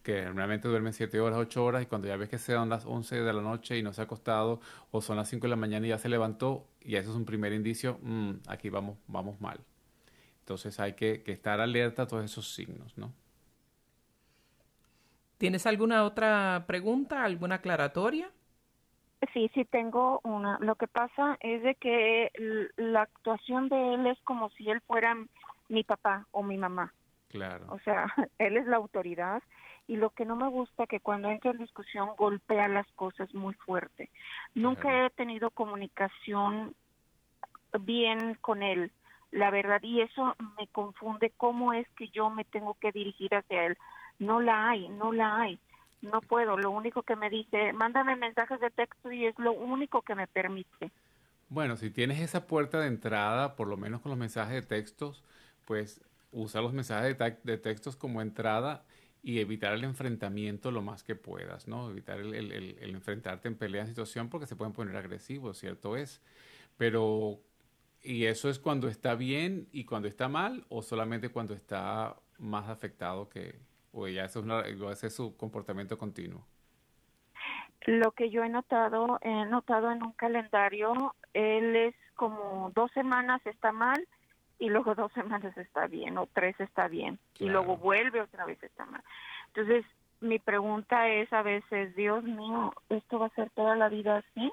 que 0.03 0.25
normalmente 0.25 0.67
duermen 0.67 0.93
7 0.93 1.19
horas, 1.19 1.39
8 1.39 1.65
horas 1.65 1.81
y 1.81 1.87
cuando 1.87 2.07
ya 2.07 2.17
ves 2.17 2.29
que 2.29 2.37
sean 2.37 2.69
las 2.69 2.85
11 2.85 3.15
de 3.19 3.33
la 3.33 3.41
noche 3.41 3.79
y 3.79 3.81
no 3.81 3.91
se 3.91 4.01
ha 4.01 4.03
acostado 4.03 4.61
o 4.91 5.01
son 5.01 5.17
las 5.17 5.27
5 5.27 5.47
de 5.47 5.49
la 5.49 5.55
mañana 5.55 5.87
y 5.87 5.89
ya 5.89 5.97
se 5.97 6.07
levantó, 6.07 6.67
y 6.81 6.97
eso 6.97 7.09
es 7.09 7.15
un 7.15 7.25
primer 7.25 7.51
indicio, 7.51 7.97
mm, 8.03 8.31
aquí 8.45 8.69
vamos, 8.69 8.99
vamos 9.07 9.41
mal. 9.41 9.59
Entonces 10.41 10.79
hay 10.79 10.93
que, 10.93 11.23
que 11.23 11.31
estar 11.31 11.59
alerta 11.61 12.03
a 12.03 12.07
todos 12.07 12.23
esos 12.23 12.53
signos, 12.53 12.95
¿no? 12.95 13.11
¿Tienes 15.37 15.65
alguna 15.65 16.03
otra 16.03 16.63
pregunta, 16.67 17.23
alguna 17.23 17.55
aclaratoria? 17.55 18.29
Sí, 19.33 19.49
sí 19.53 19.65
tengo 19.65 20.21
una. 20.23 20.57
Lo 20.59 20.75
que 20.75 20.87
pasa 20.87 21.37
es 21.41 21.63
de 21.63 21.75
que 21.75 22.31
la 22.77 23.03
actuación 23.03 23.69
de 23.69 23.93
él 23.95 24.07
es 24.07 24.19
como 24.21 24.49
si 24.51 24.69
él 24.69 24.81
fuera 24.81 25.15
mi 25.69 25.83
papá 25.83 26.27
o 26.31 26.43
mi 26.43 26.57
mamá. 26.57 26.93
Claro. 27.29 27.65
O 27.69 27.79
sea, 27.79 28.05
él 28.39 28.57
es 28.57 28.65
la 28.67 28.77
autoridad 28.77 29.41
y 29.87 29.97
lo 29.97 30.09
que 30.11 30.25
no 30.25 30.35
me 30.35 30.47
gusta 30.47 30.87
que 30.87 30.99
cuando 30.99 31.29
entra 31.29 31.51
en 31.51 31.57
discusión 31.57 32.09
golpea 32.17 32.67
las 32.67 32.87
cosas 32.93 33.33
muy 33.33 33.53
fuerte. 33.53 34.09
Nunca 34.53 35.05
he 35.05 35.09
tenido 35.11 35.51
comunicación 35.51 36.73
bien 37.81 38.35
con 38.41 38.63
él, 38.63 38.91
la 39.31 39.51
verdad, 39.51 39.81
y 39.83 40.01
eso 40.01 40.35
me 40.57 40.67
confunde 40.67 41.33
cómo 41.35 41.73
es 41.73 41.87
que 41.97 42.07
yo 42.09 42.29
me 42.29 42.45
tengo 42.45 42.75
que 42.75 42.91
dirigir 42.91 43.35
hacia 43.35 43.65
él 43.65 43.77
no 44.19 44.41
la 44.41 44.69
hay, 44.69 44.89
no 44.89 45.11
la 45.11 45.41
hay. 45.41 45.59
No 46.01 46.21
puedo, 46.21 46.57
lo 46.57 46.71
único 46.71 47.03
que 47.03 47.15
me 47.15 47.29
dice, 47.29 47.73
mándame 47.73 48.15
mensajes 48.15 48.59
de 48.59 48.69
texto 48.69 49.11
y 49.11 49.25
es 49.25 49.37
lo 49.39 49.53
único 49.53 50.01
que 50.01 50.13
me 50.13 50.27
permite. 50.27 50.91
Bueno, 51.49 51.77
si 51.77 51.89
tienes 51.89 52.19
esa 52.19 52.47
puerta 52.47 52.79
de 52.79 52.87
entrada, 52.87 53.55
por 53.55 53.67
lo 53.67 53.77
menos 53.77 54.01
con 54.01 54.09
los 54.09 54.19
mensajes 54.19 54.53
de 54.53 54.61
textos, 54.61 55.23
pues 55.65 56.01
usa 56.31 56.61
los 56.61 56.73
mensajes 56.73 57.17
de, 57.43 57.57
textos 57.57 57.95
como 57.95 58.21
entrada 58.21 58.83
y 59.23 59.39
evitar 59.39 59.73
el 59.73 59.83
enfrentamiento 59.83 60.69
lo 60.69 60.81
más 60.81 61.03
que 61.03 61.15
puedas, 61.15 61.67
¿no? 61.67 61.89
Evitar 61.89 62.19
el, 62.19 62.33
el, 62.33 62.77
enfrentarte 62.89 63.47
en 63.47 63.55
pelea 63.55 63.81
en 63.81 63.87
situación 63.87 64.29
porque 64.29 64.45
se 64.45 64.55
pueden 64.55 64.73
poner 64.73 64.95
agresivos, 64.97 65.57
¿cierto 65.57 65.97
es? 65.97 66.21
Pero, 66.77 67.39
¿y 68.03 68.25
eso 68.25 68.49
es 68.49 68.59
cuando 68.59 68.87
está 68.87 69.15
bien 69.15 69.67
y 69.71 69.85
cuando 69.85 70.07
está 70.07 70.27
mal 70.27 70.65
o 70.69 70.81
solamente 70.83 71.29
cuando 71.29 71.53
está 71.53 72.17
más 72.37 72.69
afectado 72.69 73.29
que, 73.29 73.59
o 73.95 74.07
ya 74.07 74.25
eso 74.25 74.43
es, 74.91 75.03
es 75.03 75.15
su 75.15 75.35
comportamiento 75.37 75.97
continuo? 75.97 76.45
Lo 77.85 78.11
que 78.11 78.29
yo 78.29 78.43
he 78.43 78.49
notado, 78.49 79.19
he 79.21 79.45
notado 79.45 79.91
en 79.91 80.03
un 80.03 80.11
calendario, 80.13 81.15
él 81.33 81.75
es 81.75 81.95
como 82.15 82.71
dos 82.75 82.91
semanas 82.91 83.41
está 83.45 83.71
mal 83.71 84.05
y 84.59 84.69
luego 84.69 84.95
dos 84.95 85.11
semanas 85.13 85.55
está 85.57 85.87
bien 85.87 86.17
o 86.17 86.27
tres 86.27 86.59
está 86.59 86.87
bien 86.87 87.19
y 87.39 87.45
luego 87.45 87.77
vuelve 87.77 88.21
otra 88.21 88.45
vez 88.45 88.61
está 88.63 88.85
mal. 88.85 89.03
Entonces, 89.47 89.85
mi 90.19 90.39
pregunta 90.39 91.09
es 91.09 91.31
a 91.31 91.41
veces, 91.41 91.95
Dios 91.95 92.23
mío, 92.23 92.73
¿esto 92.89 93.19
va 93.19 93.27
a 93.27 93.35
ser 93.35 93.49
toda 93.51 93.75
la 93.75 93.89
vida 93.89 94.17
así? 94.17 94.51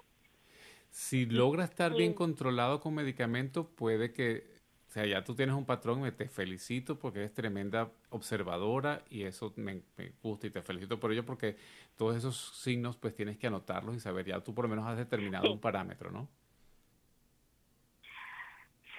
Si 0.90 1.24
logra 1.24 1.64
estar 1.64 1.94
bien 1.94 2.12
controlado 2.12 2.80
con 2.80 2.94
medicamento, 2.94 3.66
puede 3.66 4.12
que 4.12 4.44
o 4.92 4.94
sea, 4.94 5.06
ya 5.06 5.24
tú 5.24 5.34
tienes 5.34 5.54
un 5.54 5.64
patrón, 5.64 6.02
me 6.02 6.12
te 6.12 6.28
felicito 6.28 6.98
porque 6.98 7.20
eres 7.20 7.32
tremenda 7.32 7.90
observadora 8.10 9.00
y 9.08 9.22
eso 9.22 9.50
me, 9.56 9.80
gusta 10.22 10.48
y 10.48 10.50
te 10.50 10.60
felicito 10.60 11.00
por 11.00 11.10
ello 11.10 11.24
porque 11.24 11.56
todos 11.96 12.14
esos 12.14 12.60
signos 12.60 12.98
pues 12.98 13.14
tienes 13.14 13.38
que 13.38 13.46
anotarlos 13.46 13.96
y 13.96 14.00
saber, 14.00 14.26
ya 14.26 14.40
tú 14.40 14.54
por 14.54 14.66
lo 14.66 14.68
menos 14.68 14.86
has 14.86 14.98
determinado 14.98 15.50
un 15.50 15.60
parámetro, 15.60 16.10
¿no? 16.10 16.28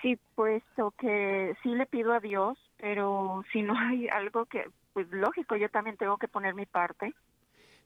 Sí, 0.01 0.17
puesto 0.33 0.95
que 0.97 1.55
sí 1.61 1.69
le 1.69 1.85
pido 1.85 2.11
a 2.13 2.19
Dios, 2.19 2.57
pero 2.77 3.43
si 3.53 3.61
no 3.61 3.77
hay 3.77 4.07
algo 4.07 4.47
que, 4.47 4.65
pues 4.93 5.07
lógico, 5.11 5.57
yo 5.57 5.69
también 5.69 5.97
tengo 5.97 6.17
que 6.17 6.27
poner 6.27 6.55
mi 6.55 6.65
parte. 6.65 7.13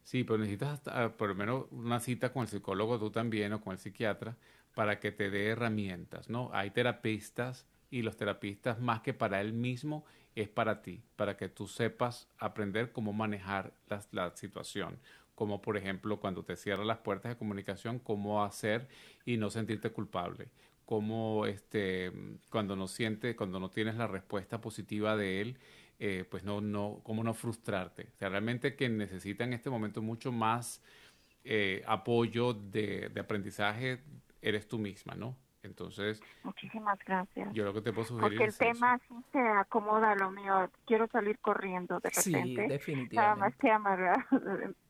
Sí, 0.03 0.24
pero 0.24 0.38
necesitas 0.38 0.82
ah, 0.88 1.12
por 1.18 1.28
lo 1.28 1.36
menos 1.36 1.66
una 1.72 1.99
cita 1.99 2.32
con 2.32 2.43
el 2.43 2.47
psicólogo, 2.47 2.99
tú 2.99 3.12
también, 3.12 3.51
o 3.51 3.60
con 3.60 3.74
el 3.74 3.80
psiquiatra, 3.80 4.38
para 4.76 5.01
que 5.01 5.12
te 5.12 5.30
dé 5.30 5.47
herramientas, 5.47 6.30
¿no? 6.30 6.49
Hay 6.53 6.72
terapistas 6.72 7.68
y 7.89 8.01
los 8.01 8.17
terapistas 8.17 8.79
más 8.79 9.01
que 9.01 9.13
para 9.13 9.41
él 9.41 9.53
mismo 9.53 10.05
es 10.35 10.49
para 10.49 10.81
ti, 10.81 11.01
para 11.15 11.35
que 11.38 11.49
tú 11.49 11.67
sepas 11.67 12.27
aprender 12.38 12.91
cómo 12.91 13.13
manejar 13.13 13.73
la, 13.89 14.03
la 14.11 14.35
situación, 14.35 14.99
como 15.35 15.61
por 15.61 15.77
ejemplo 15.77 16.19
cuando 16.19 16.43
te 16.43 16.55
cierran 16.55 16.88
las 16.88 16.99
puertas 16.99 17.31
de 17.31 17.38
comunicación, 17.38 17.99
cómo 17.99 18.43
hacer 18.43 18.88
y 19.25 19.38
no 19.38 19.49
sentirte 19.49 19.91
culpable, 19.91 20.49
cómo 20.85 21.45
este, 21.45 22.11
cuando 22.49 22.75
no 22.75 22.88
sientes, 22.88 23.35
cuando 23.35 23.59
no 23.59 23.69
tienes 23.69 23.95
la 23.95 24.07
respuesta 24.07 24.61
positiva 24.61 25.15
de 25.15 25.41
él, 25.41 25.57
eh, 25.99 26.25
pues 26.29 26.43
no, 26.43 26.61
no, 26.61 27.01
cómo 27.03 27.23
no 27.23 27.33
frustrarte. 27.33 28.09
O 28.13 28.17
sea, 28.17 28.29
realmente 28.29 28.75
que 28.75 28.88
necesita 28.89 29.43
en 29.43 29.53
este 29.53 29.69
momento 29.69 30.01
mucho 30.01 30.31
más 30.31 30.81
eh, 31.43 31.83
apoyo 31.88 32.53
de, 32.53 33.09
de 33.09 33.19
aprendizaje 33.19 33.99
eres 34.41 34.67
tú 34.67 34.77
misma, 34.77 35.15
¿no? 35.15 35.35
Entonces, 35.64 36.22
muchísimas 36.43 36.99
gracias. 37.05 37.53
Yo 37.53 37.66
lo 37.66 37.74
que 37.74 37.82
te 37.82 37.91
puedo 37.91 38.08
sugerir 38.08 38.38
Porque 38.38 38.43
el 38.45 38.58
tema 38.58 38.99
sí 39.08 39.16
se 39.32 39.39
acomoda 39.39 40.12
a 40.12 40.16
lo 40.16 40.32
mío. 40.32 40.70
Quiero 40.86 41.08
salir 41.08 41.39
corriendo 41.39 41.99
de 41.99 42.10
repente. 42.10 42.43
Sí, 42.43 42.55
definitivamente. 42.55 43.16
Nada 43.16 43.36
más 43.36 43.55
que 43.55 43.72
amarrar 43.72 44.26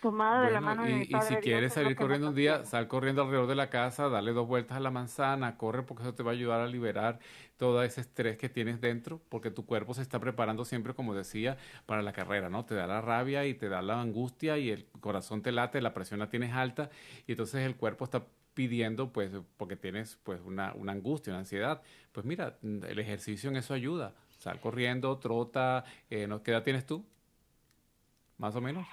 tomada 0.00 0.46
de 0.46 0.50
la 0.50 0.60
mano 0.60 0.88
y, 0.88 1.02
y 1.02 1.20
si 1.22 1.36
quieres 1.36 1.74
salir 1.74 1.96
corriendo 1.96 2.28
un 2.28 2.34
día, 2.34 2.64
sal 2.64 2.88
corriendo 2.88 3.22
alrededor 3.22 3.46
de 3.46 3.54
la 3.54 3.70
casa, 3.70 4.08
dale 4.08 4.32
dos 4.32 4.48
vueltas 4.48 4.76
a 4.76 4.80
la 4.80 4.90
manzana, 4.90 5.56
corre 5.56 5.82
porque 5.82 6.02
eso 6.02 6.14
te 6.14 6.22
va 6.22 6.30
a 6.30 6.34
ayudar 6.34 6.60
a 6.60 6.66
liberar 6.66 7.18
todo 7.56 7.82
ese 7.82 8.00
estrés 8.00 8.38
que 8.38 8.48
tienes 8.48 8.80
dentro, 8.80 9.20
porque 9.28 9.50
tu 9.50 9.66
cuerpo 9.66 9.94
se 9.94 10.02
está 10.02 10.18
preparando 10.18 10.64
siempre, 10.64 10.94
como 10.94 11.14
decía, 11.14 11.58
para 11.86 12.02
la 12.02 12.12
carrera, 12.12 12.48
¿no? 12.48 12.64
Te 12.64 12.74
da 12.74 12.86
la 12.86 13.00
rabia 13.00 13.46
y 13.46 13.54
te 13.54 13.68
da 13.68 13.82
la 13.82 14.00
angustia 14.00 14.58
y 14.58 14.70
el 14.70 14.86
corazón 15.00 15.42
te 15.42 15.52
late, 15.52 15.80
la 15.80 15.94
presión 15.94 16.20
la 16.20 16.30
tienes 16.30 16.52
alta 16.54 16.90
y 17.26 17.32
entonces 17.32 17.66
el 17.66 17.76
cuerpo 17.76 18.04
está 18.04 18.24
pidiendo, 18.60 19.10
pues, 19.10 19.32
porque 19.56 19.74
tienes, 19.74 20.18
pues, 20.22 20.38
una, 20.44 20.74
una 20.74 20.92
angustia, 20.92 21.32
una 21.32 21.38
ansiedad. 21.38 21.80
Pues 22.12 22.26
mira, 22.26 22.58
el 22.62 22.98
ejercicio 22.98 23.48
en 23.48 23.56
eso 23.56 23.72
ayuda. 23.72 24.12
Sal 24.36 24.60
corriendo, 24.60 25.16
trota, 25.16 25.82
eh, 26.10 26.28
¿qué 26.44 26.50
edad 26.50 26.62
tienes 26.62 26.84
tú? 26.84 27.02
Más 28.36 28.54
o 28.54 28.60
menos. 28.60 28.86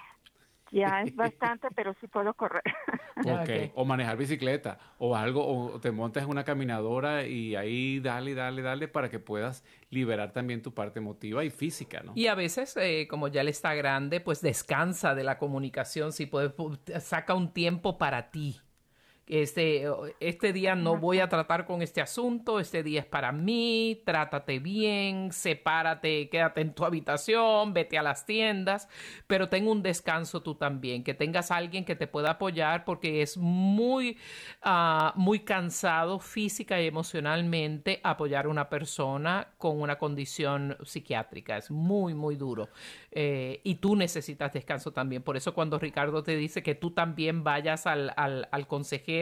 Ya 0.71 1.01
es 1.05 1.13
bastante, 1.13 1.67
pero 1.75 1.93
sí 1.99 2.07
puedo 2.07 2.33
correr. 2.33 2.63
ok, 3.25 3.73
o 3.75 3.83
manejar 3.83 4.15
bicicleta, 4.15 4.79
o 4.99 5.17
algo, 5.17 5.45
o 5.45 5.81
te 5.81 5.91
montas 5.91 6.23
en 6.23 6.29
una 6.29 6.45
caminadora 6.45 7.25
y 7.25 7.57
ahí 7.57 7.99
dale, 7.99 8.35
dale, 8.35 8.61
dale 8.61 8.87
para 8.87 9.09
que 9.09 9.19
puedas 9.19 9.65
liberar 9.89 10.31
también 10.31 10.61
tu 10.61 10.73
parte 10.73 10.99
emotiva 10.99 11.43
y 11.43 11.49
física, 11.49 12.03
¿no? 12.05 12.13
Y 12.15 12.27
a 12.27 12.35
veces, 12.35 12.77
eh, 12.77 13.05
como 13.09 13.27
ya 13.27 13.43
le 13.43 13.51
está 13.51 13.75
grande, 13.75 14.21
pues 14.21 14.39
descansa 14.39 15.13
de 15.13 15.25
la 15.25 15.37
comunicación, 15.37 16.13
si 16.13 16.25
puedes, 16.25 16.53
saca 17.03 17.33
un 17.33 17.51
tiempo 17.51 17.97
para 17.97 18.31
ti 18.31 18.61
este, 19.27 19.85
este 20.21 20.53
día 20.53 20.75
no 20.75 20.97
voy 20.97 21.19
a 21.19 21.27
tratar 21.27 21.65
con 21.65 21.81
este 21.81 21.99
asunto, 21.99 22.61
este 22.61 22.81
día 22.81 23.01
es 23.01 23.05
para 23.05 23.33
mí, 23.33 24.01
trátate 24.05 24.59
bien, 24.59 25.33
sepárate, 25.33 26.29
quédate 26.29 26.61
en 26.61 26.73
tu 26.73 26.85
habitación, 26.85 27.73
vete 27.73 27.97
a 27.97 28.03
las 28.03 28.25
tiendas, 28.25 28.87
pero 29.27 29.49
ten 29.49 29.67
un 29.67 29.83
descanso 29.83 30.41
tú 30.41 30.55
también, 30.55 31.03
que 31.03 31.13
tengas 31.13 31.51
alguien 31.51 31.83
que 31.83 31.95
te 31.95 32.07
pueda 32.07 32.31
apoyar 32.31 32.85
porque 32.85 33.21
es 33.21 33.35
muy, 33.35 34.17
ah, 34.61 35.11
muy 35.17 35.39
cansado 35.39 36.19
física 36.19 36.81
y 36.81 36.87
emocionalmente 36.87 37.99
apoyar 38.03 38.45
a 38.45 38.49
una 38.49 38.69
persona 38.69 39.49
con 39.57 39.81
una 39.81 39.97
condición 39.97 40.77
psiquiátrica, 40.85 41.57
es 41.57 41.69
muy, 41.69 42.13
muy 42.13 42.37
duro. 42.37 42.69
Eh, 43.11 43.59
y 43.63 43.75
tú 43.75 43.95
necesitas 43.95 44.53
descanso 44.53 44.91
también. 44.91 45.23
Por 45.23 45.35
eso 45.35 45.53
cuando 45.53 45.79
Ricardo 45.79 46.23
te 46.23 46.35
dice 46.37 46.63
que 46.63 46.75
tú 46.75 46.91
también 46.91 47.43
vayas 47.43 47.87
al, 47.87 48.13
al, 48.15 48.47
al 48.51 48.67
consejero 48.67 49.16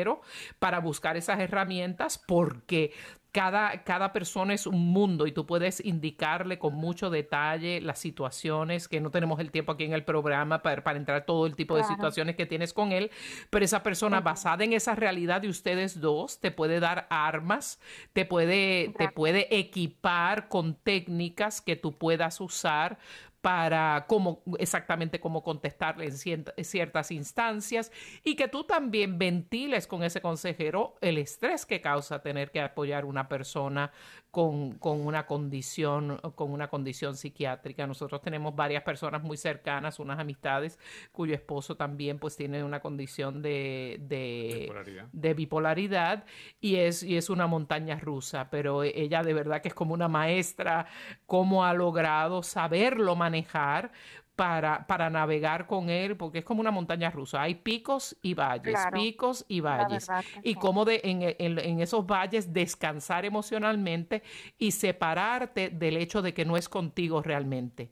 para 0.60 0.80
buscar 0.80 1.18
esas 1.18 1.40
herramientas, 1.40 2.18
porque 2.18 2.92
cada, 3.36 3.84
cada, 3.84 4.14
persona 4.14 4.54
es 4.54 4.66
un 4.66 4.94
mundo 4.94 5.28
y 5.28 5.34
tú 5.34 5.46
puedes 5.46 5.84
indicarle 5.84 6.58
con 6.58 6.74
mucho 6.74 7.10
detalle 7.10 7.82
las 7.82 8.00
situaciones, 8.00 8.88
que 8.88 9.02
no 9.02 9.12
tenemos 9.12 9.42
el 9.42 9.52
tiempo 9.52 9.74
aquí 9.74 9.84
en 9.84 9.92
el 9.92 10.06
programa 10.06 10.62
para, 10.62 10.86
para 10.86 10.98
entrar 10.98 11.26
todo 11.26 11.46
el 11.46 11.58
tipo 11.58 11.76
de 11.76 11.84
situaciones 11.84 12.38
que 12.38 12.46
tienes 12.46 12.72
con 12.72 12.94
él, 12.94 13.12
pero 13.50 13.66
esa 13.66 13.84
persona 13.84 14.22
basada 14.22 14.64
en 14.64 14.72
esa 14.72 14.96
realidad 14.96 15.42
de 15.42 15.50
ustedes 15.50 16.00
dos 16.00 16.40
te 16.40 16.52
puede 16.52 16.80
dar 16.80 17.08
armas, 17.10 17.82
te 18.14 18.24
puede, 18.24 18.94
te 18.98 19.10
puede 19.10 19.54
equipar 19.60 20.48
con 20.48 20.76
técnicas 20.76 21.60
que 21.60 21.76
tú 21.76 21.98
puedas 21.98 22.40
usar 22.40 22.98
para 23.46 24.06
cómo 24.08 24.42
exactamente 24.58 25.20
cómo 25.20 25.44
contestarle 25.44 26.06
en 26.06 26.66
ciertas 26.66 27.12
instancias 27.12 27.92
y 28.24 28.36
que 28.36 28.48
tú 28.48 28.64
también 28.64 29.20
ventiles 29.20 29.86
con 29.86 30.02
ese 30.02 30.20
consejero 30.20 30.96
el 31.00 31.20
estrés 31.20 31.68
que 31.68 31.80
causa 31.80 32.24
tener 32.24 32.50
que 32.50 32.60
apoyar 32.60 33.06
una 33.06 33.28
persona 33.28 33.92
con, 34.36 34.78
una 34.82 35.26
condición, 35.26 36.20
con 36.36 36.52
una 36.52 36.68
condición 36.68 37.16
psiquiátrica. 37.16 37.88
Nosotros 37.88 38.22
tenemos 38.22 38.54
varias 38.54 38.84
personas 38.84 39.24
muy 39.24 39.38
cercanas, 39.38 39.98
unas 39.98 40.20
amistades 40.20 40.78
cuyo 41.14 41.34
esposo 41.34 41.78
también 41.78 42.20
pues 42.20 42.36
tiene 42.36 42.62
una 42.62 42.82
condición 42.82 43.42
de, 43.42 43.98
de, 44.02 45.34
bipolaridad. 45.34 46.26
y, 46.60 46.76
es, 46.76 47.02
y 47.02 47.16
es 47.16 47.30
una 47.30 47.48
montaña 47.48 47.98
rusa, 47.98 48.50
pero 48.50 48.84
ella 48.84 49.24
de 49.24 49.34
verdad 49.34 49.62
que 49.62 49.70
es 49.70 49.74
como 49.74 49.94
una 49.94 50.10
maestra, 50.10 50.88
cómo 51.26 51.64
ha 51.64 51.74
logrado 51.74 52.44
saberlo 52.44 53.16
manejar 53.16 53.94
para, 54.36 54.86
para 54.88 55.10
navegar 55.10 55.66
con 55.66 55.90
él, 55.90 56.18
porque 56.18 56.40
es 56.40 56.46
como 56.46 56.62
una 56.62 56.72
montaña 56.72 57.10
rusa. 57.10 57.42
Hay 57.42 57.56
picos 57.56 58.18
y 58.22 58.34
valles, 58.34 58.80
picos 58.92 59.46
y 59.48 59.62
valles. 59.62 60.08
Y 60.44 60.56
cómo 60.56 60.86
de, 60.86 61.02
en, 61.04 61.22
en, 61.40 61.80
esos 61.80 62.06
valles 62.06 62.54
descansar 62.54 63.26
emocionalmente 63.26 64.24
y 64.58 64.72
separarte 64.72 65.70
del 65.70 65.98
hecho 65.98 66.22
de 66.22 66.34
que 66.34 66.46
no 66.46 66.58
es 66.58 66.68
contigo 66.70 67.22
realmente 67.22 67.92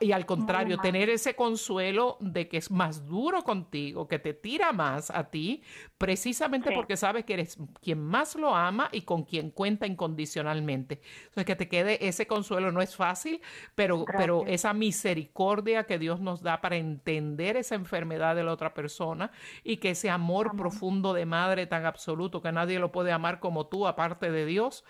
y 0.00 0.12
al 0.12 0.26
contrario, 0.26 0.78
tener 0.78 1.08
ese 1.10 1.34
consuelo 1.34 2.16
de 2.20 2.48
que 2.48 2.56
es 2.56 2.70
más 2.70 3.06
duro 3.06 3.42
contigo, 3.42 4.06
que 4.08 4.18
te 4.18 4.34
tira 4.34 4.72
más 4.72 5.10
a 5.10 5.24
ti, 5.30 5.62
precisamente 5.98 6.70
porque 6.72 6.96
sabes 6.96 7.24
que 7.24 7.34
eres 7.34 7.58
quien 7.80 8.02
más 8.02 8.36
lo 8.36 8.54
ama 8.54 8.88
y 8.92 9.02
con 9.02 9.24
quien 9.24 9.50
cuenta 9.50 9.86
incondicionalmente. 9.86 11.00
Entonces, 11.20 11.44
que 11.44 11.56
te 11.56 11.68
quede 11.68 12.06
ese 12.06 12.26
consuelo 12.26 12.72
no 12.72 12.82
es 12.82 12.96
fácil, 12.96 13.40
pero, 13.74 14.04
pero 14.16 14.44
esa 14.46 14.72
misericordia 14.72 15.84
que 15.84 15.98
Dios 15.98 16.20
nos 16.20 16.42
da 16.42 16.60
para 16.60 16.76
entender 16.76 17.56
esa 17.56 17.74
enfermedad 17.74 18.36
de 18.36 18.44
la 18.44 18.52
otra 18.52 18.74
persona 18.74 19.30
y 19.64 19.78
que 19.78 19.90
ese 19.90 20.10
amor 20.10 20.56
profundo 20.56 21.12
de 21.12 21.26
madre 21.26 21.66
tan 21.66 21.86
absoluto 21.86 22.40
que 22.40 22.52
nadie 22.52 22.78
lo 22.78 22.92
puede 22.92 23.12
amar 23.12 23.40
como 23.40 23.66
tú, 23.66 23.86
aparte 23.86 24.30
de 24.30 24.46
Dios, 24.46 24.84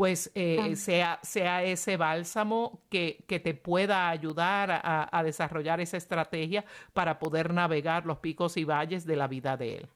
pues 0.00 0.30
eh, 0.34 0.76
sea, 0.76 1.20
sea 1.22 1.62
ese 1.62 1.98
bálsamo 1.98 2.80
que, 2.88 3.22
que 3.26 3.38
te 3.38 3.52
pueda 3.52 4.08
ayudar 4.08 4.70
a, 4.70 5.06
a, 5.12 5.22
desarrollar 5.22 5.78
esa 5.82 5.98
estrategia 5.98 6.64
para 6.94 7.18
poder 7.18 7.52
navegar 7.52 8.06
los 8.06 8.16
picos 8.16 8.56
y 8.56 8.64
valles 8.64 9.04
de 9.04 9.16
la 9.16 9.28
vida 9.28 9.58
de 9.58 9.76
él. 9.76 9.88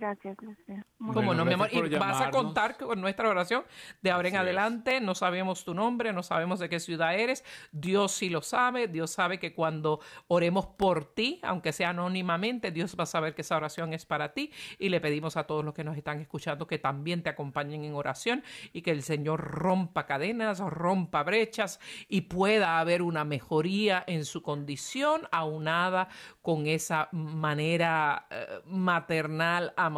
Gracias, 0.00 0.34
Lucía. 0.40 0.86
Como 0.98 1.34
no, 1.34 1.44
mi 1.44 1.52
amor. 1.52 1.68
Y 1.72 1.80
vas 1.90 2.22
a 2.22 2.30
contar 2.30 2.78
con 2.78 3.02
nuestra 3.02 3.28
oración 3.28 3.64
de 4.00 4.10
ahora 4.10 4.28
en 4.28 4.36
adelante. 4.36 4.98
No 4.98 5.14
sabemos 5.14 5.62
tu 5.62 5.74
nombre, 5.74 6.14
no 6.14 6.22
sabemos 6.22 6.58
de 6.58 6.70
qué 6.70 6.80
ciudad 6.80 7.14
eres. 7.14 7.44
Dios 7.70 8.12
sí 8.12 8.30
lo 8.30 8.40
sabe. 8.40 8.88
Dios 8.88 9.10
sabe 9.10 9.38
que 9.38 9.52
cuando 9.54 10.00
oremos 10.28 10.64
por 10.64 11.04
ti, 11.04 11.38
aunque 11.42 11.74
sea 11.74 11.90
anónimamente, 11.90 12.70
Dios 12.70 12.96
va 12.98 13.02
a 13.02 13.06
saber 13.06 13.34
que 13.34 13.42
esa 13.42 13.58
oración 13.58 13.92
es 13.92 14.06
para 14.06 14.32
ti. 14.32 14.50
Y 14.78 14.88
le 14.88 15.02
pedimos 15.02 15.36
a 15.36 15.44
todos 15.44 15.66
los 15.66 15.74
que 15.74 15.84
nos 15.84 15.98
están 15.98 16.18
escuchando 16.18 16.66
que 16.66 16.78
también 16.78 17.22
te 17.22 17.28
acompañen 17.28 17.84
en 17.84 17.94
oración 17.94 18.42
y 18.72 18.80
que 18.80 18.92
el 18.92 19.02
Señor 19.02 19.40
rompa 19.42 20.06
cadenas, 20.06 20.60
rompa 20.60 21.22
brechas 21.24 21.78
y 22.08 22.22
pueda 22.22 22.80
haber 22.80 23.02
una 23.02 23.24
mejoría 23.24 24.02
en 24.06 24.24
su 24.24 24.40
condición 24.40 25.28
aunada 25.30 26.08
con 26.40 26.66
esa 26.66 27.10
manera 27.12 28.26
eh, 28.30 28.60
maternal 28.64 29.74
amorosa, 29.76 29.89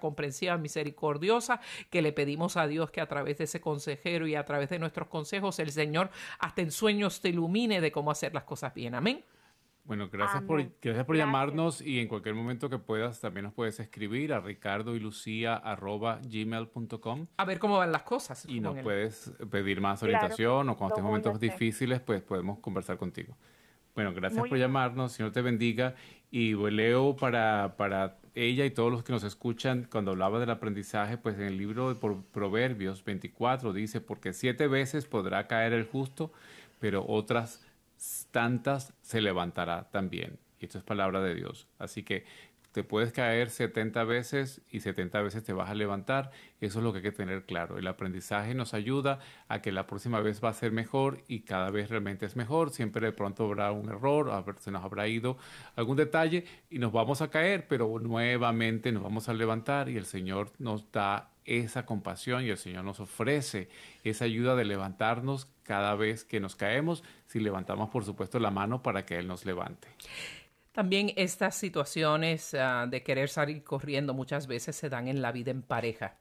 comprensiva, 0.00 0.56
misericordiosa, 0.58 1.60
que 1.90 2.02
le 2.02 2.12
pedimos 2.12 2.56
a 2.56 2.66
Dios 2.66 2.90
que 2.90 3.00
a 3.00 3.06
través 3.06 3.38
de 3.38 3.44
ese 3.44 3.60
consejero 3.60 4.26
y 4.26 4.34
a 4.34 4.44
través 4.44 4.70
de 4.70 4.78
nuestros 4.78 5.08
consejos 5.08 5.58
el 5.58 5.70
Señor 5.70 6.10
hasta 6.38 6.62
en 6.62 6.70
sueños 6.70 7.20
te 7.20 7.30
ilumine 7.30 7.80
de 7.80 7.92
cómo 7.92 8.10
hacer 8.10 8.34
las 8.34 8.44
cosas 8.44 8.74
bien. 8.74 8.94
Amén. 8.94 9.24
Bueno, 9.86 10.08
gracias 10.10 10.42
por, 10.42 10.60
gracias 10.82 11.04
por 11.04 11.16
llamarnos 11.16 11.80
y 11.80 12.00
en 12.00 12.08
cualquier 12.08 12.34
momento 12.34 12.68
que 12.68 12.78
puedas 12.78 13.20
también 13.20 13.44
nos 13.44 13.54
puedes 13.54 13.78
escribir 13.78 14.32
a 14.32 14.40
ricardo 14.40 14.96
y 14.96 15.00
lucía 15.00 15.62
gmail.com. 15.78 17.26
A 17.36 17.44
ver 17.44 17.58
cómo 17.60 17.78
van 17.78 17.92
las 17.92 18.02
cosas. 18.02 18.46
Y 18.48 18.58
nos 18.58 18.76
puedes 18.80 19.32
pedir 19.48 19.80
más 19.80 20.02
orientación 20.02 20.68
o 20.70 20.76
cuando 20.76 20.94
estés 20.94 21.04
momentos 21.04 21.38
difíciles, 21.38 22.00
pues 22.00 22.20
podemos 22.22 22.58
conversar 22.58 22.96
contigo. 22.96 23.36
Bueno, 23.94 24.12
gracias 24.12 24.46
por 24.46 24.58
llamarnos, 24.58 25.12
Señor 25.12 25.30
te 25.32 25.40
bendiga. 25.40 25.94
Y 26.32 26.54
leo 26.54 27.14
para, 27.14 27.76
para 27.76 28.18
ella 28.36 28.64
y 28.64 28.70
todos 28.70 28.92
los 28.92 29.02
que 29.02 29.12
nos 29.12 29.24
escuchan, 29.24 29.88
cuando 29.90 30.12
hablaba 30.12 30.38
del 30.38 30.50
aprendizaje, 30.50 31.16
pues 31.16 31.36
en 31.36 31.42
el 31.46 31.56
libro 31.56 31.92
de 31.92 32.16
Proverbios 32.32 33.02
24 33.02 33.72
dice, 33.72 34.00
porque 34.00 34.32
siete 34.32 34.68
veces 34.68 35.06
podrá 35.06 35.48
caer 35.48 35.72
el 35.72 35.86
justo, 35.86 36.32
pero 36.78 37.04
otras 37.08 37.64
tantas 38.30 38.92
se 39.00 39.22
levantará 39.22 39.88
también. 39.90 40.38
Y 40.60 40.66
esto 40.66 40.78
es 40.78 40.84
palabra 40.84 41.22
de 41.22 41.34
Dios. 41.34 41.66
Así 41.78 42.02
que 42.02 42.24
te 42.76 42.84
puedes 42.84 43.10
caer 43.10 43.48
70 43.48 44.04
veces 44.04 44.60
y 44.70 44.80
70 44.80 45.22
veces 45.22 45.42
te 45.42 45.54
vas 45.54 45.70
a 45.70 45.74
levantar. 45.74 46.30
Eso 46.60 46.80
es 46.80 46.84
lo 46.84 46.92
que 46.92 46.98
hay 46.98 47.04
que 47.04 47.10
tener 47.10 47.46
claro. 47.46 47.78
El 47.78 47.86
aprendizaje 47.86 48.54
nos 48.54 48.74
ayuda 48.74 49.18
a 49.48 49.62
que 49.62 49.72
la 49.72 49.86
próxima 49.86 50.20
vez 50.20 50.44
va 50.44 50.50
a 50.50 50.52
ser 50.52 50.72
mejor 50.72 51.22
y 51.26 51.40
cada 51.40 51.70
vez 51.70 51.88
realmente 51.88 52.26
es 52.26 52.36
mejor. 52.36 52.68
Siempre 52.68 53.06
de 53.06 53.12
pronto 53.12 53.46
habrá 53.46 53.72
un 53.72 53.88
error, 53.88 54.30
a 54.30 54.42
ver, 54.42 54.56
se 54.58 54.70
nos 54.70 54.84
habrá 54.84 55.08
ido 55.08 55.38
algún 55.74 55.96
detalle 55.96 56.44
y 56.68 56.78
nos 56.78 56.92
vamos 56.92 57.22
a 57.22 57.30
caer, 57.30 57.66
pero 57.66 57.98
nuevamente 57.98 58.92
nos 58.92 59.02
vamos 59.02 59.30
a 59.30 59.32
levantar 59.32 59.88
y 59.88 59.96
el 59.96 60.04
Señor 60.04 60.52
nos 60.58 60.92
da 60.92 61.30
esa 61.46 61.86
compasión 61.86 62.44
y 62.44 62.50
el 62.50 62.58
Señor 62.58 62.84
nos 62.84 63.00
ofrece 63.00 63.70
esa 64.04 64.26
ayuda 64.26 64.54
de 64.54 64.66
levantarnos 64.66 65.48
cada 65.62 65.94
vez 65.94 66.24
que 66.24 66.40
nos 66.40 66.56
caemos, 66.56 67.02
si 67.24 67.40
levantamos 67.40 67.88
por 67.88 68.04
supuesto 68.04 68.38
la 68.38 68.50
mano 68.50 68.82
para 68.82 69.06
que 69.06 69.16
Él 69.16 69.28
nos 69.28 69.46
levante. 69.46 69.88
También 70.76 71.10
estas 71.16 71.54
situaciones 71.54 72.52
ah, 72.52 72.86
de 72.86 73.02
querer 73.02 73.30
salir 73.30 73.64
corriendo 73.64 74.12
muchas 74.12 74.46
veces 74.46 74.76
se 74.76 74.90
dan 74.90 75.08
en 75.08 75.22
la 75.22 75.32
vida 75.32 75.50
en 75.50 75.62
pareja 75.62 76.18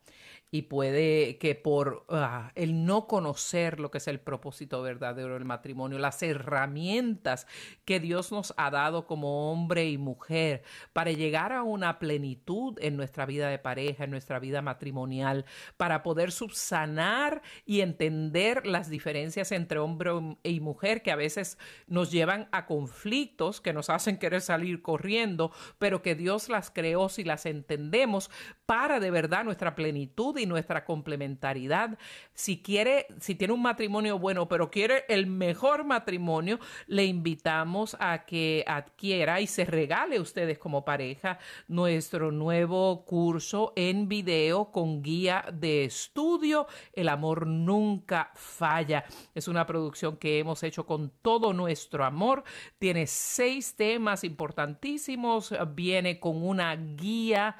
y 0.52 0.64
puede 0.64 1.38
que 1.38 1.56
por 1.56 2.06
ah, 2.10 2.52
el 2.56 2.86
no 2.86 3.08
conocer 3.08 3.80
lo 3.80 3.92
que 3.92 3.98
es 3.98 4.08
el 4.08 4.20
propósito 4.20 4.82
verdadero 4.82 5.34
del 5.34 5.46
matrimonio, 5.46 6.00
las 6.00 6.22
herramientas 6.24 7.48
que 7.84 8.00
Dios 8.00 8.32
nos 8.32 8.54
ha 8.58 8.70
dado 8.70 9.06
como 9.06 9.52
hombre 9.52 9.90
y 9.90 9.98
mujer 9.98 10.64
para 10.94 11.12
llegar 11.12 11.52
a 11.52 11.64
una 11.64 12.00
plenitud 12.00 12.78
en 12.82 12.96
nuestra 12.96 13.26
vida 13.26 13.50
de 13.50 13.60
pareja, 13.60 14.06
en 14.06 14.12
nuestra 14.12 14.40
vida 14.40 14.62
matrimonial, 14.62 15.46
para 15.78 16.04
poder 16.04 16.32
subsanar 16.32 17.42
y 17.66 17.82
entender 17.82 18.66
las 18.66 18.90
diferencias 18.90 19.52
entre 19.52 19.80
hombre 19.80 20.12
y 20.44 20.60
mujer 20.60 21.02
que 21.02 21.12
a 21.12 21.16
veces 21.16 21.58
nos 21.88 22.12
llevan 22.12 22.48
a 22.52 22.66
conflictos 22.66 23.62
que 23.62 23.74
nos 23.74 23.90
hacen 23.90 24.18
querer 24.18 24.42
salir 24.42 24.82
corriendo, 24.82 25.52
pero 25.80 26.02
que 26.02 26.16
Dios 26.16 26.50
las 26.50 26.72
creó 26.72 27.10
si 27.10 27.24
las 27.24 27.46
entendemos 27.46 28.30
para 28.66 29.00
de 29.00 29.12
verdad 29.12 29.44
nuestra 29.44 29.76
plenitud 29.76 30.35
y 30.42 30.46
nuestra 30.46 30.86
complementariedad. 30.86 31.98
Si 32.34 32.62
quiere, 32.62 33.08
si 33.20 33.36
tiene 33.36 33.54
un 33.54 33.62
matrimonio 33.62 34.20
bueno, 34.20 34.48
pero 34.48 34.70
quiere 34.70 35.06
el 35.08 35.28
mejor 35.28 35.84
matrimonio, 35.86 36.60
le 36.88 37.06
invitamos 37.06 37.96
a 38.00 38.26
que 38.26 38.64
adquiera 38.68 39.42
y 39.42 39.48
se 39.48 39.66
regale 39.66 40.20
ustedes 40.20 40.58
como 40.58 40.86
pareja 40.86 41.40
nuestro 41.68 42.32
nuevo 42.32 43.06
curso 43.06 43.74
en 43.76 44.08
video 44.08 44.72
con 44.72 45.02
guía 45.02 45.46
de 45.54 45.86
estudio. 45.86 46.68
El 46.94 47.10
amor 47.10 47.48
nunca 47.48 48.32
falla. 48.36 49.06
Es 49.34 49.48
una 49.48 49.66
producción 49.66 50.18
que 50.18 50.40
hemos 50.40 50.64
hecho 50.64 50.86
con 50.86 51.12
todo 51.22 51.54
nuestro 51.54 52.04
amor. 52.06 52.44
Tiene 52.80 53.08
seis 53.08 53.76
temas 53.76 54.24
importantísimos. 54.24 55.54
Viene 55.76 56.20
con 56.20 56.44
una 56.44 56.76
guía 56.76 57.56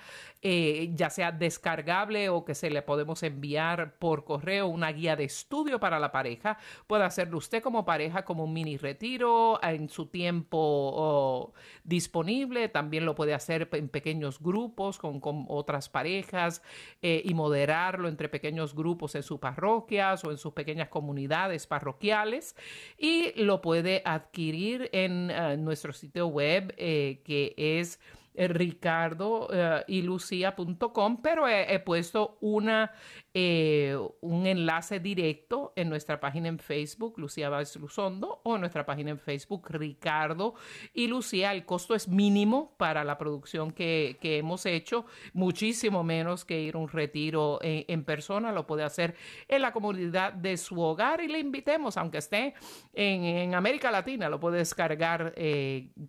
eh, 0.48 0.92
ya 0.94 1.10
sea 1.10 1.32
descargable 1.32 2.30
o 2.30 2.46
que 2.46 2.54
se 2.54 2.70
le 2.70 2.84
podemos 2.84 3.24
enviar 3.24 3.98
por 3.98 4.26
correo 4.26 4.68
una 4.68 4.92
guía 4.92 5.16
de 5.16 5.24
estudio 5.24 5.80
para 5.80 6.00
la 6.00 6.12
pareja. 6.12 6.60
Puede 6.86 7.04
hacerlo 7.04 7.40
usted 7.40 7.64
como 7.64 7.84
pareja 7.84 8.24
como 8.26 8.44
un 8.44 8.54
mini 8.54 8.78
retiro 8.78 9.60
en 9.64 9.90
su 9.90 10.06
tiempo 10.06 11.52
disponible. 11.84 12.70
También 12.70 13.08
lo 13.08 13.16
puede 13.16 13.34
hacer 13.34 13.68
en 13.72 13.90
pequeños 13.90 14.40
grupos 14.40 15.00
con, 15.00 15.20
otras 15.48 15.90
parejas 15.90 16.62
eh, 17.02 17.24
y 17.26 17.34
moderarlo 17.34 18.08
entre 18.08 18.30
pequeños 18.30 18.76
grupos 18.76 19.16
en 19.16 19.24
sus 19.24 19.40
parroquias 19.40 20.24
o 20.26 20.30
en 20.30 20.38
sus 20.38 20.54
pequeñas 20.54 20.90
comunidades 20.90 21.66
parroquiales. 21.66 22.56
Y 23.00 23.34
lo 23.42 23.62
puede 23.62 24.04
adquirir 24.06 24.92
en 24.94 25.32
eh, 25.32 25.58
nuestro 25.58 25.92
sitio 25.92 26.28
web 26.28 26.76
que 26.76 27.56
es 27.58 28.00
ricardo 28.38 29.48
eh, 29.52 29.84
y 29.88 30.02
lucía.com, 30.02 31.22
pero 31.22 31.48
he, 31.48 31.80
puesto 31.80 32.38
una, 32.42 32.92
eh, 33.34 33.98
un 34.22 34.46
enlace 34.46 35.00
directo 35.00 35.74
en 35.76 35.90
nuestra 35.90 36.20
página 36.20 36.48
en 36.48 36.60
Facebook, 36.60 37.18
Lucía 37.18 37.50
Vázquez 37.50 37.82
Luzondo, 37.82 38.42
o 38.44 38.56
en 38.56 38.62
nuestra 38.62 38.86
página 38.86 39.12
en 39.12 39.20
Facebook, 39.20 39.68
Ricardo 39.70 40.56
y 40.94 41.08
Lucía. 41.08 41.52
El 41.52 41.66
costo 41.66 41.96
es 41.96 42.08
mínimo 42.08 42.76
para 42.78 43.04
la 43.04 43.18
producción 43.18 43.72
que, 43.72 44.18
hemos 44.22 44.66
hecho, 44.66 45.06
muchísimo 45.34 46.04
menos 46.04 46.46
que 46.46 46.62
ir 46.62 46.76
a 46.76 46.80
un 46.80 46.90
retiro 46.90 47.60
en, 47.62 48.04
persona, 48.04 48.52
lo 48.52 48.68
puede 48.68 48.84
hacer 48.84 49.16
en 49.48 49.62
la 49.62 49.72
comunidad 49.72 50.34
de 50.34 50.58
su 50.58 50.80
hogar 50.80 51.22
y 51.22 51.28
le 51.28 51.40
invitemos, 51.40 51.98
aunque 51.98 52.18
esté 52.18 52.54
en, 52.94 53.56
América 53.56 53.92
Latina, 53.92 54.30
lo 54.30 54.40
puede 54.40 54.58
descargar 54.58 55.34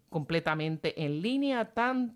completamente 0.09 1.05
en 1.05 1.23
línea, 1.23 1.73
tanto 1.73 2.16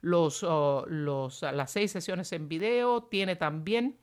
los, 0.00 0.42
oh, 0.42 0.84
los, 0.88 1.42
las 1.42 1.70
seis 1.70 1.90
sesiones 1.92 2.32
en 2.32 2.48
video, 2.48 3.04
tiene 3.04 3.36
también 3.36 3.98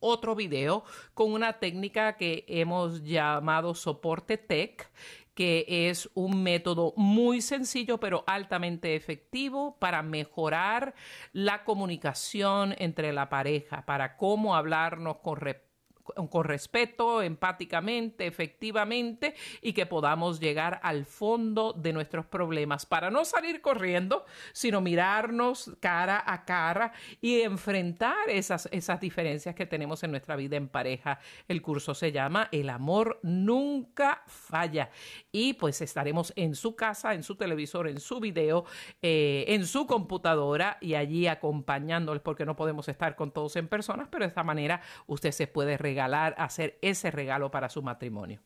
otro 0.00 0.34
video 0.34 0.84
con 1.14 1.32
una 1.32 1.58
técnica 1.58 2.16
que 2.16 2.44
hemos 2.48 3.04
llamado 3.04 3.74
soporte 3.74 4.38
tech 4.38 4.90
que 5.34 5.88
es 5.88 6.10
un 6.14 6.42
método 6.42 6.92
muy 6.96 7.40
sencillo 7.40 7.98
pero 7.98 8.24
altamente 8.26 8.96
efectivo 8.96 9.76
para 9.78 10.02
mejorar 10.02 10.94
la 11.32 11.64
comunicación 11.64 12.74
entre 12.78 13.12
la 13.12 13.28
pareja, 13.28 13.86
para 13.86 14.16
cómo 14.16 14.56
hablarnos 14.56 15.18
con 15.18 15.36
con 16.30 16.44
respeto, 16.44 17.22
empáticamente, 17.22 18.26
efectivamente, 18.26 19.34
y 19.62 19.72
que 19.72 19.86
podamos 19.86 20.40
llegar 20.40 20.80
al 20.82 21.04
fondo 21.04 21.72
de 21.72 21.92
nuestros 21.92 22.26
problemas 22.26 22.86
para 22.86 23.10
no 23.10 23.24
salir 23.24 23.60
corriendo, 23.60 24.24
sino 24.52 24.80
mirarnos 24.80 25.72
cara 25.80 26.22
a 26.26 26.44
cara 26.44 26.92
y 27.20 27.40
enfrentar 27.40 28.28
esas, 28.28 28.68
esas 28.72 29.00
diferencias 29.00 29.54
que 29.54 29.66
tenemos 29.66 30.02
en 30.02 30.10
nuestra 30.10 30.36
vida 30.36 30.56
en 30.56 30.68
pareja. 30.68 31.18
El 31.48 31.62
curso 31.62 31.94
se 31.94 32.12
llama 32.12 32.48
El 32.52 32.70
amor 32.70 33.18
nunca 33.22 34.22
falla 34.26 34.90
y 35.32 35.54
pues 35.54 35.80
estaremos 35.80 36.32
en 36.36 36.54
su 36.54 36.76
casa, 36.76 37.14
en 37.14 37.22
su 37.22 37.36
televisor, 37.36 37.88
en 37.88 38.00
su 38.00 38.20
video, 38.20 38.64
eh, 39.02 39.44
en 39.48 39.66
su 39.66 39.86
computadora 39.86 40.78
y 40.80 40.94
allí 40.94 41.26
acompañándoles 41.26 42.22
porque 42.22 42.44
no 42.44 42.56
podemos 42.56 42.88
estar 42.88 43.16
con 43.16 43.32
todos 43.32 43.56
en 43.56 43.68
personas, 43.68 44.08
pero 44.10 44.24
de 44.24 44.28
esta 44.28 44.44
manera 44.44 44.80
usted 45.06 45.30
se 45.32 45.46
puede 45.46 45.76
regalar, 45.76 45.99
hacer 46.00 46.78
ese 46.82 47.10
regalo 47.10 47.50
para 47.50 47.68
su 47.68 47.82
matrimonio. 47.82 48.40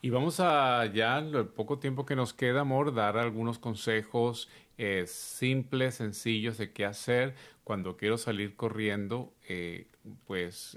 Y 0.00 0.10
vamos 0.10 0.40
a 0.40 0.86
ya, 0.86 1.18
el 1.18 1.46
poco 1.46 1.78
tiempo 1.78 2.04
que 2.04 2.16
nos 2.16 2.34
queda, 2.34 2.62
amor, 2.62 2.94
dar 2.94 3.16
algunos 3.16 3.58
consejos 3.58 4.48
eh, 4.76 5.04
simples, 5.06 5.96
sencillos 5.96 6.58
de 6.58 6.72
qué 6.72 6.84
hacer 6.84 7.34
cuando 7.62 7.96
quiero 7.96 8.18
salir 8.18 8.56
corriendo. 8.56 9.32
Eh, 9.48 9.86
pues 10.26 10.76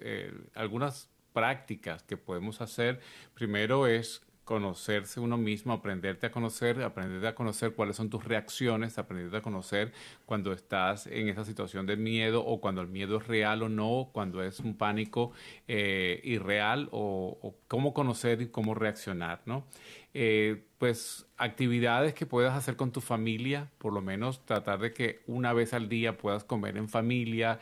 algunas 0.53 1.09
prácticas 1.33 2.03
que 2.03 2.15
podemos 2.17 2.61
hacer. 2.61 2.99
Primero 3.33 3.87
es 3.87 4.23
conocerse 4.45 5.19
uno 5.19 5.37
mismo, 5.37 5.73
aprenderte 5.73 6.27
a 6.27 6.31
conocer, 6.31 6.81
aprenderte 6.83 7.27
a 7.27 7.35
conocer 7.35 7.73
cuáles 7.73 7.95
son 7.95 8.11
tus 8.11 8.23
reacciones, 8.23 8.97
aprenderte 8.99 9.37
a 9.37 9.41
conocer 9.41 9.91
cuando 10.25 10.53
estás 10.53 11.07
en 11.07 11.27
esa 11.29 11.43
situación 11.43 11.87
de 11.87 11.97
miedo 11.97 12.45
o 12.45 12.61
cuando 12.61 12.81
el 12.81 12.87
miedo 12.87 13.17
es 13.17 13.27
real 13.27 13.63
o 13.63 13.69
no, 13.69 14.09
cuando 14.13 14.43
es 14.43 14.59
un 14.59 14.77
pánico 14.77 15.31
eh, 15.67 16.21
irreal 16.23 16.89
o, 16.91 17.55
cómo 17.67 17.93
conocer 17.93 18.41
y 18.41 18.47
cómo 18.47 18.75
reaccionar, 18.75 19.41
¿no? 19.45 19.65
Eh, 20.13 20.63
pues 20.77 21.25
actividades 21.37 22.13
que 22.13 22.25
puedas 22.25 22.55
hacer 22.55 22.75
con 22.75 22.91
tu 22.91 23.01
familia, 23.01 23.71
por 23.79 23.91
lo 23.93 24.01
menos 24.01 24.45
tratar 24.45 24.79
de 24.79 24.93
que 24.93 25.21
una 25.25 25.53
vez 25.53 25.73
al 25.73 25.89
día 25.89 26.17
puedas 26.17 26.43
comer 26.43 26.77
en 26.77 26.87
familia, 26.87 27.59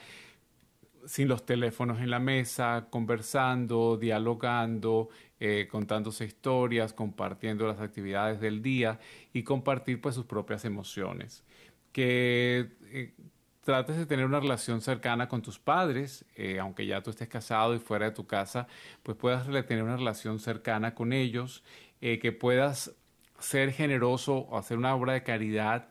sin 1.06 1.28
los 1.28 1.46
teléfonos 1.46 2.00
en 2.00 2.10
la 2.10 2.20
mesa, 2.20 2.88
conversando, 2.90 3.98
dialogando, 3.98 5.10
eh, 5.46 5.68
contándose 5.70 6.24
historias, 6.24 6.94
compartiendo 6.94 7.68
las 7.68 7.82
actividades 7.82 8.40
del 8.40 8.62
día 8.62 9.02
y 9.34 9.44
compartir 9.44 10.00
pues 10.00 10.16
sus 10.16 10.24
propias 10.26 10.64
emociones. 10.64 11.44
Que 11.92 12.72
eh, 12.86 13.14
trates 13.60 13.98
de 13.98 14.06
tener 14.06 14.26
una 14.26 14.40
relación 14.40 14.80
cercana 14.80 15.28
con 15.28 15.42
tus 15.42 15.60
padres, 15.60 16.24
eh, 16.38 16.62
aunque 16.62 16.86
ya 16.86 17.04
tú 17.04 17.10
estés 17.10 17.28
casado 17.28 17.76
y 17.76 17.80
fuera 17.80 18.06
de 18.06 18.12
tu 18.12 18.26
casa, 18.26 18.68
pues 19.04 19.18
puedas 19.18 19.46
tener 19.68 19.84
una 19.84 19.98
relación 19.98 20.40
cercana 20.40 20.96
con 20.96 21.12
ellos, 21.12 21.62
que 22.00 22.32
puedas 22.32 22.96
ser 23.40 23.74
generoso 23.74 24.38
o 24.38 24.58
hacer 24.58 24.78
una 24.78 24.96
obra 24.96 25.12
de 25.12 25.24
caridad 25.24 25.90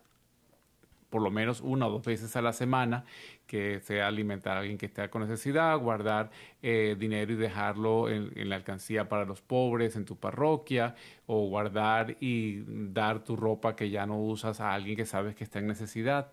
por 1.13 1.21
lo 1.21 1.31
menos 1.31 1.61
una 1.61 1.89
o 1.89 1.91
dos 1.91 2.07
veces 2.07 2.35
a 2.37 2.43
la 2.43 2.55
semana 2.55 3.05
que 3.53 3.81
sea 3.81 4.07
alimentar 4.07 4.57
a 4.57 4.61
alguien 4.61 4.79
que 4.79 4.87
esté 4.87 5.11
con 5.11 5.21
necesidad, 5.21 5.79
guardar 5.79 6.31
eh, 6.63 6.97
dinero 6.99 7.35
y 7.35 7.37
dejarlo 7.37 8.09
en, 8.09 8.49
la 8.49 8.57
alcancía 8.57 9.11
para 9.11 9.27
los 9.27 9.43
pobres 9.43 9.95
en 9.95 10.07
tu 10.07 10.17
parroquia, 10.17 10.95
o 11.27 11.49
guardar 11.49 12.17
y 12.19 12.65
dar 12.67 13.23
tu 13.23 13.37
ropa 13.37 13.77
que 13.77 13.91
ya 13.91 14.07
no 14.07 14.19
usas 14.19 14.61
a 14.61 14.73
alguien 14.73 14.97
que 14.97 15.05
sabes 15.05 15.35
que 15.35 15.45
está 15.45 15.59
en 15.59 15.67
necesidad. 15.67 16.33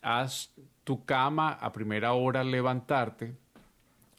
Haz 0.00 0.54
tu 0.84 1.04
cama 1.04 1.52
a 1.52 1.74
primera 1.74 2.14
hora 2.14 2.42
levantarte, 2.42 3.34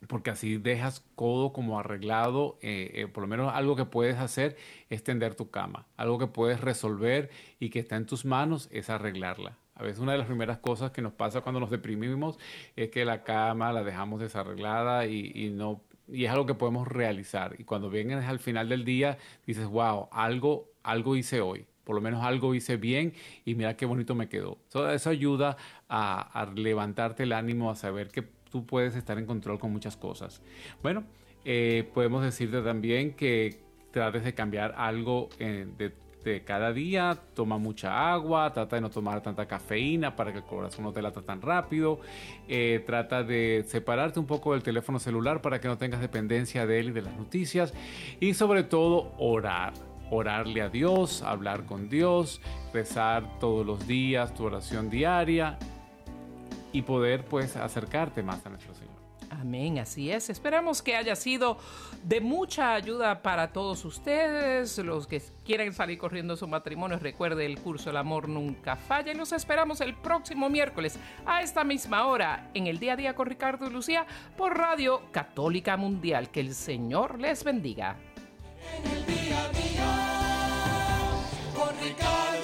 porque 0.07 0.29
así 0.29 0.57
dejas 0.57 1.03
codo 1.15 1.53
como 1.53 1.79
arreglado, 1.79 2.59
eh, 2.61 2.91
eh, 2.93 3.07
por 3.07 3.23
lo 3.23 3.27
menos 3.27 3.51
algo 3.51 3.75
que 3.75 3.85
puedes 3.85 4.19
hacer 4.19 4.57
es 4.91 5.03
tender 5.03 5.33
tu 5.33 5.49
cama, 5.49 5.87
algo 5.97 6.19
que 6.19 6.27
puedes 6.27 6.61
resolver 6.61 7.31
y 7.59 7.71
que 7.71 7.79
está 7.79 7.95
en 7.95 8.05
tus 8.05 8.25
manos 8.25 8.69
es 8.71 8.91
arreglarla. 8.91 9.57
A 9.77 9.83
veces 9.83 9.99
una 9.99 10.13
de 10.13 10.17
las 10.17 10.27
primeras 10.27 10.57
cosas 10.57 10.91
que 10.91 11.03
nos 11.03 11.13
pasa 11.13 11.41
cuando 11.41 11.59
nos 11.59 11.69
deprimimos 11.69 12.39
es 12.75 12.89
que 12.89 13.05
la 13.05 13.23
cama 13.23 13.71
la 13.71 13.83
dejamos 13.83 14.19
desarreglada 14.19 15.05
y, 15.05 15.51
no 15.51 15.81
y 16.07 16.25
es 16.25 16.31
algo 16.31 16.47
que 16.47 16.55
podemos 16.55 16.87
realizar. 16.87 17.55
Y 17.59 17.63
cuando 17.63 17.89
vienes 17.89 18.25
al 18.25 18.39
final 18.39 18.69
del 18.69 18.85
día, 18.85 19.19
dices, 19.45 19.67
wow, 19.67 20.07
algo, 20.11 20.71
algo 20.81 21.15
hice 21.15 21.41
hoy. 21.41 21.67
Por 21.83 21.95
lo 21.95 22.01
menos 22.01 22.23
algo 22.23 22.55
hice 22.55 22.75
bien 22.75 23.13
y 23.45 23.55
mira 23.55 23.77
qué 23.77 23.85
bonito 23.85 24.15
me 24.15 24.27
quedó. 24.27 24.57
eso 24.93 25.09
ayuda 25.09 25.57
a, 25.87 26.51
levantarte 26.55 27.23
el 27.23 27.31
ánimo, 27.31 27.69
a 27.69 27.75
saber 27.75 28.09
que 28.09 28.23
tú 28.49 28.65
puedes 28.65 28.95
estar 28.95 29.19
en 29.19 29.25
control 29.25 29.59
con 29.59 29.71
muchas 29.71 29.95
cosas. 29.95 30.41
Bueno, 30.81 31.03
eh, 31.45 31.87
podemos 31.93 32.23
decirte 32.23 32.61
también 32.61 33.13
que 33.13 33.61
trates 33.91 34.23
de 34.23 34.33
cambiar 34.33 34.73
algo 34.75 35.29
eh, 35.39 35.67
de 35.77 35.93
de 36.27 36.43
cada 36.43 36.73
día, 36.73 37.17
toma 37.33 37.57
mucha 37.57 38.11
agua, 38.11 38.51
trata 38.53 38.75
de 38.75 38.81
no 38.81 38.89
tomar 38.89 39.21
tanta 39.21 39.47
cafeína 39.47 40.15
para 40.15 40.31
que 40.31 40.39
el 40.39 40.43
corazón 40.43 40.83
no 40.83 40.91
te 40.91 41.01
lata 41.01 41.21
tan 41.21 41.41
rápido, 41.41 41.99
eh, 42.47 42.83
trata 42.85 43.23
de 43.23 43.63
separarte 43.67 44.19
un 44.19 44.27
poco 44.27 44.53
del 44.53 44.63
teléfono 44.63 44.99
celular 44.99 45.41
para 45.41 45.59
que 45.59 45.67
no 45.67 45.77
tengas 45.77 46.01
dependencia 46.01 46.65
de 46.65 46.79
él 46.79 46.89
y 46.89 46.91
de 46.91 47.01
las 47.01 47.15
noticias 47.15 47.73
y 48.19 48.33
sobre 48.33 48.63
todo 48.63 49.13
orar 49.17 49.73
orarle 50.09 50.61
a 50.61 50.69
Dios, 50.69 51.21
hablar 51.21 51.65
con 51.65 51.89
Dios, 51.89 52.39
rezar 52.73 53.39
todos 53.39 53.65
los 53.65 53.87
días 53.87 54.33
tu 54.33 54.45
oración 54.45 54.89
diaria 54.89 55.57
y 56.71 56.81
poder 56.81 57.25
pues 57.25 57.57
acercarte 57.57 58.23
más 58.23 58.45
a 58.45 58.49
nuestro 58.49 58.73
Señor. 58.73 58.86
Amén, 59.29 59.79
así 59.79 60.11
es. 60.11 60.29
Esperamos 60.29 60.81
que 60.81 60.95
haya 60.95 61.15
sido 61.15 61.57
de 62.03 62.21
mucha 62.21 62.73
ayuda 62.73 63.21
para 63.21 63.51
todos 63.51 63.83
ustedes, 63.85 64.77
los 64.79 65.07
que 65.07 65.21
quieren 65.45 65.73
salir 65.73 65.97
corriendo 65.97 66.37
su 66.37 66.47
matrimonio. 66.47 66.97
Recuerde 66.99 67.45
el 67.45 67.59
curso 67.59 67.89
El 67.89 67.97
amor 67.97 68.29
nunca 68.29 68.75
falla 68.75 69.11
y 69.11 69.15
los 69.15 69.31
esperamos 69.31 69.81
el 69.81 69.95
próximo 69.95 70.49
miércoles 70.49 70.97
a 71.25 71.41
esta 71.41 71.63
misma 71.63 72.07
hora 72.07 72.49
en 72.53 72.67
el 72.67 72.79
día 72.79 72.93
a 72.93 72.97
día 72.97 73.15
con 73.15 73.27
Ricardo 73.27 73.67
y 73.67 73.69
Lucía 73.69 74.05
por 74.37 74.57
Radio 74.57 75.01
Católica 75.11 75.77
Mundial. 75.77 76.29
Que 76.29 76.39
el 76.39 76.53
Señor 76.53 77.19
les 77.19 77.43
bendiga. 77.43 77.97
En 78.83 78.91
el 78.91 79.05
día 79.05 79.43
a 79.43 79.49
día 79.49 79.95
con 81.55 81.79
Ricardo. 81.81 82.36